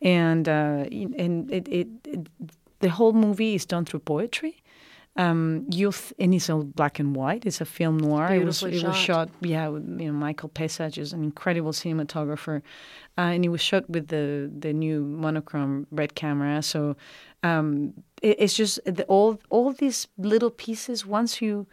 and 0.00 0.48
uh, 0.48 0.86
and 0.90 1.50
it, 1.52 1.68
it, 1.68 1.88
it 2.04 2.28
the 2.78 2.88
whole 2.88 3.12
movie 3.12 3.54
is 3.54 3.66
done 3.66 3.84
through 3.84 4.00
poetry. 4.00 4.59
Um, 5.16 5.66
youth 5.70 6.12
and 6.18 6.32
it's 6.32 6.48
all 6.48 6.62
black 6.62 6.98
and 7.00 7.16
white. 7.16 7.44
It's 7.44 7.60
a 7.60 7.64
film 7.64 7.98
noir. 7.98 8.32
It 8.32 8.44
was, 8.44 8.62
it 8.62 8.82
was 8.84 8.96
shot. 8.96 9.28
yeah. 9.40 9.68
With, 9.68 9.84
you 10.00 10.06
know, 10.06 10.12
Michael 10.12 10.48
Pesach 10.48 10.96
is 10.96 11.12
an 11.12 11.24
incredible 11.24 11.72
cinematographer, 11.72 12.62
uh, 13.18 13.32
and 13.34 13.44
it 13.44 13.48
was 13.48 13.60
shot 13.60 13.90
with 13.90 14.08
the 14.08 14.50
the 14.56 14.72
new 14.72 15.02
monochrome 15.02 15.86
red 15.90 16.14
camera. 16.14 16.62
So 16.62 16.96
um, 17.42 17.92
it, 18.22 18.36
it's 18.38 18.54
just 18.54 18.78
the, 18.84 19.04
all 19.08 19.40
all 19.50 19.72
these 19.72 20.06
little 20.16 20.50
pieces. 20.50 21.04
Once 21.04 21.42
you 21.42 21.66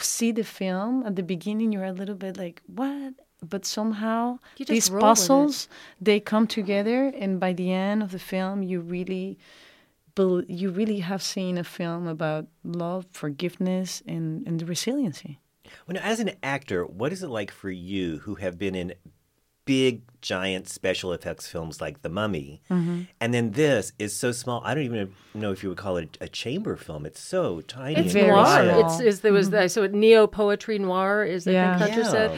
see 0.00 0.32
the 0.32 0.44
film 0.44 1.04
at 1.06 1.14
the 1.14 1.22
beginning, 1.22 1.72
you're 1.72 1.84
a 1.84 1.92
little 1.92 2.16
bit 2.16 2.36
like, 2.36 2.60
what? 2.66 3.14
But 3.48 3.64
somehow 3.64 4.40
these 4.66 4.90
roll 4.90 4.96
with 4.96 5.02
it. 5.02 5.06
puzzles 5.06 5.68
they 6.00 6.18
come 6.18 6.46
together, 6.48 7.12
and 7.16 7.38
by 7.38 7.52
the 7.52 7.72
end 7.72 8.02
of 8.02 8.10
the 8.10 8.18
film, 8.18 8.62
you 8.64 8.80
really 8.80 9.38
you 10.48 10.70
really 10.70 11.00
have 11.00 11.22
seen 11.22 11.58
a 11.58 11.64
film 11.64 12.06
about 12.06 12.46
love, 12.64 13.06
forgiveness, 13.10 14.02
and, 14.06 14.46
and 14.46 14.60
the 14.60 14.66
resiliency. 14.66 15.38
Well, 15.86 15.94
now, 15.94 16.00
as 16.02 16.20
an 16.20 16.32
actor, 16.42 16.84
what 16.86 17.12
is 17.12 17.22
it 17.22 17.28
like 17.28 17.50
for 17.50 17.70
you 17.70 18.18
who 18.18 18.36
have 18.36 18.58
been 18.58 18.74
in 18.74 18.94
big, 19.68 20.00
giant 20.20 20.68
special 20.68 21.12
effects 21.12 21.46
films 21.46 21.80
like 21.84 21.96
The 22.02 22.08
Mummy, 22.08 22.60
Mm-hmm. 22.70 23.02
and 23.20 23.28
then 23.34 23.52
this 23.52 23.92
is 24.04 24.12
so 24.22 24.32
small? 24.32 24.58
I 24.64 24.74
don't 24.74 24.84
even 24.92 25.12
know 25.34 25.52
if 25.52 25.62
you 25.62 25.68
would 25.70 25.78
call 25.78 25.96
it 26.02 26.18
a 26.20 26.28
chamber 26.42 26.74
film. 26.86 27.06
It's 27.06 27.20
so 27.20 27.60
tiny. 27.60 28.00
It's 28.00 28.14
and 28.14 28.26
noir. 28.26 28.42
quiet. 28.44 28.76
It's 28.86 28.98
is 29.10 29.20
there 29.24 29.32
was 29.40 29.50
the, 29.50 29.68
so 29.68 29.86
neo 29.86 30.26
poetry 30.26 30.78
noir 30.78 31.22
is 31.34 31.46
I 31.46 31.52
Yeah. 31.52 31.78
think 31.78 31.80
Hunter 31.84 32.04
Yeah. 32.06 32.10
said. 32.16 32.30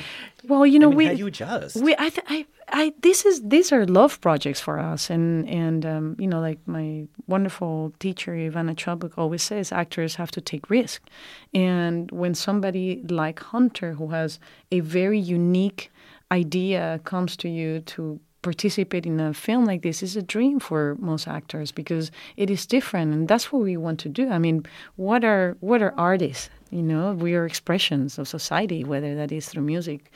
Well, 0.51 0.65
you 0.73 0.79
know, 0.83 0.89
I 0.89 0.91
mean, 0.91 0.97
we 1.01 1.05
how 1.07 1.13
do 1.13 1.19
you 1.25 1.27
adjust? 1.35 1.77
We, 1.87 1.93
I, 2.07 2.09
th- 2.17 2.27
I, 2.37 2.39
I, 2.83 2.85
this 3.07 3.25
is 3.31 3.37
these 3.55 3.69
are 3.75 3.85
love 4.01 4.21
projects 4.27 4.61
for 4.67 4.79
us, 4.93 5.11
and 5.15 5.27
and 5.49 5.81
um, 5.95 6.05
you 6.23 6.29
know, 6.33 6.41
like 6.49 6.59
my 6.67 6.87
wonderful 7.35 7.93
teacher 8.05 8.33
Ivana 8.33 8.75
Chubbuck 8.83 9.13
always 9.23 9.43
says, 9.43 9.71
actors 9.73 10.13
have 10.21 10.31
to 10.37 10.41
take 10.41 10.65
risk, 10.71 11.01
and 11.55 12.11
when 12.11 12.35
somebody 12.35 13.03
like 13.23 13.39
Hunter, 13.55 13.91
who 13.99 14.09
has 14.19 14.39
a 14.73 14.81
very 14.81 15.19
unique 15.41 15.91
idea, 16.33 17.01
comes 17.05 17.37
to 17.39 17.49
you 17.49 17.81
to 17.81 18.21
participate 18.43 19.05
in 19.05 19.21
a 19.21 19.35
film 19.35 19.65
like 19.67 19.83
this 19.83 20.03
is 20.03 20.17
a 20.17 20.23
dream 20.23 20.59
for 20.59 20.97
most 20.99 21.29
actors 21.29 21.71
because 21.71 22.11
it 22.37 22.49
is 22.49 22.65
different 22.65 23.13
and 23.13 23.29
that's 23.29 23.53
what 23.53 23.63
we 23.63 23.77
want 23.77 24.01
to 24.01 24.09
do 24.09 24.31
i 24.31 24.39
mean 24.39 24.65
what 24.97 25.25
are 25.25 25.57
what 25.61 25.83
are 25.83 25.93
artists 25.99 26.49
you 26.71 26.83
know 26.83 27.13
we 27.13 27.35
are 27.35 27.45
expressions 27.45 28.19
of 28.19 28.27
society 28.27 28.83
whether 28.83 29.15
that 29.15 29.31
is 29.31 29.47
through 29.47 29.63
music 29.63 30.11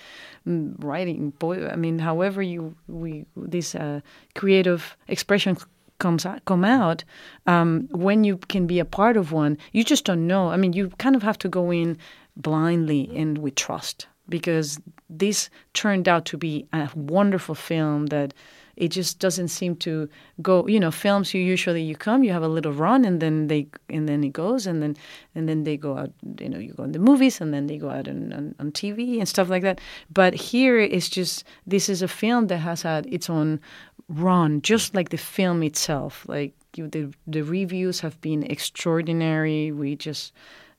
mm, 0.46 0.74
writing 0.82 1.34
i 1.70 1.76
mean 1.76 1.98
however 1.98 2.40
you 2.40 2.74
we 2.88 3.26
this 3.36 3.74
uh, 3.74 4.00
creative 4.34 4.96
expression 5.08 5.56
comes 6.00 6.26
out, 6.26 6.44
come 6.44 6.64
out, 6.64 7.04
um, 7.46 7.88
when 7.92 8.24
you 8.24 8.36
can 8.36 8.66
be 8.66 8.80
a 8.80 8.84
part 8.84 9.16
of 9.16 9.30
one, 9.30 9.56
you 9.72 9.84
just 9.84 10.04
don't 10.04 10.26
know. 10.26 10.50
I 10.50 10.56
mean, 10.56 10.72
you 10.72 10.90
kind 10.98 11.14
of 11.14 11.22
have 11.22 11.38
to 11.38 11.48
go 11.48 11.70
in 11.70 11.96
blindly 12.36 13.10
and 13.14 13.38
with 13.38 13.54
trust 13.54 14.08
because 14.28 14.80
this 15.10 15.50
turned 15.72 16.08
out 16.08 16.24
to 16.26 16.36
be 16.36 16.66
a 16.72 16.88
wonderful 16.94 17.54
film 17.54 18.06
that 18.06 18.34
it 18.76 18.88
just 18.88 19.18
doesn't 19.18 19.48
seem 19.48 19.76
to 19.76 20.08
go 20.42 20.66
you 20.66 20.80
know 20.80 20.90
films 20.90 21.32
you 21.32 21.40
usually 21.40 21.82
you 21.82 21.94
come 21.94 22.24
you 22.24 22.32
have 22.32 22.42
a 22.42 22.48
little 22.48 22.72
run 22.72 23.04
and 23.04 23.20
then 23.20 23.46
they 23.46 23.66
and 23.88 24.08
then 24.08 24.24
it 24.24 24.32
goes 24.32 24.66
and 24.66 24.82
then 24.82 24.96
and 25.34 25.48
then 25.48 25.64
they 25.64 25.76
go 25.76 25.96
out 25.96 26.10
you 26.40 26.48
know 26.48 26.58
you 26.58 26.72
go 26.72 26.82
in 26.82 26.92
the 26.92 26.98
movies 26.98 27.40
and 27.40 27.54
then 27.54 27.66
they 27.66 27.78
go 27.78 27.90
out 27.90 28.08
on, 28.08 28.32
on, 28.32 28.54
on 28.58 28.72
tv 28.72 29.18
and 29.18 29.28
stuff 29.28 29.48
like 29.48 29.62
that. 29.62 29.80
But 30.10 30.34
here 30.34 30.78
it's 30.78 31.08
just 31.08 31.44
this 31.66 31.88
is 31.88 32.02
a 32.02 32.08
film 32.08 32.48
that 32.48 32.58
has 32.58 32.82
had 32.82 33.06
its 33.12 33.30
own 33.30 33.60
run 34.08 34.60
just 34.62 34.94
like 34.94 35.10
the 35.10 35.16
film 35.16 35.62
itself. 35.62 36.24
Like 36.28 36.54
you, 36.76 36.88
the 36.88 37.12
the 37.26 37.42
reviews 37.42 38.00
have 38.00 38.20
been 38.20 38.42
extraordinary. 38.44 39.72
We 39.72 39.96
just 39.96 40.32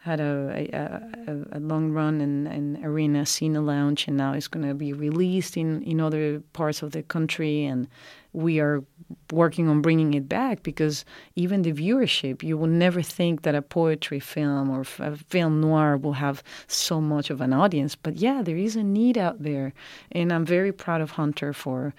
had 0.05 0.19
a, 0.19 0.69
a, 0.71 1.57
a, 1.57 1.59
long 1.59 1.91
run 1.91 2.21
in, 2.21 2.45
in 2.45 2.85
Arena 2.85 3.23
Cine 3.23 3.65
Lounge, 3.65 4.07
and 4.07 4.15
now 4.15 4.33
it's 4.33 4.47
going 4.47 4.67
to 4.67 4.75
be 4.75 4.93
released 4.93 5.57
in, 5.57 5.81
in 5.81 5.99
other 5.99 6.41
parts 6.53 6.83
of 6.83 6.91
the 6.91 7.01
country. 7.01 7.65
And 7.65 7.87
we 8.35 8.59
are 8.59 8.83
working 9.31 9.67
on 9.67 9.81
bringing 9.81 10.13
it 10.13 10.27
back 10.27 10.63
because 10.63 11.05
even 11.35 11.61
the 11.61 11.73
viewership, 11.73 12.43
you 12.43 12.57
will 12.57 12.67
never 12.67 13.01
think 13.01 13.43
that 13.43 13.55
a 13.55 13.61
poetry 13.61 14.19
film 14.19 14.69
or 14.69 14.81
a 14.99 15.15
film 15.15 15.61
noir 15.61 15.97
will 15.97 16.13
have 16.13 16.43
so 16.67 16.99
much 16.99 17.29
of 17.29 17.41
an 17.41 17.53
audience. 17.53 17.95
But 17.95 18.17
yeah, 18.17 18.41
there 18.41 18.57
is 18.57 18.75
a 18.75 18.83
need 18.83 19.17
out 19.17 19.41
there, 19.41 19.73
and 20.11 20.31
I'm 20.31 20.45
very 20.45 20.71
proud 20.71 21.01
of 21.01 21.11
Hunter 21.11 21.53
for. 21.53 21.93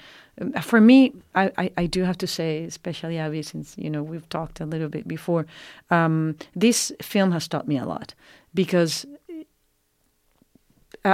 For 0.60 0.82
me, 0.82 1.14
I, 1.34 1.50
I, 1.56 1.70
I 1.78 1.86
do 1.86 2.02
have 2.02 2.18
to 2.18 2.26
say, 2.26 2.64
especially 2.64 3.16
Abby, 3.16 3.40
since 3.40 3.74
you 3.78 3.88
know 3.88 4.02
we've 4.02 4.28
talked 4.28 4.60
a 4.60 4.66
little 4.66 4.90
bit 4.90 5.08
before, 5.08 5.46
um, 5.90 6.36
this 6.54 6.92
film 7.00 7.32
has 7.32 7.48
taught 7.48 7.66
me 7.66 7.78
a 7.78 7.86
lot 7.86 8.12
because 8.52 9.06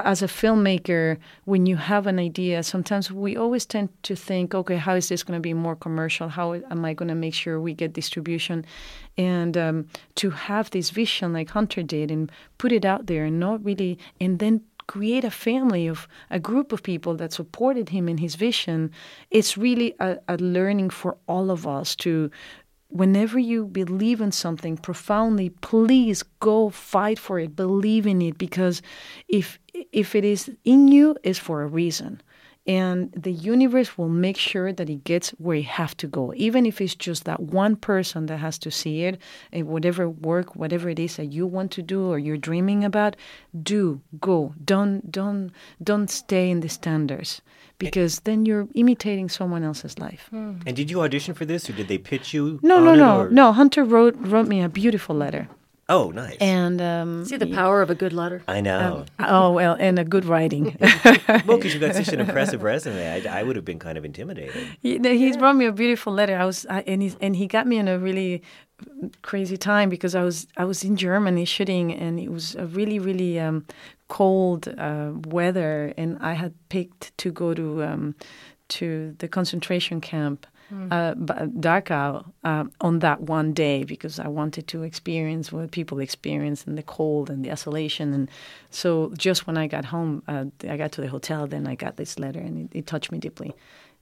as 0.04 0.22
a 0.22 0.26
filmmaker, 0.26 1.18
when 1.44 1.66
you 1.66 1.76
have 1.76 2.06
an 2.06 2.18
idea, 2.18 2.62
sometimes 2.62 3.10
we 3.10 3.36
always 3.36 3.66
tend 3.66 3.90
to 4.04 4.16
think, 4.16 4.54
okay, 4.54 4.76
how 4.76 4.94
is 4.94 5.08
this 5.08 5.22
going 5.22 5.36
to 5.36 5.40
be 5.40 5.54
more 5.54 5.76
commercial? 5.76 6.28
How 6.28 6.54
am 6.54 6.84
I 6.84 6.94
going 6.94 7.08
to 7.08 7.14
make 7.14 7.34
sure 7.34 7.60
we 7.60 7.74
get 7.74 7.92
distribution? 7.92 8.64
And 9.18 9.56
um, 9.56 9.86
to 10.16 10.30
have 10.30 10.70
this 10.70 10.90
vision 10.90 11.32
like 11.32 11.50
Hunter 11.50 11.82
did 11.82 12.10
and 12.10 12.32
put 12.58 12.72
it 12.72 12.84
out 12.84 13.06
there 13.06 13.24
and 13.24 13.38
not 13.38 13.64
really, 13.64 13.98
and 14.20 14.38
then 14.38 14.62
create 14.86 15.24
a 15.24 15.30
family 15.30 15.86
of 15.86 16.08
a 16.30 16.40
group 16.40 16.72
of 16.72 16.82
people 16.82 17.14
that 17.16 17.32
supported 17.32 17.88
him 17.88 18.08
in 18.08 18.18
his 18.18 18.34
vision, 18.34 18.90
it's 19.30 19.56
really 19.56 19.94
a, 20.00 20.18
a 20.28 20.36
learning 20.36 20.90
for 20.90 21.16
all 21.26 21.50
of 21.50 21.66
us 21.66 21.94
to 21.96 22.30
whenever 22.92 23.38
you 23.38 23.66
believe 23.66 24.20
in 24.20 24.32
something 24.32 24.76
profoundly, 24.76 25.50
please 25.50 26.22
go 26.40 26.68
fight 26.70 27.18
for 27.18 27.38
it, 27.38 27.56
believe 27.56 28.06
in 28.06 28.22
it, 28.22 28.38
because 28.38 28.82
if 29.28 29.58
if 29.92 30.14
it 30.14 30.24
is 30.24 30.50
in 30.64 30.88
you, 30.88 31.16
is 31.22 31.38
for 31.38 31.62
a 31.62 31.66
reason. 31.66 32.20
And 32.64 33.12
the 33.12 33.32
universe 33.32 33.98
will 33.98 34.08
make 34.08 34.36
sure 34.36 34.72
that 34.72 34.88
it 34.88 35.02
gets 35.02 35.30
where 35.30 35.56
it 35.56 35.64
have 35.64 35.96
to 35.96 36.06
go, 36.06 36.32
even 36.36 36.64
if 36.64 36.80
it's 36.80 36.94
just 36.94 37.24
that 37.24 37.40
one 37.40 37.74
person 37.74 38.26
that 38.26 38.36
has 38.38 38.56
to 38.58 38.70
see 38.70 39.02
it. 39.02 39.18
And 39.52 39.66
whatever 39.66 40.08
work, 40.08 40.54
whatever 40.54 40.88
it 40.88 41.00
is 41.00 41.16
that 41.16 41.32
you 41.32 41.44
want 41.44 41.72
to 41.72 41.82
do 41.82 42.06
or 42.06 42.20
you're 42.20 42.36
dreaming 42.36 42.84
about, 42.84 43.16
do 43.62 44.00
go. 44.20 44.54
Don't 44.64 45.10
don't 45.10 45.50
don't 45.82 46.08
stay 46.08 46.50
in 46.50 46.60
the 46.60 46.68
standards 46.68 47.42
because 47.78 48.20
then 48.20 48.46
you're 48.46 48.68
imitating 48.74 49.28
someone 49.28 49.64
else's 49.64 49.98
life. 49.98 50.28
Hmm. 50.30 50.60
And 50.64 50.76
did 50.76 50.88
you 50.88 51.02
audition 51.02 51.34
for 51.34 51.44
this, 51.44 51.68
or 51.68 51.72
did 51.72 51.88
they 51.88 51.98
pitch 51.98 52.32
you? 52.32 52.60
No, 52.62 52.76
on 52.76 52.84
no, 52.84 52.94
no, 52.94 53.20
or- 53.22 53.30
no. 53.30 53.52
Hunter 53.52 53.82
wrote 53.82 54.14
wrote 54.18 54.46
me 54.46 54.62
a 54.62 54.68
beautiful 54.68 55.16
letter. 55.16 55.48
Oh, 55.92 56.10
nice. 56.10 56.38
And 56.40 56.80
um, 56.80 57.26
See 57.26 57.36
the 57.36 57.46
power 57.46 57.82
of 57.82 57.90
a 57.90 57.94
good 57.94 58.14
letter. 58.14 58.42
I 58.48 58.62
know. 58.62 59.04
um, 59.18 59.28
oh 59.28 59.52
well, 59.52 59.76
and 59.78 59.98
a 59.98 60.04
good 60.04 60.24
writing. 60.24 60.74
well, 60.80 61.58
because 61.58 61.74
you've 61.74 61.82
got 61.82 61.94
such 61.94 62.08
an 62.08 62.20
impressive 62.26 62.62
resume, 62.62 63.26
I, 63.26 63.40
I 63.40 63.42
would 63.42 63.56
have 63.56 63.66
been 63.66 63.78
kind 63.78 63.98
of 63.98 64.04
intimidated. 64.06 64.68
He, 64.80 64.98
no, 64.98 65.12
he's 65.12 65.36
wrote 65.36 65.52
me 65.52 65.66
a 65.66 65.72
beautiful 65.72 66.14
letter. 66.14 66.34
I 66.38 66.46
was, 66.46 66.64
I, 66.70 66.80
and 66.86 67.02
he's, 67.02 67.16
and 67.20 67.36
he 67.36 67.46
got 67.46 67.66
me 67.66 67.76
in 67.76 67.88
a 67.88 67.98
really 67.98 68.42
crazy 69.20 69.58
time 69.58 69.90
because 69.90 70.14
I 70.14 70.22
was, 70.22 70.46
I 70.56 70.64
was 70.64 70.82
in 70.82 70.96
Germany 70.96 71.44
shooting, 71.44 71.92
and 71.92 72.18
it 72.18 72.30
was 72.30 72.54
a 72.54 72.64
really, 72.64 72.98
really 72.98 73.38
um, 73.38 73.66
cold 74.08 74.68
uh, 74.78 75.10
weather, 75.26 75.92
and 75.98 76.16
I 76.20 76.32
had 76.32 76.54
picked 76.70 77.16
to 77.18 77.30
go 77.30 77.52
to, 77.52 77.84
um, 77.84 78.14
to 78.68 79.14
the 79.18 79.28
concentration 79.28 80.00
camp. 80.00 80.46
Uh, 80.72 81.14
b- 81.14 81.34
Dachau 81.60 82.24
uh, 82.44 82.64
on 82.80 83.00
that 83.00 83.20
one 83.20 83.52
day 83.52 83.84
because 83.84 84.18
I 84.18 84.28
wanted 84.28 84.66
to 84.68 84.84
experience 84.84 85.52
what 85.52 85.70
people 85.70 85.98
experience 85.98 86.64
and 86.66 86.78
the 86.78 86.82
cold 86.82 87.28
and 87.28 87.44
the 87.44 87.52
isolation 87.52 88.14
and 88.14 88.30
so 88.70 89.12
just 89.18 89.46
when 89.46 89.58
I 89.58 89.66
got 89.66 89.84
home 89.84 90.22
uh, 90.28 90.46
I 90.66 90.78
got 90.78 90.92
to 90.92 91.02
the 91.02 91.08
hotel 91.08 91.46
then 91.46 91.66
I 91.66 91.74
got 91.74 91.96
this 91.96 92.18
letter 92.18 92.40
and 92.40 92.70
it, 92.72 92.78
it 92.78 92.86
touched 92.86 93.12
me 93.12 93.18
deeply 93.18 93.54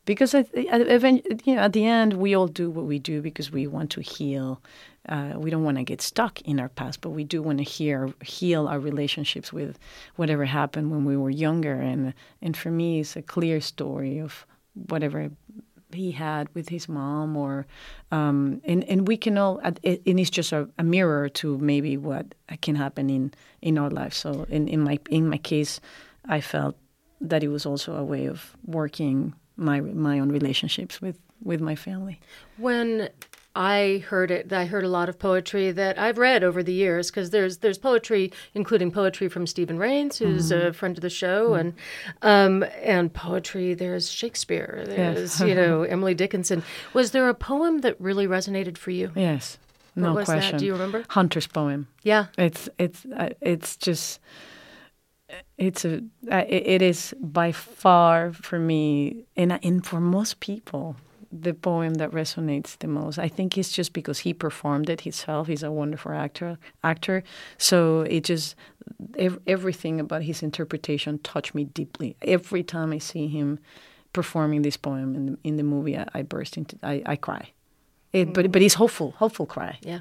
because 0.04 0.34
I, 0.34 0.44
I, 0.56 0.76
you 1.44 1.54
know, 1.54 1.60
at 1.60 1.72
the 1.72 1.84
end 1.84 2.14
we 2.14 2.34
all 2.34 2.48
do 2.48 2.70
what 2.70 2.86
we 2.86 2.98
do 2.98 3.20
because 3.20 3.50
we 3.50 3.66
want 3.66 3.90
to 3.92 4.00
heal. 4.00 4.60
Uh, 5.08 5.34
we 5.36 5.50
don't 5.50 5.64
want 5.64 5.76
to 5.78 5.84
get 5.84 6.00
stuck 6.00 6.40
in 6.42 6.60
our 6.60 6.68
past, 6.68 7.00
but 7.00 7.10
we 7.10 7.24
do 7.24 7.42
want 7.42 7.58
to 7.58 7.64
hear, 7.64 8.12
heal 8.22 8.68
our 8.68 8.78
relationships 8.78 9.52
with 9.52 9.78
whatever 10.16 10.44
happened 10.44 10.90
when 10.90 11.04
we 11.04 11.16
were 11.16 11.30
younger. 11.30 11.74
And 11.74 12.14
and 12.42 12.56
for 12.56 12.70
me, 12.70 13.00
it's 13.00 13.16
a 13.16 13.22
clear 13.22 13.60
story 13.60 14.18
of 14.18 14.46
whatever 14.88 15.30
he 15.94 16.12
had 16.12 16.48
with 16.54 16.68
his 16.68 16.88
mom, 16.88 17.36
or 17.36 17.66
um, 18.10 18.60
and 18.64 18.84
and 18.84 19.08
we 19.08 19.16
can 19.16 19.38
all. 19.38 19.58
And 19.62 19.78
it's 19.82 20.30
just 20.30 20.52
a, 20.52 20.68
a 20.78 20.84
mirror 20.84 21.28
to 21.28 21.58
maybe 21.58 21.96
what 21.96 22.34
can 22.60 22.74
happen 22.74 23.10
in 23.10 23.32
in 23.62 23.78
our 23.78 23.90
life. 23.90 24.14
So 24.14 24.46
in 24.48 24.68
in 24.68 24.80
my 24.80 24.98
in 25.10 25.28
my 25.28 25.38
case, 25.38 25.80
I 26.26 26.40
felt 26.40 26.76
that 27.20 27.42
it 27.42 27.48
was 27.48 27.66
also 27.66 27.94
a 27.96 28.04
way 28.04 28.26
of 28.26 28.56
working 28.64 29.34
my 29.56 29.80
my 29.80 30.18
own 30.18 30.30
relationships 30.30 31.00
with 31.00 31.18
with 31.42 31.60
my 31.60 31.74
family. 31.74 32.20
When 32.56 33.08
I 33.56 34.04
heard 34.08 34.30
it, 34.30 34.52
I 34.52 34.66
heard 34.66 34.84
a 34.84 34.88
lot 34.88 35.08
of 35.08 35.18
poetry 35.18 35.72
that 35.72 35.98
I've 35.98 36.18
read 36.18 36.44
over 36.44 36.62
the 36.62 36.72
years 36.72 37.10
because 37.10 37.30
there's 37.30 37.58
there's 37.58 37.78
poetry, 37.78 38.32
including 38.54 38.92
poetry 38.92 39.28
from 39.28 39.46
Stephen 39.46 39.76
Rains, 39.78 40.18
who's 40.18 40.52
Mhm. 40.52 40.66
a 40.68 40.72
friend 40.72 40.96
of 40.96 41.02
the 41.02 41.10
show, 41.10 41.50
Mhm. 41.50 41.60
and 41.60 41.74
um, 42.22 42.64
and 42.82 43.12
poetry. 43.12 43.74
There's 43.74 44.08
Shakespeare. 44.10 44.84
There's 44.86 45.40
you 45.40 45.54
know 45.54 45.82
Emily 45.94 46.14
Dickinson. 46.14 46.62
Was 46.94 47.10
there 47.10 47.28
a 47.28 47.34
poem 47.34 47.80
that 47.80 48.00
really 48.00 48.26
resonated 48.28 48.78
for 48.78 48.92
you? 48.92 49.10
Yes, 49.16 49.58
What 49.94 50.02
no 50.02 50.12
was 50.14 50.26
that? 50.28 50.32
question. 50.34 50.58
Do 50.58 50.66
you 50.66 50.72
remember? 50.72 51.04
Hunter's 51.08 51.48
poem? 51.48 51.88
Yeah. 52.04 52.26
it's 52.38 52.68
it's 52.78 53.04
uh, 53.16 53.30
it's 53.40 53.76
just 53.76 54.20
it's 55.58 55.84
a 55.84 55.98
uh, 56.30 56.44
it, 56.48 56.62
it 56.66 56.82
is 56.82 57.14
by 57.20 57.52
far 57.52 58.32
for 58.32 58.58
me 58.58 59.24
and 59.36 59.58
and 59.64 59.84
for 59.84 60.00
most 60.00 60.40
people 60.40 60.96
the 61.32 61.54
poem 61.54 61.94
that 61.94 62.10
resonates 62.10 62.76
the 62.78 62.88
most. 62.88 63.18
I 63.18 63.28
think 63.28 63.56
it's 63.56 63.70
just 63.70 63.92
because 63.92 64.20
he 64.20 64.34
performed 64.34 64.90
it 64.90 65.02
himself. 65.02 65.46
He's 65.46 65.62
a 65.62 65.70
wonderful 65.70 66.12
actor. 66.12 66.58
Actor, 66.82 67.22
so 67.56 68.00
it 68.02 68.24
just 68.24 68.56
ev- 69.16 69.38
everything 69.46 70.00
about 70.00 70.22
his 70.22 70.42
interpretation 70.42 71.18
touched 71.20 71.54
me 71.54 71.64
deeply. 71.64 72.16
Every 72.22 72.62
time 72.62 72.92
I 72.92 72.98
see 72.98 73.28
him 73.28 73.60
performing 74.12 74.62
this 74.62 74.76
poem 74.76 75.14
in 75.14 75.26
the, 75.26 75.38
in 75.44 75.56
the 75.56 75.62
movie, 75.62 75.96
I, 75.96 76.06
I 76.14 76.22
burst 76.22 76.56
into 76.56 76.76
I, 76.82 77.02
I 77.06 77.16
cry. 77.16 77.50
It, 78.12 78.34
but 78.34 78.50
but 78.50 78.60
he's 78.60 78.74
hopeful, 78.74 79.12
hopeful 79.18 79.46
cry. 79.46 79.78
Yeah. 79.82 80.00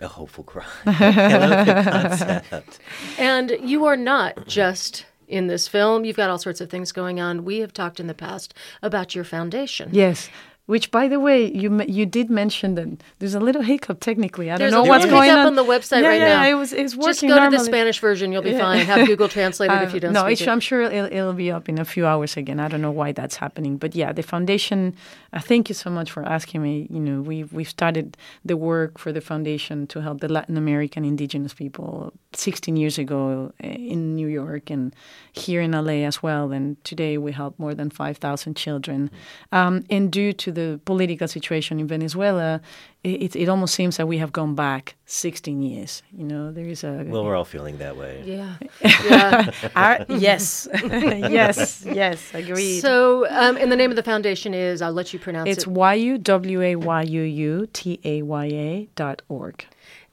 A 0.00 0.08
hopeful 0.08 0.42
cry. 0.42 0.64
I 0.86 1.36
love 1.36 1.66
the 1.66 1.90
concept. 1.90 2.80
And 3.16 3.56
you 3.62 3.84
are 3.84 3.96
not 3.96 4.48
just 4.48 5.06
in 5.28 5.46
this 5.46 5.68
film. 5.68 6.04
You've 6.04 6.16
got 6.16 6.30
all 6.30 6.38
sorts 6.38 6.60
of 6.60 6.68
things 6.68 6.90
going 6.90 7.20
on. 7.20 7.44
We 7.44 7.58
have 7.58 7.72
talked 7.72 8.00
in 8.00 8.08
the 8.08 8.14
past 8.14 8.54
about 8.82 9.14
your 9.14 9.24
foundation. 9.24 9.90
Yes. 9.92 10.28
Which, 10.66 10.90
by 10.90 11.08
the 11.08 11.20
way, 11.20 11.52
you 11.52 11.82
you 11.82 12.06
did 12.06 12.30
mention 12.30 12.74
that 12.76 12.88
there's 13.18 13.34
a 13.34 13.40
little 13.40 13.60
hiccup 13.60 14.00
technically. 14.00 14.50
I 14.50 14.56
There's 14.56 14.72
don't 14.72 14.84
know 14.84 14.88
what's 14.88 15.04
going 15.04 15.28
on 15.30 15.46
on 15.46 15.56
the 15.56 15.64
website 15.64 16.02
yeah, 16.02 16.08
right 16.08 16.20
yeah, 16.20 16.36
now. 16.36 16.48
It 16.48 16.54
was 16.54 16.72
it's 16.72 16.96
working 16.96 17.10
Just 17.10 17.20
go 17.22 17.50
to 17.50 17.56
the. 17.56 17.64
Spanish 17.64 17.98
version. 18.00 18.32
You'll 18.32 18.40
be 18.42 18.52
Yeah. 18.52 18.60
fine. 18.60 18.86
Have 18.86 19.06
Google 19.06 19.28
translate 19.38 19.70
it 19.70 19.78
Uh, 19.78 19.82
if 19.82 19.92
you 19.92 20.00
don't 20.00 20.14
no, 20.14 20.24
it. 20.26 20.48
I'm 20.48 20.60
sure 20.60 20.80
it'll, 20.82 21.12
it'll 21.12 21.32
be 21.34 21.50
up 21.50 21.68
in 21.68 21.78
a 21.78 21.84
few 21.84 22.06
hours 22.06 22.36
again. 22.38 22.60
I 22.60 22.68
don't 22.68 22.80
know 22.80 22.90
why 22.90 23.12
that's 23.12 23.36
happening, 23.36 23.76
but 23.76 23.94
yeah, 23.94 24.12
the 24.12 24.22
foundation. 24.22 24.94
Uh, 25.34 25.40
thank 25.40 25.68
you 25.68 25.74
so 25.74 25.90
much 25.90 26.10
for 26.10 26.22
asking 26.24 26.62
me. 26.62 26.86
You 26.90 27.00
know, 27.00 27.20
we 27.20 27.44
we've 27.44 27.68
started 27.68 28.16
the 28.44 28.56
work 28.56 28.98
for 28.98 29.12
the 29.12 29.20
foundation 29.20 29.86
to 29.88 30.00
help 30.00 30.20
the 30.20 30.28
Latin 30.32 30.56
American 30.56 31.04
indigenous 31.04 31.52
people 31.52 32.12
16 32.32 32.76
years 32.76 32.96
ago 32.98 33.52
uh, 33.62 33.66
in 33.66 34.14
New 34.14 34.28
York 34.28 34.70
and 34.70 34.94
here 35.32 35.60
in 35.60 35.72
LA 35.72 36.06
as 36.06 36.22
well. 36.22 36.52
And 36.52 36.82
today 36.84 37.18
we 37.18 37.32
help 37.32 37.58
more 37.58 37.74
than 37.74 37.90
5,000 37.90 38.54
children. 38.56 39.10
Um, 39.52 39.84
and 39.90 40.10
due 40.10 40.32
to 40.32 40.53
the 40.54 40.80
political 40.84 41.28
situation 41.28 41.78
in 41.78 41.86
Venezuela, 41.86 42.60
it, 43.02 43.36
it 43.36 43.48
almost 43.48 43.74
seems 43.74 43.96
that 43.96 44.06
we 44.06 44.18
have 44.18 44.32
gone 44.32 44.54
back 44.54 44.94
16 45.06 45.62
years. 45.62 46.02
You 46.16 46.24
know, 46.24 46.52
there 46.52 46.66
is 46.66 46.84
a. 46.84 47.04
Well, 47.06 47.24
we're 47.24 47.36
all 47.36 47.44
feeling 47.44 47.78
that 47.78 47.96
way. 47.96 48.22
Yeah. 48.24 48.56
yeah. 49.04 49.50
Our, 49.76 50.06
yes. 50.08 50.68
yes. 50.82 51.84
Yes. 51.84 52.34
Agreed. 52.34 52.80
So, 52.80 53.26
um, 53.28 53.56
and 53.56 53.70
the 53.70 53.76
name 53.76 53.90
of 53.90 53.96
the 53.96 54.02
foundation 54.02 54.54
is, 54.54 54.80
I'll 54.80 54.92
let 54.92 55.12
you 55.12 55.18
pronounce 55.18 55.50
it's 55.50 55.66
it. 55.66 55.98
YU, 55.98 56.18
W 56.18 56.62
A 56.62 56.76
Y 56.76 57.02
U 57.02 57.22
U 57.22 57.68
T 57.72 58.00
A 58.04 58.22
Y 58.22 58.44
A 58.46 58.88
dot 58.96 59.22
org. 59.28 59.66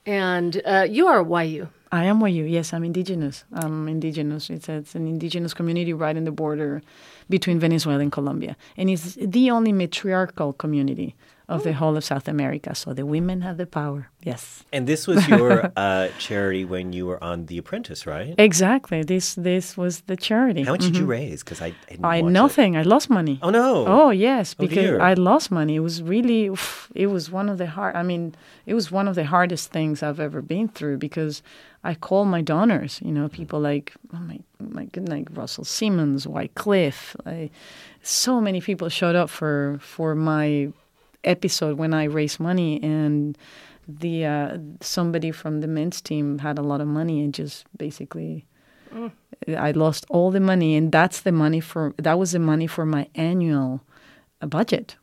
And 0.05 0.61
uh, 0.65 0.87
you 0.89 1.07
are 1.07 1.23
Wayuu. 1.23 1.69
I 1.93 2.05
am 2.05 2.19
Wayuu. 2.19 2.49
Yes, 2.49 2.73
I'm 2.73 2.85
indigenous. 2.85 3.43
I'm 3.53 3.89
indigenous. 3.89 4.49
It's, 4.49 4.69
it's 4.69 4.95
an 4.95 5.07
indigenous 5.07 5.53
community 5.53 5.91
right 5.91 6.15
in 6.15 6.23
the 6.23 6.31
border 6.31 6.81
between 7.29 7.59
Venezuela 7.59 7.99
and 7.99 8.11
Colombia. 8.11 8.55
And 8.77 8.89
it's 8.89 9.15
the 9.15 9.51
only 9.51 9.73
matriarchal 9.73 10.53
community 10.53 11.15
of 11.51 11.63
the 11.63 11.73
whole 11.73 11.97
of 11.97 12.03
South 12.03 12.27
America. 12.27 12.73
So 12.73 12.93
the 12.93 13.05
women 13.05 13.41
have 13.41 13.57
the 13.57 13.65
power. 13.65 14.09
Yes. 14.23 14.63
And 14.71 14.87
this 14.87 15.07
was 15.07 15.27
your 15.27 15.71
uh, 15.75 16.07
charity 16.17 16.63
when 16.63 16.93
you 16.93 17.05
were 17.05 17.21
on 17.23 17.47
The 17.47 17.57
Apprentice, 17.57 18.05
right? 18.07 18.33
Exactly. 18.37 19.03
This 19.03 19.35
this 19.35 19.75
was 19.75 20.01
the 20.01 20.15
charity. 20.15 20.63
How 20.63 20.71
much 20.71 20.81
mm-hmm. 20.81 20.93
did 20.93 20.99
you 20.99 21.05
raise? 21.05 21.43
Because 21.43 21.61
I 21.61 21.73
I, 22.03 22.17
I 22.17 22.21
nothing. 22.21 22.75
It. 22.75 22.79
I 22.79 22.81
lost 22.83 23.09
money. 23.09 23.39
Oh 23.41 23.49
no. 23.49 23.85
Oh 23.87 24.09
yes, 24.11 24.53
because 24.53 24.91
oh, 24.91 24.99
I 24.99 25.13
lost 25.13 25.51
money. 25.51 25.75
It 25.75 25.81
was 25.81 26.01
really. 26.01 26.49
It 26.95 27.07
was 27.07 27.31
one 27.31 27.49
of 27.49 27.57
the 27.57 27.67
hard. 27.67 27.95
I 27.95 28.03
mean, 28.03 28.35
it 28.65 28.73
was 28.73 28.91
one 28.91 29.07
of 29.07 29.15
the 29.15 29.25
hardest 29.25 29.71
things 29.71 30.03
I've 30.03 30.19
ever 30.19 30.41
been 30.41 30.67
through 30.67 30.97
because 30.97 31.41
I 31.83 31.95
call 31.95 32.25
my 32.25 32.41
donors. 32.41 32.99
You 33.03 33.11
know, 33.11 33.27
people 33.27 33.59
like 33.59 33.93
oh 34.13 34.19
my 34.19 34.39
my 34.59 34.85
good 34.85 35.09
like 35.09 35.27
Russell 35.33 35.65
Simmons, 35.65 36.27
White 36.27 36.55
Cliff. 36.55 37.15
I, 37.25 37.49
so 38.03 38.41
many 38.41 38.61
people 38.61 38.89
showed 38.89 39.15
up 39.15 39.29
for 39.29 39.79
for 39.81 40.15
my 40.15 40.71
episode 41.23 41.77
when 41.77 41.93
I 41.93 42.05
raised 42.05 42.39
money 42.39 42.81
and 42.81 43.37
the 43.87 44.25
uh, 44.25 44.57
somebody 44.79 45.31
from 45.31 45.61
the 45.61 45.67
men's 45.67 46.01
team 46.01 46.39
had 46.39 46.57
a 46.57 46.61
lot 46.61 46.81
of 46.81 46.87
money 46.87 47.21
and 47.21 47.33
just 47.33 47.65
basically 47.77 48.45
mm. 48.93 49.11
I 49.47 49.71
lost 49.71 50.05
all 50.09 50.31
the 50.31 50.39
money 50.39 50.75
and 50.75 50.91
that's 50.91 51.21
the 51.21 51.31
money 51.31 51.59
for 51.59 51.93
that 51.97 52.17
was 52.17 52.31
the 52.31 52.39
money 52.39 52.67
for 52.67 52.85
my 52.85 53.07
annual 53.15 53.81
uh, 54.41 54.47
budget 54.47 54.95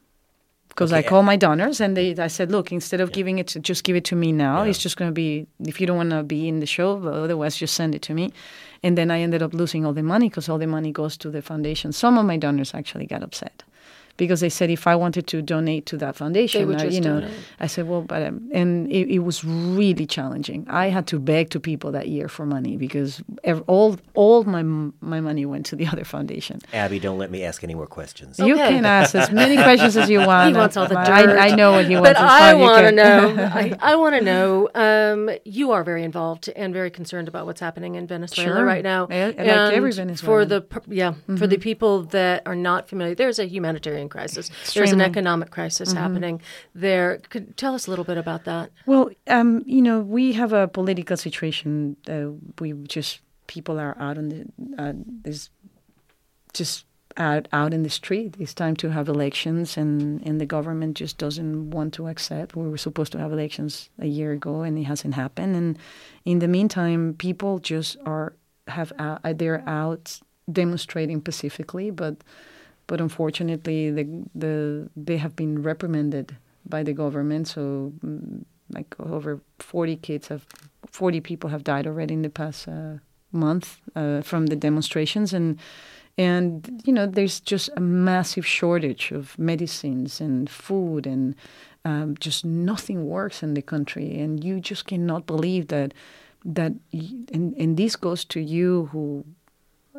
because 0.68 0.92
okay. 0.92 1.04
I 1.04 1.08
called 1.08 1.26
my 1.26 1.36
donors 1.36 1.80
and 1.80 1.96
they 1.96 2.14
I 2.16 2.28
said 2.28 2.52
look 2.52 2.70
instead 2.70 3.00
of 3.00 3.10
yeah. 3.10 3.14
giving 3.14 3.38
it 3.38 3.48
to 3.48 3.60
just 3.60 3.84
give 3.84 3.96
it 3.96 4.04
to 4.06 4.16
me 4.16 4.32
now 4.32 4.62
yeah. 4.62 4.70
it's 4.70 4.78
just 4.78 4.96
going 4.96 5.10
to 5.10 5.14
be 5.14 5.46
if 5.66 5.80
you 5.80 5.86
don't 5.86 5.96
want 5.96 6.10
to 6.10 6.22
be 6.22 6.48
in 6.48 6.60
the 6.60 6.66
show 6.66 7.02
otherwise 7.04 7.56
just 7.56 7.74
send 7.74 7.94
it 7.94 8.02
to 8.02 8.14
me 8.14 8.32
and 8.82 8.96
then 8.96 9.10
I 9.10 9.20
ended 9.20 9.42
up 9.42 9.54
losing 9.54 9.84
all 9.84 9.92
the 9.92 10.04
money 10.04 10.28
because 10.28 10.48
all 10.48 10.58
the 10.58 10.66
money 10.66 10.92
goes 10.92 11.16
to 11.18 11.30
the 11.30 11.42
foundation 11.42 11.92
some 11.92 12.16
of 12.16 12.24
my 12.24 12.36
donors 12.36 12.74
actually 12.74 13.06
got 13.06 13.22
upset 13.22 13.64
because 14.18 14.40
they 14.40 14.50
said 14.50 14.68
if 14.68 14.86
I 14.86 14.96
wanted 14.96 15.26
to 15.28 15.40
donate 15.40 15.86
to 15.86 15.96
that 15.98 16.16
foundation, 16.16 16.74
I, 16.74 16.84
you 16.84 17.00
know, 17.00 17.20
donate. 17.20 17.36
I 17.60 17.66
said, 17.68 17.88
well, 17.88 18.02
but 18.02 18.22
um, 18.22 18.50
and 18.52 18.90
it, 18.90 19.08
it, 19.08 19.20
was 19.20 19.44
really 19.44 20.06
challenging. 20.06 20.66
I 20.68 20.88
had 20.88 21.06
to 21.06 21.18
beg 21.18 21.50
to 21.50 21.60
people 21.60 21.92
that 21.92 22.08
year 22.08 22.28
for 22.28 22.44
money 22.44 22.76
because 22.76 23.22
ev- 23.44 23.62
all 23.66 23.96
all 24.14 24.44
my 24.44 24.62
my 25.00 25.20
money 25.20 25.46
went 25.46 25.64
to 25.66 25.76
the 25.76 25.86
other 25.86 26.04
foundation. 26.04 26.60
Abby, 26.74 26.98
don't 26.98 27.16
let 27.16 27.30
me 27.30 27.44
ask 27.44 27.64
any 27.64 27.74
more 27.74 27.86
questions. 27.86 28.38
You 28.38 28.56
can 28.56 28.84
ask 28.84 29.14
as 29.14 29.30
many 29.30 29.56
questions 29.56 29.96
as 29.96 30.10
you 30.10 30.18
want. 30.26 30.54
He 30.54 30.58
wants 30.58 30.76
all 30.76 30.88
the 30.88 30.96
dirt. 30.96 31.30
I, 31.30 31.48
I 31.48 31.54
know 31.54 31.72
what 31.72 31.86
he 31.86 31.94
wants. 31.94 32.10
But 32.10 32.16
I 32.18 32.54
want 32.54 32.86
to 32.86 32.92
know. 32.92 33.50
I, 33.54 33.76
I 33.80 33.96
want 33.96 34.16
to 34.16 34.20
know. 34.20 34.68
Um, 34.74 35.30
you 35.44 35.70
are 35.70 35.84
very 35.84 36.02
involved 36.02 36.50
and 36.56 36.74
very 36.74 36.90
concerned 36.90 37.28
about 37.28 37.46
what's 37.46 37.60
happening 37.60 37.94
in 37.94 38.06
Venezuela 38.08 38.56
sure. 38.56 38.64
right 38.64 38.82
now. 38.82 39.06
I, 39.08 39.26
like 39.26 39.38
every 39.38 39.92
Venezuelan. 39.92 40.16
For 40.16 40.44
the 40.44 40.66
yeah, 40.88 41.12
mm-hmm. 41.12 41.36
for 41.36 41.46
the 41.46 41.58
people 41.58 42.02
that 42.04 42.42
are 42.46 42.56
not 42.56 42.88
familiar, 42.88 43.14
there's 43.14 43.38
a 43.38 43.46
humanitarian 43.46 44.07
crisis. 44.08 44.50
Extremely. 44.50 44.86
There's 44.86 44.92
an 44.92 45.00
economic 45.00 45.50
crisis 45.50 45.90
mm-hmm. 45.90 45.98
happening 45.98 46.42
there. 46.74 47.20
Could 47.30 47.56
tell 47.56 47.74
us 47.74 47.86
a 47.86 47.90
little 47.90 48.04
bit 48.04 48.18
about 48.18 48.44
that. 48.44 48.70
Well, 48.86 49.10
um, 49.26 49.62
you 49.66 49.82
know, 49.82 50.00
we 50.00 50.32
have 50.32 50.52
a 50.52 50.68
political 50.68 51.16
situation. 51.16 51.96
Uh, 52.08 52.30
we 52.58 52.72
just 52.72 53.20
people 53.46 53.80
are 53.80 53.96
out 53.98 54.18
on 54.18 54.28
the 54.28 54.46
uh, 54.78 54.92
there's 54.94 55.50
just 56.52 56.84
out 57.16 57.48
out 57.52 57.74
in 57.74 57.82
the 57.82 57.90
street. 57.90 58.36
It's 58.38 58.54
time 58.54 58.76
to 58.76 58.90
have 58.90 59.08
elections, 59.08 59.76
and 59.76 60.22
and 60.24 60.40
the 60.40 60.46
government 60.46 60.96
just 60.96 61.18
doesn't 61.18 61.70
want 61.70 61.94
to 61.94 62.06
accept. 62.06 62.56
We 62.56 62.68
were 62.68 62.78
supposed 62.78 63.12
to 63.12 63.18
have 63.18 63.32
elections 63.32 63.90
a 63.98 64.06
year 64.06 64.32
ago, 64.32 64.62
and 64.62 64.78
it 64.78 64.84
hasn't 64.84 65.14
happened. 65.14 65.56
And 65.56 65.78
in 66.24 66.38
the 66.38 66.48
meantime, 66.48 67.14
people 67.18 67.58
just 67.58 67.96
are 68.06 68.34
have 68.68 68.92
uh, 68.98 69.18
they're 69.34 69.64
out 69.68 70.20
demonstrating 70.50 71.20
pacifically, 71.20 71.90
but 71.90 72.16
but 72.88 73.00
unfortunately, 73.00 73.90
the, 73.90 74.24
the 74.34 74.90
they 74.96 75.18
have 75.18 75.36
been 75.36 75.62
reprimanded 75.62 76.36
by 76.66 76.82
the 76.82 76.92
government. 76.92 77.46
So, 77.46 77.92
mm, 78.04 78.44
like 78.70 78.96
over 78.98 79.40
40 79.60 79.96
kids 79.96 80.28
have, 80.28 80.44
40 80.90 81.20
people 81.20 81.50
have 81.50 81.62
died 81.62 81.86
already 81.86 82.14
in 82.14 82.22
the 82.22 82.30
past 82.30 82.66
uh, 82.66 82.94
month 83.30 83.80
uh, 83.94 84.22
from 84.22 84.46
the 84.46 84.56
demonstrations, 84.56 85.32
and 85.32 85.58
and 86.16 86.82
you 86.84 86.92
know 86.92 87.06
there's 87.06 87.40
just 87.40 87.68
a 87.76 87.80
massive 87.80 88.46
shortage 88.46 89.12
of 89.12 89.38
medicines 89.38 90.20
and 90.20 90.50
food 90.50 91.06
and 91.06 91.36
um, 91.84 92.16
just 92.18 92.44
nothing 92.44 93.06
works 93.06 93.42
in 93.42 93.52
the 93.52 93.62
country, 93.62 94.18
and 94.18 94.42
you 94.42 94.60
just 94.60 94.86
cannot 94.86 95.26
believe 95.26 95.68
that 95.68 95.92
that 96.42 96.72
and 96.92 97.54
and 97.54 97.76
this 97.76 97.96
goes 97.96 98.24
to 98.24 98.40
you 98.40 98.88
who 98.92 99.24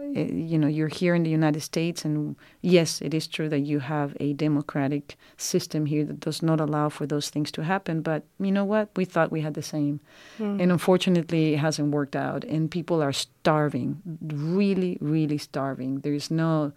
you 0.02 0.58
know 0.58 0.68
you're 0.68 0.88
here 0.88 1.16
in 1.16 1.24
the 1.24 1.30
United 1.30 1.62
States, 1.62 2.06
and 2.06 2.36
yes, 2.62 3.02
it 3.02 3.14
is 3.14 3.28
true 3.28 3.50
that 3.50 3.60
you 3.60 3.80
have 3.80 4.16
a 4.20 4.34
democratic 4.34 5.18
system 5.38 5.86
here 5.86 6.04
that 6.06 6.20
does 6.20 6.42
not 6.42 6.60
allow 6.60 6.90
for 6.90 7.06
those 7.06 7.30
things 7.30 7.52
to 7.52 7.64
happen. 7.64 8.02
But 8.02 8.24
you 8.40 8.52
know 8.52 8.66
what? 8.66 8.90
We 8.96 9.06
thought 9.06 9.32
we 9.32 9.42
had 9.42 9.54
the 9.54 9.62
same, 9.62 10.00
mm. 10.38 10.62
and 10.62 10.72
unfortunately, 10.72 11.54
it 11.54 11.58
hasn't 11.58 11.92
worked 11.92 12.16
out, 12.16 12.44
and 12.44 12.72
people 12.72 13.02
are 13.02 13.14
starving, 13.14 14.02
really, 14.22 14.98
really 15.02 15.38
starving. 15.38 16.00
There 16.00 16.14
is 16.14 16.32
no. 16.32 16.74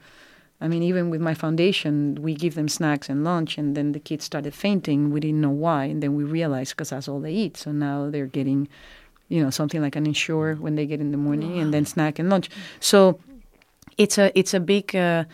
I 0.61 0.68
mean, 0.68 0.85
even 0.85 1.11
with 1.11 1.20
my 1.20 1.35
foundation, 1.35 2.14
we 2.23 2.35
give 2.35 2.55
them 2.55 2.68
snacks 2.68 3.09
and 3.09 3.25
lunch, 3.25 3.59
and 3.59 3.77
then 3.77 3.91
the 3.91 3.99
kids 3.99 4.25
started 4.25 4.55
fainting. 4.55 5.11
We 5.11 5.18
didn't 5.18 5.41
know 5.41 5.51
why, 5.51 5.87
and 5.87 6.01
then 6.01 6.14
we 6.14 6.23
realized 6.23 6.77
because 6.77 6.91
that's 6.91 7.09
all 7.09 7.18
they 7.18 7.33
eat. 7.33 7.57
So 7.57 7.73
now 7.73 8.11
they're 8.11 8.27
getting 8.27 8.68
you 9.33 9.43
know, 9.43 9.51
something 9.51 9.80
like 9.80 9.97
an 9.97 10.07
Ensure 10.07 10.55
when 10.57 10.74
they 10.74 10.87
get 10.87 11.01
in 11.01 11.11
the 11.11 11.16
morning, 11.16 11.59
and 11.59 11.72
then 11.72 11.87
snack 11.87 12.18
and 12.18 12.28
lunch. 12.28 12.51
So 12.80 13.18
it's 13.97 14.18
a 14.18 14.37
it's 14.39 14.55
a 14.55 14.61
big 14.61 14.95
uh, 14.95 15.24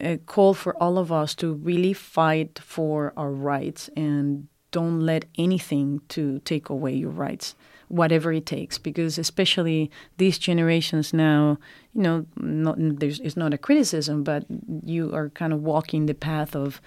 a 0.00 0.18
call 0.18 0.54
for 0.54 0.76
all 0.82 0.98
of 0.98 1.10
us 1.10 1.34
to 1.36 1.54
really 1.54 1.92
fight 1.92 2.58
for 2.58 3.12
our 3.16 3.32
rights 3.32 3.88
and 3.96 4.48
don't 4.70 5.00
let 5.00 5.24
anything 5.38 6.00
to 6.08 6.40
take 6.40 6.68
away 6.68 6.92
your 6.92 7.10
rights 7.10 7.54
whatever 7.88 8.30
it 8.32 8.44
takes 8.44 8.76
because 8.76 9.16
especially 9.18 9.90
these 10.18 10.38
generations 10.38 11.14
now 11.14 11.56
you 11.94 12.02
know 12.02 12.26
not, 12.36 12.76
there's 12.78 13.18
it's 13.20 13.36
not 13.36 13.54
a 13.54 13.58
criticism 13.58 14.22
but 14.22 14.44
you 14.84 15.14
are 15.14 15.30
kind 15.30 15.54
of 15.54 15.62
walking 15.62 16.04
the 16.04 16.14
path 16.14 16.54
of 16.54 16.82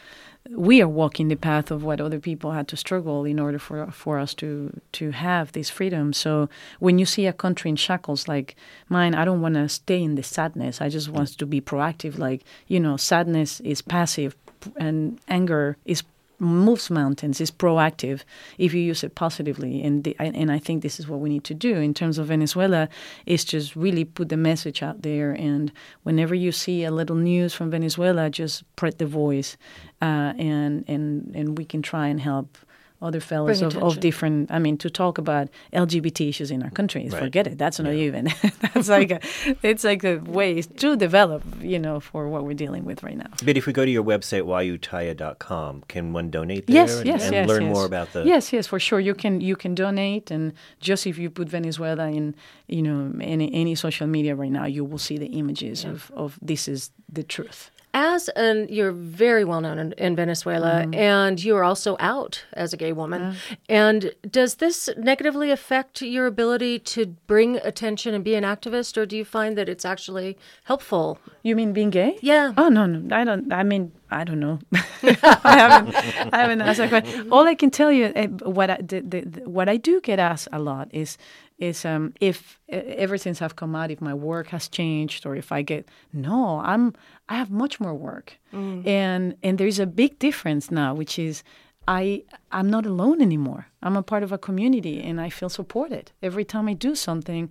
we 0.50 0.82
are 0.82 0.88
walking 0.88 1.28
the 1.28 1.36
path 1.36 1.70
of 1.72 1.84
what 1.84 2.02
other 2.02 2.20
people 2.20 2.52
had 2.52 2.68
to 2.70 2.78
struggle 2.78 3.26
in 3.26 3.40
order 3.40 3.60
for 3.60 3.92
for 3.92 4.18
us 4.18 4.34
to 4.36 4.80
to 4.94 5.12
have 5.12 5.52
this 5.52 5.70
freedom. 5.70 6.14
So 6.14 6.50
when 6.80 6.98
you 6.98 7.06
see 7.06 7.28
a 7.28 7.34
country 7.34 7.70
in 7.70 7.76
shackles 7.76 8.28
like 8.28 8.56
mine, 8.90 9.14
I 9.14 9.24
don't 9.24 9.42
want 9.42 9.56
to 9.56 9.70
stay 9.70 10.02
in 10.02 10.16
the 10.16 10.24
sadness. 10.24 10.82
I 10.82 10.90
just 10.90 11.10
want 11.10 11.38
to 11.38 11.46
be 11.46 11.62
proactive. 11.62 12.18
Like 12.18 12.44
you 12.68 12.80
know, 12.80 12.98
sadness 12.98 13.60
is 13.62 13.82
passive, 13.82 14.36
and 14.76 15.20
anger 15.28 15.78
is 15.86 16.04
moves 16.42 16.90
mountains 16.90 17.40
is 17.40 17.52
proactive 17.52 18.24
if 18.58 18.74
you 18.74 18.82
use 18.82 19.04
it 19.04 19.16
positively. 19.16 19.82
And 19.84 20.04
the, 20.04 20.16
and 20.20 20.52
I 20.52 20.60
think 20.60 20.82
this 20.82 21.00
is 21.00 21.08
what 21.08 21.20
we 21.20 21.30
need 21.30 21.44
to 21.46 21.54
do 21.54 21.76
in 21.76 21.94
terms 21.94 22.18
of 22.18 22.28
Venezuela 22.28 22.90
is 23.26 23.46
just 23.46 23.76
really 23.76 24.04
put 24.04 24.30
the 24.30 24.38
message 24.38 24.82
out 24.82 25.04
there. 25.04 25.32
And 25.32 25.72
whenever 26.04 26.36
you 26.36 26.52
see 26.52 26.84
a 26.84 26.92
little 26.92 27.16
news 27.16 27.54
from 27.54 27.70
Venezuela 27.70 28.30
just 28.30 28.60
spread 28.60 28.98
the 28.98 29.06
voice 29.06 29.56
uh, 30.02 30.34
and 30.38 30.84
and 30.88 31.32
and 31.36 31.58
we 31.58 31.66
can 31.66 31.82
try 31.82 32.08
and 32.08 32.20
help 32.20 32.58
other 33.02 33.20
fellows 33.20 33.62
of, 33.62 33.76
of 33.78 34.00
different. 34.00 34.52
I 34.52 34.60
mean, 34.60 34.78
to 34.78 34.90
talk 34.90 35.18
about 35.18 35.50
LGBT 35.74 36.30
issues 36.30 36.52
in 36.52 36.62
our 36.64 36.70
country, 36.70 37.10
right. 37.10 37.20
forget 37.20 37.48
it. 37.48 37.58
That's 37.58 37.80
not 37.80 37.94
yeah. 37.94 38.08
even. 38.08 38.26
that's 38.74 38.90
like 38.90 39.12
a, 39.12 39.20
it's 39.64 39.84
like 39.84 40.04
a 40.04 40.18
way 40.18 40.62
to 40.62 40.96
develop, 40.96 41.44
you 41.62 41.80
know, 41.80 42.00
for 42.00 42.28
what 42.28 42.44
we're 42.46 42.54
dealing 42.54 42.86
with 42.86 43.04
right 43.04 43.18
now. 43.18 43.32
But 43.44 43.58
if 43.58 43.66
we 43.66 43.74
go 43.74 43.86
to 43.86 43.92
your 43.92 44.04
website 44.04 44.44
yutaya.com, 44.44 45.84
can 45.88 46.14
one 46.14 46.30
donate 46.30 46.68
there? 46.68 46.76
Yes, 46.76 46.98
and, 46.98 47.08
yes, 47.08 47.24
and 47.24 47.34
yes, 47.34 47.48
learn 47.48 47.64
yes. 47.64 47.74
more 47.74 47.86
about 47.86 48.14
the. 48.14 48.24
Yes, 48.24 48.54
yes, 48.54 48.68
for 48.68 48.80
sure. 48.80 49.00
You 49.00 49.16
can 49.16 49.42
you 49.42 49.56
can 49.56 49.74
donate, 49.74 50.30
and 50.32 50.54
just 50.80 51.08
if 51.08 51.18
you 51.18 51.30
put 51.30 51.50
Venezuela 51.50 52.08
in, 52.08 52.36
you 52.68 52.82
know, 52.82 53.14
any 53.22 53.52
any 53.54 53.76
social 53.76 54.08
media 54.08 54.36
right 54.36 54.52
now, 54.52 54.66
you 54.66 54.86
will 54.86 55.00
see 55.00 55.18
the 55.18 55.28
images 55.28 55.84
yeah. 55.84 55.92
of 55.92 56.12
of 56.16 56.40
this 56.42 56.68
is 56.68 56.92
the 57.12 57.24
truth 57.24 57.71
as 57.94 58.30
an 58.30 58.68
you're 58.70 58.92
very 58.92 59.44
well 59.44 59.62
known 59.62 59.80
in, 59.80 59.94
in 59.94 60.16
Venezuela, 60.16 60.84
mm. 60.86 60.96
and 60.96 61.44
you 61.44 61.56
are 61.56 61.64
also 61.64 61.98
out 62.00 62.44
as 62.54 62.74
a 62.74 62.78
gay 62.78 62.94
woman. 62.94 63.22
Yeah. 63.22 63.56
And 63.70 64.14
does 64.30 64.56
this 64.56 64.90
negatively 64.98 65.52
affect 65.52 66.02
your 66.02 66.26
ability 66.26 66.80
to 66.80 67.06
bring 67.28 67.58
attention 67.58 68.14
and 68.14 68.24
be 68.24 68.36
an 68.36 68.44
activist, 68.44 68.98
or 68.98 69.06
do 69.06 69.18
you 69.18 69.26
find 69.26 69.58
that 69.58 69.68
it's 69.70 69.86
actually 69.86 70.38
helpful? 70.64 71.20
You 71.44 71.56
mean 71.56 71.74
being 71.74 71.90
gay? 71.90 72.18
Yeah. 72.22 72.54
Oh 72.58 72.70
no, 72.70 72.86
no, 72.86 73.16
I 73.16 73.24
don't. 73.24 73.52
I 73.52 73.64
mean, 73.64 73.92
I 74.12 74.24
don't 74.26 74.40
know. 74.40 74.60
I 74.74 75.58
haven't, 75.58 75.96
I 76.34 76.38
haven't 76.38 76.62
asked 76.62 76.80
that 76.80 76.90
question. 76.90 77.32
All 77.32 77.48
I 77.48 77.56
can 77.56 77.72
tell 77.72 77.92
you, 77.92 78.06
uh, 78.08 78.28
what 78.50 78.70
I, 78.70 78.78
the, 78.78 79.00
the, 79.02 79.22
the, 79.22 79.50
what 79.50 79.70
I 79.70 79.78
do 79.78 80.02
get 80.02 80.20
asked 80.20 80.50
a 80.52 80.60
lot 80.60 80.90
is, 80.92 81.18
is 81.62 81.86
um, 81.86 82.14
if 82.20 82.60
ever 82.70 83.18
since 83.18 83.42
I've 83.42 83.56
come 83.56 83.76
out, 83.80 83.92
if 83.92 84.02
my 84.02 84.14
work 84.14 84.48
has 84.48 84.68
changed, 84.70 85.26
or 85.26 85.36
if 85.36 85.52
I 85.52 85.62
get 85.62 85.84
no, 86.12 86.60
I'm 86.72 86.94
I 87.30 87.36
have 87.42 87.52
much 87.64 87.80
more 87.80 87.96
work, 88.10 88.28
Mm. 88.54 88.86
and 88.88 89.36
and 89.44 89.58
there's 89.58 89.80
a 89.80 89.86
big 90.02 90.12
difference 90.20 90.72
now, 90.72 90.94
which 91.02 91.18
is 91.20 91.44
I 91.88 92.24
I'm 92.52 92.70
not 92.70 92.86
alone 92.86 93.22
anymore. 93.22 93.64
I'm 93.86 93.98
a 93.98 94.04
part 94.04 94.24
of 94.24 94.32
a 94.32 94.38
community, 94.38 94.96
and 95.10 95.20
I 95.28 95.30
feel 95.30 95.50
supported 95.50 96.12
every 96.22 96.46
time 96.46 96.68
I 96.72 96.74
do 96.88 96.96
something 96.96 97.50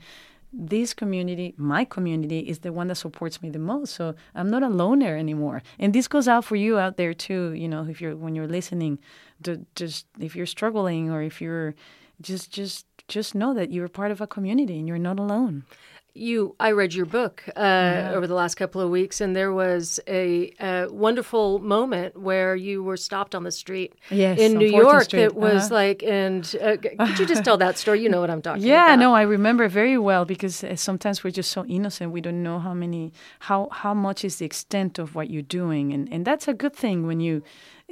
this 0.53 0.95
community, 0.95 1.55
my 1.57 1.85
community, 1.85 2.41
is 2.41 2.59
the 2.59 2.73
one 2.73 2.89
that 2.89 2.97
supports 2.97 3.41
me 3.43 3.51
the 3.51 3.59
most. 3.73 3.95
So 3.95 4.15
I'm 4.35 4.51
not 4.51 4.65
a 4.65 4.69
loner 4.69 5.17
anymore. 5.17 5.63
And 5.79 5.93
this 5.95 6.09
goes 6.09 6.27
out 6.27 6.45
for 6.45 6.57
you 6.57 6.77
out 6.77 6.97
there 6.97 7.15
too. 7.15 7.53
You 7.63 7.69
know, 7.69 7.87
if 7.89 8.01
you're 8.01 8.17
when 8.17 8.35
you're 8.35 8.49
listening, 8.59 8.99
to 9.45 9.51
just 9.77 10.07
if 10.19 10.35
you're 10.35 10.47
struggling 10.57 11.09
or 11.15 11.23
if 11.23 11.41
you're 11.41 11.75
just 12.21 12.51
just 12.61 12.87
just 13.19 13.35
know 13.35 13.53
that 13.55 13.69
you're 13.75 13.89
part 13.89 14.11
of 14.13 14.21
a 14.21 14.27
community 14.27 14.79
and 14.79 14.87
you're 14.89 14.99
not 15.11 15.19
alone. 15.19 15.65
You, 16.13 16.57
I 16.59 16.73
read 16.73 16.93
your 16.93 17.07
book 17.07 17.45
uh, 17.49 17.61
Yeah. 17.61 18.13
over 18.17 18.27
the 18.27 18.35
last 18.43 18.57
couple 18.57 18.81
of 18.81 18.91
weeks, 18.91 19.21
and 19.21 19.31
there 19.41 19.53
was 19.53 20.01
a, 20.09 20.53
a 20.59 20.89
wonderful 20.91 21.61
moment 21.61 22.11
where 22.29 22.57
you 22.57 22.83
were 22.83 22.97
stopped 22.97 23.33
on 23.39 23.45
the 23.45 23.53
street 23.53 23.91
Yes, 24.11 24.37
in 24.41 24.51
New 24.59 24.67
York. 24.85 25.05
Street. 25.05 25.21
That 25.23 25.35
was 25.37 25.63
Uh-huh. 25.67 25.75
like, 25.83 26.03
and 26.03 26.43
uh, 26.61 26.77
could 27.07 27.19
you 27.21 27.27
just 27.35 27.45
tell 27.45 27.59
that 27.59 27.79
story? 27.79 27.99
You 28.03 28.09
know 28.09 28.21
what 28.21 28.29
I'm 28.35 28.43
talking 28.43 28.63
yeah, 28.65 28.87
about. 28.87 28.99
Yeah, 28.99 29.07
no, 29.07 29.15
I 29.15 29.23
remember 29.23 29.69
very 29.69 29.99
well 29.99 30.25
because 30.25 30.57
uh, 30.65 30.75
sometimes 30.75 31.23
we're 31.23 31.37
just 31.41 31.53
so 31.53 31.65
innocent. 31.67 32.07
We 32.13 32.21
don't 32.21 32.43
know 32.43 32.59
how 32.59 32.75
many, 32.75 33.13
how 33.49 33.69
how 33.83 33.95
much 33.95 34.25
is 34.25 34.35
the 34.41 34.47
extent 34.47 34.99
of 34.99 35.15
what 35.15 35.27
you're 35.33 35.51
doing, 35.63 35.93
and 35.95 36.03
and 36.13 36.25
that's 36.29 36.49
a 36.49 36.55
good 36.63 36.75
thing 36.75 37.07
when 37.07 37.21
you. 37.21 37.43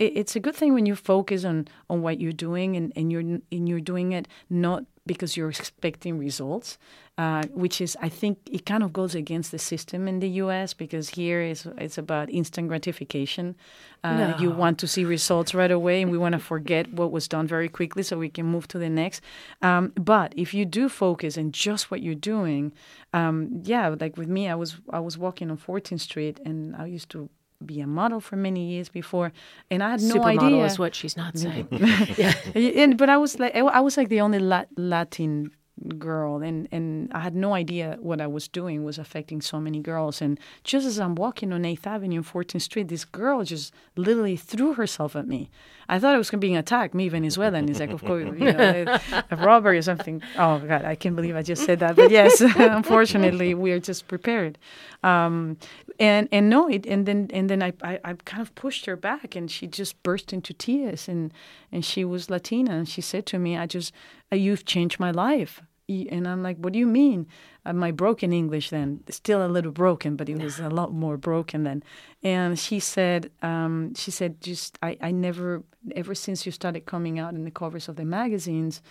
It's 0.01 0.37
a 0.37 0.41
good 0.47 0.55
thing 0.61 0.75
when 0.75 0.87
you 0.87 0.97
focus 0.97 1.45
on 1.45 1.67
on 1.91 2.03
what 2.03 2.15
you're 2.23 2.39
doing 2.49 2.77
and 2.79 2.87
and 2.99 3.11
you're 3.13 3.27
and 3.57 3.63
you're 3.69 3.87
doing 3.95 4.13
it 4.19 4.27
not 4.49 4.83
because 5.09 5.37
you're 5.37 5.51
expecting 5.51 6.19
results, 6.19 6.79
uh, 7.19 7.43
which 7.53 7.81
is 7.81 7.97
I 8.01 8.09
think 8.09 8.39
it 8.51 8.65
kind 8.65 8.83
of 8.85 8.93
goes 8.93 9.15
against 9.17 9.51
the 9.51 9.59
system 9.59 10.07
in 10.07 10.21
the 10.21 10.29
U.S. 10.45 10.75
because 10.75 11.07
here 11.21 11.41
is 11.53 11.67
it's 11.79 11.99
about 11.99 12.31
instant 12.31 12.69
gratification. 12.69 13.57
Uh, 14.05 14.37
You 14.39 14.51
want 14.63 14.79
to 14.79 14.87
see 14.87 15.05
results 15.05 15.51
right 15.61 15.73
away, 15.73 16.03
and 16.03 16.11
we 16.13 16.19
want 16.19 16.35
to 16.35 16.39
forget 16.39 16.85
what 16.93 17.11
was 17.11 17.27
done 17.27 17.47
very 17.49 17.69
quickly 17.69 18.03
so 18.05 18.17
we 18.19 18.29
can 18.29 18.47
move 18.47 18.69
to 18.69 18.79
the 18.79 18.89
next. 18.89 19.21
Um, 19.63 19.93
but 20.13 20.33
if 20.37 20.55
you 20.55 20.65
do 20.65 20.89
focus 20.89 21.37
on 21.37 21.51
just 21.51 21.91
what 21.91 22.01
you're 22.05 22.23
doing, 22.35 22.73
um, 23.13 23.63
yeah, 23.65 23.97
like 24.01 24.17
with 24.17 24.29
me, 24.29 24.49
I 24.49 24.55
was 24.55 24.71
I 24.99 25.01
was 25.01 25.19
walking 25.19 25.51
on 25.51 25.57
14th 25.59 26.01
Street, 26.01 26.37
and 26.45 26.77
I 26.77 26.87
used 26.87 27.11
to 27.11 27.29
be 27.65 27.81
a 27.81 27.87
model 27.87 28.21
for 28.21 28.37
many 28.37 28.69
years 28.71 28.89
before, 28.89 29.33
and 29.71 29.83
I 29.83 29.91
had 29.91 30.03
no 30.03 30.17
Supermodel 30.17 30.43
idea. 30.43 30.65
is 30.65 30.79
what 30.79 30.95
she's 30.95 31.17
not 31.17 31.37
saying. 31.37 31.69
yeah, 32.17 32.35
and, 32.55 32.97
but 32.97 33.09
I 33.09 33.17
was 33.17 33.39
like, 33.39 33.55
I 33.55 33.81
was 33.81 33.97
like 33.97 34.09
the 34.09 34.21
only 34.21 34.39
Lat- 34.39 34.69
Latin 34.77 35.51
girl, 35.99 36.43
and 36.43 36.69
and 36.73 37.13
I 37.13 37.21
had 37.21 37.35
no 37.35 37.55
idea 37.55 37.97
what 38.01 38.21
I 38.21 38.27
was 38.27 38.49
doing 38.49 38.85
was 38.85 38.99
affecting 38.99 39.41
so 39.41 39.61
many 39.61 39.81
girls. 39.81 40.21
And 40.23 40.39
just 40.65 40.87
as 40.87 40.99
I'm 40.99 41.15
walking 41.15 41.53
on 41.53 41.63
8th 41.63 41.87
Avenue 41.87 42.19
and 42.19 42.27
14th 42.27 42.63
Street, 42.63 42.89
this 42.89 43.05
girl 43.05 43.45
just 43.45 43.73
literally 43.97 44.37
threw 44.37 44.75
herself 44.75 45.17
at 45.17 45.27
me. 45.27 45.51
I 45.89 45.99
thought 45.99 46.15
I 46.15 46.19
was 46.19 46.31
going 46.31 46.41
to 46.41 46.45
being 46.45 46.57
attacked, 46.57 46.95
me 46.95 47.09
Venezuelan. 47.09 47.67
He's 47.67 47.81
like, 47.81 47.91
of 47.91 48.05
course, 48.05 48.25
you 48.25 48.53
know, 48.53 48.99
a 49.31 49.37
robbery 49.37 49.79
or 49.79 49.83
something. 49.83 50.23
Oh 50.37 50.59
God, 50.59 50.85
I 50.85 50.95
can't 50.95 51.17
believe 51.17 51.35
I 51.35 51.43
just 51.43 51.65
said 51.65 51.81
that. 51.81 51.97
But 51.97 52.11
yes, 52.11 52.41
unfortunately, 52.57 53.55
we 53.55 53.73
are 53.73 53.81
just 53.81 54.07
prepared. 54.09 54.59
Um, 55.03 55.57
and 55.99 56.29
and 56.31 56.51
no, 56.51 56.69
it, 56.69 56.87
and 56.87 57.07
then 57.07 57.31
and 57.33 57.49
then 57.49 57.63
I, 57.63 57.73
I 57.83 57.99
I 58.05 58.15
kind 58.25 58.43
of 58.43 58.55
pushed 58.55 58.87
her 58.87 58.97
back, 58.97 59.35
and 59.35 59.51
she 59.51 59.67
just 59.67 60.03
burst 60.03 60.33
into 60.33 60.53
tears, 60.53 61.09
and 61.09 61.33
and 61.73 61.85
she 61.85 62.05
was 62.05 62.29
Latina, 62.29 62.73
and 62.73 62.89
she 62.89 63.01
said 63.01 63.25
to 63.27 63.39
me, 63.39 63.57
"I 63.57 63.67
just, 63.67 63.93
uh, 64.33 64.37
you've 64.37 64.65
changed 64.65 65.01
my 65.01 65.11
life." 65.11 65.63
And 65.89 66.29
I'm 66.29 66.43
like, 66.43 66.59
what 66.59 66.75
do 66.75 66.79
you 66.79 66.87
mean? 66.87 67.27
Uh, 67.65 67.73
my 67.73 67.91
broken 67.93 68.31
English 68.31 68.69
then, 68.69 69.01
still 69.09 69.45
a 69.45 69.49
little 69.49 69.73
broken, 69.73 70.17
but 70.17 70.29
it 70.29 70.37
was 70.37 70.61
a 70.61 70.69
lot 70.69 70.93
more 70.93 71.17
broken 71.17 71.65
then. 71.65 71.83
And 72.23 72.59
she 72.59 72.79
said, 72.79 73.31
um, 73.41 73.95
she 73.95 74.11
said, 74.11 74.43
just 74.43 74.79
I, 74.83 74.99
I 75.01 75.13
never, 75.13 75.63
ever 75.95 76.15
since 76.15 76.47
you 76.47 76.53
started 76.53 76.87
coming 76.87 77.19
out 77.19 77.35
in 77.35 77.45
the 77.45 77.51
covers 77.51 77.89
of 77.89 77.97
the 77.97 78.05
magazines, 78.05 78.83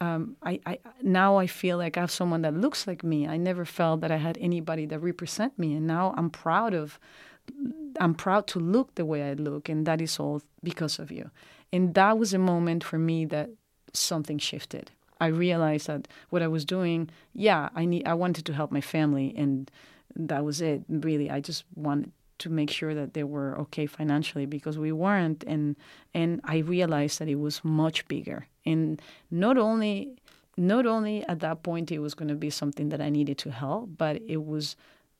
um, 0.00 0.36
I, 0.42 0.60
I 0.66 0.78
now 1.02 1.36
I 1.36 1.46
feel 1.46 1.78
like 1.78 1.96
I 1.96 2.00
have 2.00 2.10
someone 2.10 2.42
that 2.42 2.54
looks 2.54 2.86
like 2.86 3.04
me. 3.04 3.28
I 3.28 3.36
never 3.36 3.64
felt 3.64 4.00
that 4.00 4.10
I 4.10 4.16
had 4.16 4.36
anybody 4.40 4.86
that 4.86 4.98
represent 4.98 5.58
me, 5.58 5.74
and 5.74 5.86
now 5.86 6.14
I'm 6.16 6.30
proud 6.30 6.74
of. 6.74 6.98
I'm 8.00 8.14
proud 8.14 8.46
to 8.48 8.58
look 8.58 8.94
the 8.94 9.04
way 9.04 9.30
I 9.30 9.34
look, 9.34 9.68
and 9.68 9.86
that 9.86 10.00
is 10.00 10.18
all 10.18 10.42
because 10.62 10.98
of 10.98 11.10
you. 11.10 11.30
And 11.72 11.94
that 11.94 12.18
was 12.18 12.34
a 12.34 12.38
moment 12.38 12.84
for 12.84 12.98
me 12.98 13.24
that 13.26 13.50
something 13.92 14.38
shifted. 14.38 14.90
I 15.20 15.26
realized 15.26 15.86
that 15.86 16.08
what 16.30 16.42
I 16.42 16.48
was 16.48 16.64
doing, 16.64 17.10
yeah, 17.32 17.68
I 17.74 17.84
need. 17.84 18.06
I 18.06 18.14
wanted 18.14 18.44
to 18.46 18.52
help 18.52 18.72
my 18.72 18.80
family, 18.80 19.34
and 19.36 19.70
that 20.16 20.44
was 20.44 20.60
it. 20.60 20.82
Really, 20.88 21.30
I 21.30 21.40
just 21.40 21.64
wanted 21.76 22.10
to 22.42 22.50
make 22.50 22.70
sure 22.70 22.94
that 22.94 23.14
they 23.14 23.24
were 23.24 23.58
okay 23.62 23.86
financially 23.86 24.46
because 24.46 24.78
we 24.78 24.92
weren't, 24.92 25.44
and 25.46 25.76
and 26.14 26.40
I 26.44 26.58
realized 26.58 27.18
that 27.18 27.28
it 27.28 27.40
was 27.46 27.60
much 27.64 28.06
bigger. 28.08 28.46
And 28.64 29.00
not 29.30 29.56
only, 29.58 29.94
not 30.56 30.84
only 30.86 31.24
at 31.32 31.40
that 31.40 31.62
point 31.62 31.90
it 31.90 31.98
was 32.00 32.14
going 32.14 32.28
to 32.28 32.34
be 32.46 32.50
something 32.50 32.90
that 32.90 33.00
I 33.00 33.10
needed 33.10 33.38
to 33.44 33.50
help, 33.50 33.88
but 33.96 34.14
it 34.28 34.44
was 34.44 34.76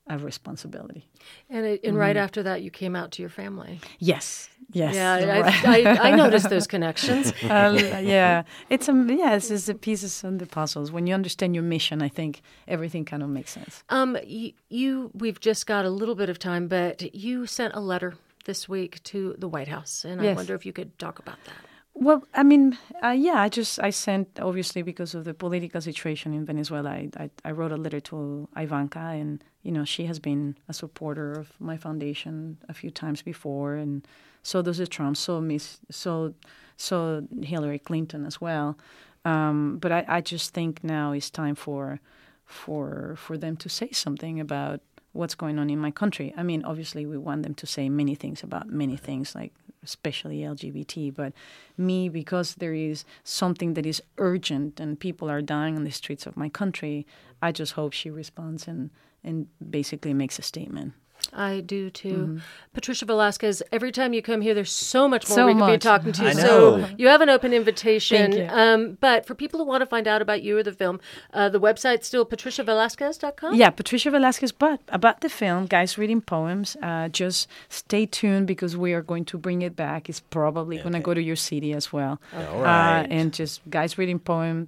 a 0.07 0.17
responsibility. 0.17 1.03
And, 1.49 1.65
it, 1.65 1.79
and 1.83 1.97
right 1.97 2.17
Mhm. 2.17 2.23
after 2.25 2.43
that, 2.43 2.61
you 2.61 2.71
came 2.71 2.93
out 2.95 3.11
to 3.13 3.21
your 3.21 3.29
family. 3.29 3.79
Yes. 3.99 4.49
Yes. 4.71 4.95
Yeah, 4.95 5.13
I, 5.13 5.41
right. 5.41 5.87
I, 5.87 6.11
I 6.11 6.15
noticed 6.23 6.49
those 6.49 6.67
connections. 6.67 7.33
Um, 7.49 7.77
yeah, 7.77 8.43
it's 8.69 8.87
um, 8.89 9.09
yeah, 9.09 9.35
it's 9.35 9.49
just 9.49 9.67
the 9.67 9.75
pieces 9.75 10.23
and 10.23 10.39
the 10.39 10.45
puzzles. 10.45 10.91
When 10.91 11.07
you 11.07 11.13
understand 11.13 11.53
your 11.55 11.63
mission, 11.63 12.01
I 12.01 12.09
think 12.09 12.41
everything 12.67 13.05
kind 13.05 13.21
of 13.21 13.29
makes 13.29 13.51
sense. 13.51 13.83
Um, 13.89 14.17
you, 14.25 14.53
you, 14.69 15.11
we've 15.13 15.39
just 15.39 15.67
got 15.67 15.85
a 15.85 15.89
little 15.89 16.15
bit 16.15 16.29
of 16.29 16.39
time, 16.39 16.67
but 16.67 17.13
you 17.13 17.45
sent 17.45 17.75
a 17.75 17.79
letter 17.79 18.15
this 18.45 18.67
week 18.67 19.03
to 19.03 19.35
the 19.37 19.47
White 19.47 19.67
House, 19.67 20.05
and 20.05 20.21
I 20.21 20.33
wonder 20.33 20.55
if 20.55 20.65
you 20.65 20.73
could 20.73 20.97
talk 20.97 21.19
about 21.19 21.37
that. 21.45 21.55
Well, 21.95 22.23
I 22.33 22.43
mean, 22.43 22.77
uh, 23.03 23.09
yeah, 23.09 23.39
I 23.39 23.49
just 23.49 23.79
I 23.79 23.91
sent 23.91 24.39
obviously 24.39 24.81
because 24.81 25.13
of 25.13 25.25
the 25.25 25.33
political 25.33 25.79
situation 25.79 26.33
in 26.33 26.45
Venezuela. 26.45 26.89
I, 26.89 27.09
I 27.17 27.29
I 27.45 27.51
wrote 27.51 27.71
a 27.71 27.77
letter 27.77 27.99
to 27.99 28.47
Ivanka, 28.57 28.99
and 28.99 29.43
you 29.61 29.71
know 29.71 29.85
she 29.85 30.05
has 30.05 30.19
been 30.19 30.57
a 30.67 30.73
supporter 30.73 31.33
of 31.33 31.51
my 31.59 31.77
foundation 31.77 32.57
a 32.67 32.73
few 32.73 32.89
times 32.89 33.21
before, 33.21 33.75
and 33.75 34.07
so 34.43 34.61
does 34.61 34.87
Trump, 34.89 35.17
so 35.17 35.41
Miss, 35.41 35.79
so 35.89 36.33
so 36.77 37.25
Hillary 37.41 37.79
Clinton 37.79 38.25
as 38.25 38.39
well. 38.39 38.77
Um, 39.25 39.77
but 39.77 39.91
I, 39.91 40.05
I 40.07 40.21
just 40.21 40.53
think 40.53 40.83
now 40.83 41.13
it's 41.13 41.29
time 41.29 41.55
for 41.55 41.99
for 42.45 43.15
for 43.17 43.37
them 43.37 43.55
to 43.57 43.69
say 43.69 43.89
something 43.91 44.39
about 44.39 44.81
what's 45.13 45.35
going 45.35 45.59
on 45.59 45.69
in 45.69 45.79
my 45.79 45.91
country. 45.91 46.33
I 46.35 46.43
mean, 46.43 46.63
obviously, 46.65 47.05
we 47.05 47.17
want 47.17 47.43
them 47.43 47.53
to 47.55 47.65
say 47.65 47.87
many 47.87 48.15
things 48.15 48.43
about 48.43 48.69
many 48.69 48.97
things, 48.97 49.33
like 49.33 49.53
especially 49.81 50.39
LGBT. 50.39 51.13
But 51.13 51.33
me, 51.77 52.09
because 52.09 52.55
there 52.55 52.73
is 52.73 53.05
something 53.23 53.75
that 53.75 53.85
is 53.85 54.01
urgent 54.17 54.79
and 54.79 54.99
people 54.99 55.29
are 55.29 55.41
dying 55.41 55.77
on 55.77 55.83
the 55.83 55.91
streets 55.91 56.25
of 56.25 56.35
my 56.35 56.49
country, 56.49 57.05
I 57.41 57.51
just 57.51 57.73
hope 57.73 57.93
she 57.93 58.09
responds 58.09 58.67
and 58.67 58.89
and 59.23 59.47
basically 59.69 60.13
makes 60.13 60.37
a 60.37 60.41
statement. 60.41 60.93
I 61.31 61.61
do 61.61 61.89
too. 61.89 62.09
Mhm. 62.39 62.41
Patricia 62.73 63.05
Velasquez, 63.05 63.63
every 63.71 63.91
time 63.91 64.13
you 64.13 64.21
come 64.21 64.41
here, 64.41 64.53
there's 64.53 64.71
so 64.71 65.07
much 65.07 65.27
more 65.29 65.35
So 65.35 65.45
we 65.47 65.53
could 65.55 65.65
be 65.71 65.77
talking 65.77 66.11
to. 66.11 66.25
I 66.27 66.33
So 66.33 66.77
know. 66.77 66.87
you 66.97 67.07
have 67.07 67.21
an 67.21 67.29
open 67.29 67.53
invitation. 67.53 68.31
Thank 68.31 68.35
you. 68.35 68.47
Um, 68.55 68.97
but 68.99 69.25
for 69.25 69.33
people 69.35 69.59
who 69.59 69.65
want 69.65 69.81
to 69.81 69.85
find 69.85 70.07
out 70.07 70.21
about 70.21 70.43
you 70.43 70.57
or 70.57 70.63
the 70.63 70.71
film, 70.71 70.99
uh, 71.33 71.49
the 71.49 71.59
website's 71.59 72.07
still 72.07 72.25
patriciavelasquez.com? 72.25 73.55
Yeah, 73.55 73.69
Patricia 73.69 74.11
Velasquez. 74.11 74.51
But 74.51 74.79
about 74.89 75.21
the 75.21 75.29
film, 75.29 75.65
Guys 75.67 75.97
Reading 75.97 76.21
Poems, 76.21 76.75
uh, 76.81 77.09
just 77.09 77.47
stay 77.69 78.05
tuned 78.05 78.47
because 78.47 78.75
we 78.75 78.93
are 78.93 79.01
going 79.01 79.25
to 79.25 79.37
bring 79.37 79.61
it 79.61 79.75
back. 79.75 80.09
It's 80.09 80.19
probably 80.19 80.77
going 80.77 80.93
to 80.93 80.99
go 80.99 81.13
to 81.13 81.21
your 81.21 81.35
city 81.35 81.73
as 81.73 81.93
well. 81.93 82.19
All 82.35 82.61
right. 82.61 83.03
Uh, 83.03 83.07
and 83.09 83.33
just 83.33 83.61
Guys 83.69 83.97
Reading 83.97 84.19
Poems. 84.19 84.67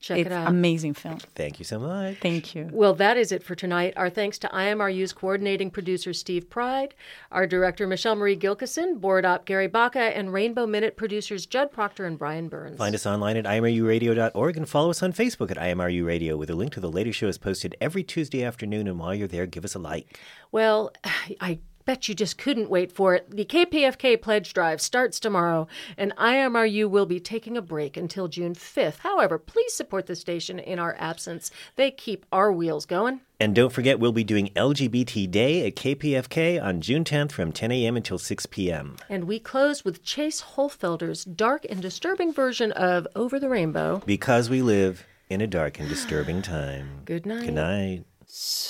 Check 0.00 0.18
it 0.18 0.32
out. 0.32 0.46
Amazing 0.48 0.94
film. 0.94 1.18
Thank 1.34 1.58
you 1.58 1.64
so 1.64 1.78
much. 1.80 2.18
Thank 2.18 2.54
you. 2.54 2.70
Well, 2.72 2.94
that 2.94 3.16
is 3.16 3.32
it 3.32 3.42
for 3.42 3.56
tonight. 3.56 3.94
Our 3.96 4.08
thanks 4.08 4.38
to 4.38 4.48
IMRU's 4.48 5.12
coordinating 5.12 5.70
producer 5.70 6.12
Steve 6.12 6.48
Pride, 6.48 6.94
our 7.32 7.46
director 7.48 7.86
Michelle 7.86 8.14
Marie 8.14 8.36
Gilkison, 8.36 9.00
board 9.00 9.24
op 9.24 9.44
Gary 9.44 9.66
Baca, 9.66 10.16
and 10.16 10.32
Rainbow 10.32 10.66
Minute 10.66 10.96
producers 10.96 11.46
Judd 11.46 11.72
Proctor 11.72 12.04
and 12.04 12.16
Brian 12.16 12.48
Burns. 12.48 12.78
Find 12.78 12.94
us 12.94 13.06
online 13.06 13.36
at 13.36 13.44
imruradio.org 13.44 14.56
and 14.56 14.68
follow 14.68 14.90
us 14.90 15.02
on 15.02 15.12
Facebook 15.12 15.50
at 15.50 15.56
IMRU 15.56 16.06
Radio, 16.06 16.36
where 16.36 16.46
the 16.46 16.54
link 16.54 16.72
to 16.74 16.80
the 16.80 16.90
latest 16.90 17.18
show 17.18 17.28
is 17.28 17.38
posted 17.38 17.74
every 17.80 18.04
Tuesday 18.04 18.44
afternoon. 18.44 18.86
And 18.86 19.00
while 19.00 19.14
you're 19.14 19.28
there, 19.28 19.46
give 19.46 19.64
us 19.64 19.74
a 19.74 19.80
like. 19.80 20.20
Well, 20.52 20.92
I 21.40 21.58
bet 21.88 22.06
you 22.06 22.14
just 22.14 22.36
couldn't 22.36 22.68
wait 22.68 22.92
for 22.92 23.14
it. 23.14 23.30
The 23.30 23.46
KPFK 23.46 24.20
Pledge 24.20 24.52
Drive 24.52 24.78
starts 24.78 25.18
tomorrow, 25.18 25.66
and 25.96 26.14
IMRU 26.16 26.86
will 26.86 27.06
be 27.06 27.18
taking 27.18 27.56
a 27.56 27.62
break 27.62 27.96
until 27.96 28.28
June 28.28 28.54
5th. 28.54 28.98
However, 28.98 29.38
please 29.38 29.72
support 29.72 30.04
the 30.04 30.14
station 30.14 30.58
in 30.58 30.78
our 30.78 30.94
absence. 30.98 31.50
They 31.76 31.90
keep 31.90 32.26
our 32.30 32.52
wheels 32.52 32.84
going. 32.84 33.22
And 33.40 33.54
don't 33.54 33.72
forget, 33.72 33.98
we'll 33.98 34.12
be 34.12 34.22
doing 34.22 34.50
LGBT 34.54 35.30
Day 35.30 35.66
at 35.66 35.76
KPFK 35.76 36.62
on 36.62 36.82
June 36.82 37.04
10th 37.04 37.32
from 37.32 37.52
10 37.52 37.72
a.m. 37.72 37.96
until 37.96 38.18
6 38.18 38.44
p.m. 38.46 38.96
And 39.08 39.24
we 39.24 39.38
close 39.38 39.82
with 39.82 40.04
Chase 40.04 40.42
Holfelder's 40.42 41.24
dark 41.24 41.64
and 41.70 41.80
disturbing 41.80 42.34
version 42.34 42.70
of 42.72 43.08
Over 43.16 43.40
the 43.40 43.48
Rainbow. 43.48 44.02
Because 44.04 44.50
we 44.50 44.60
live 44.60 45.06
in 45.30 45.40
a 45.40 45.46
dark 45.46 45.80
and 45.80 45.88
disturbing 45.88 46.42
time. 46.42 47.00
Good 47.06 47.24
night. 47.24 47.46
Good 47.46 47.54
night. 47.54 48.04
There's 48.26 48.68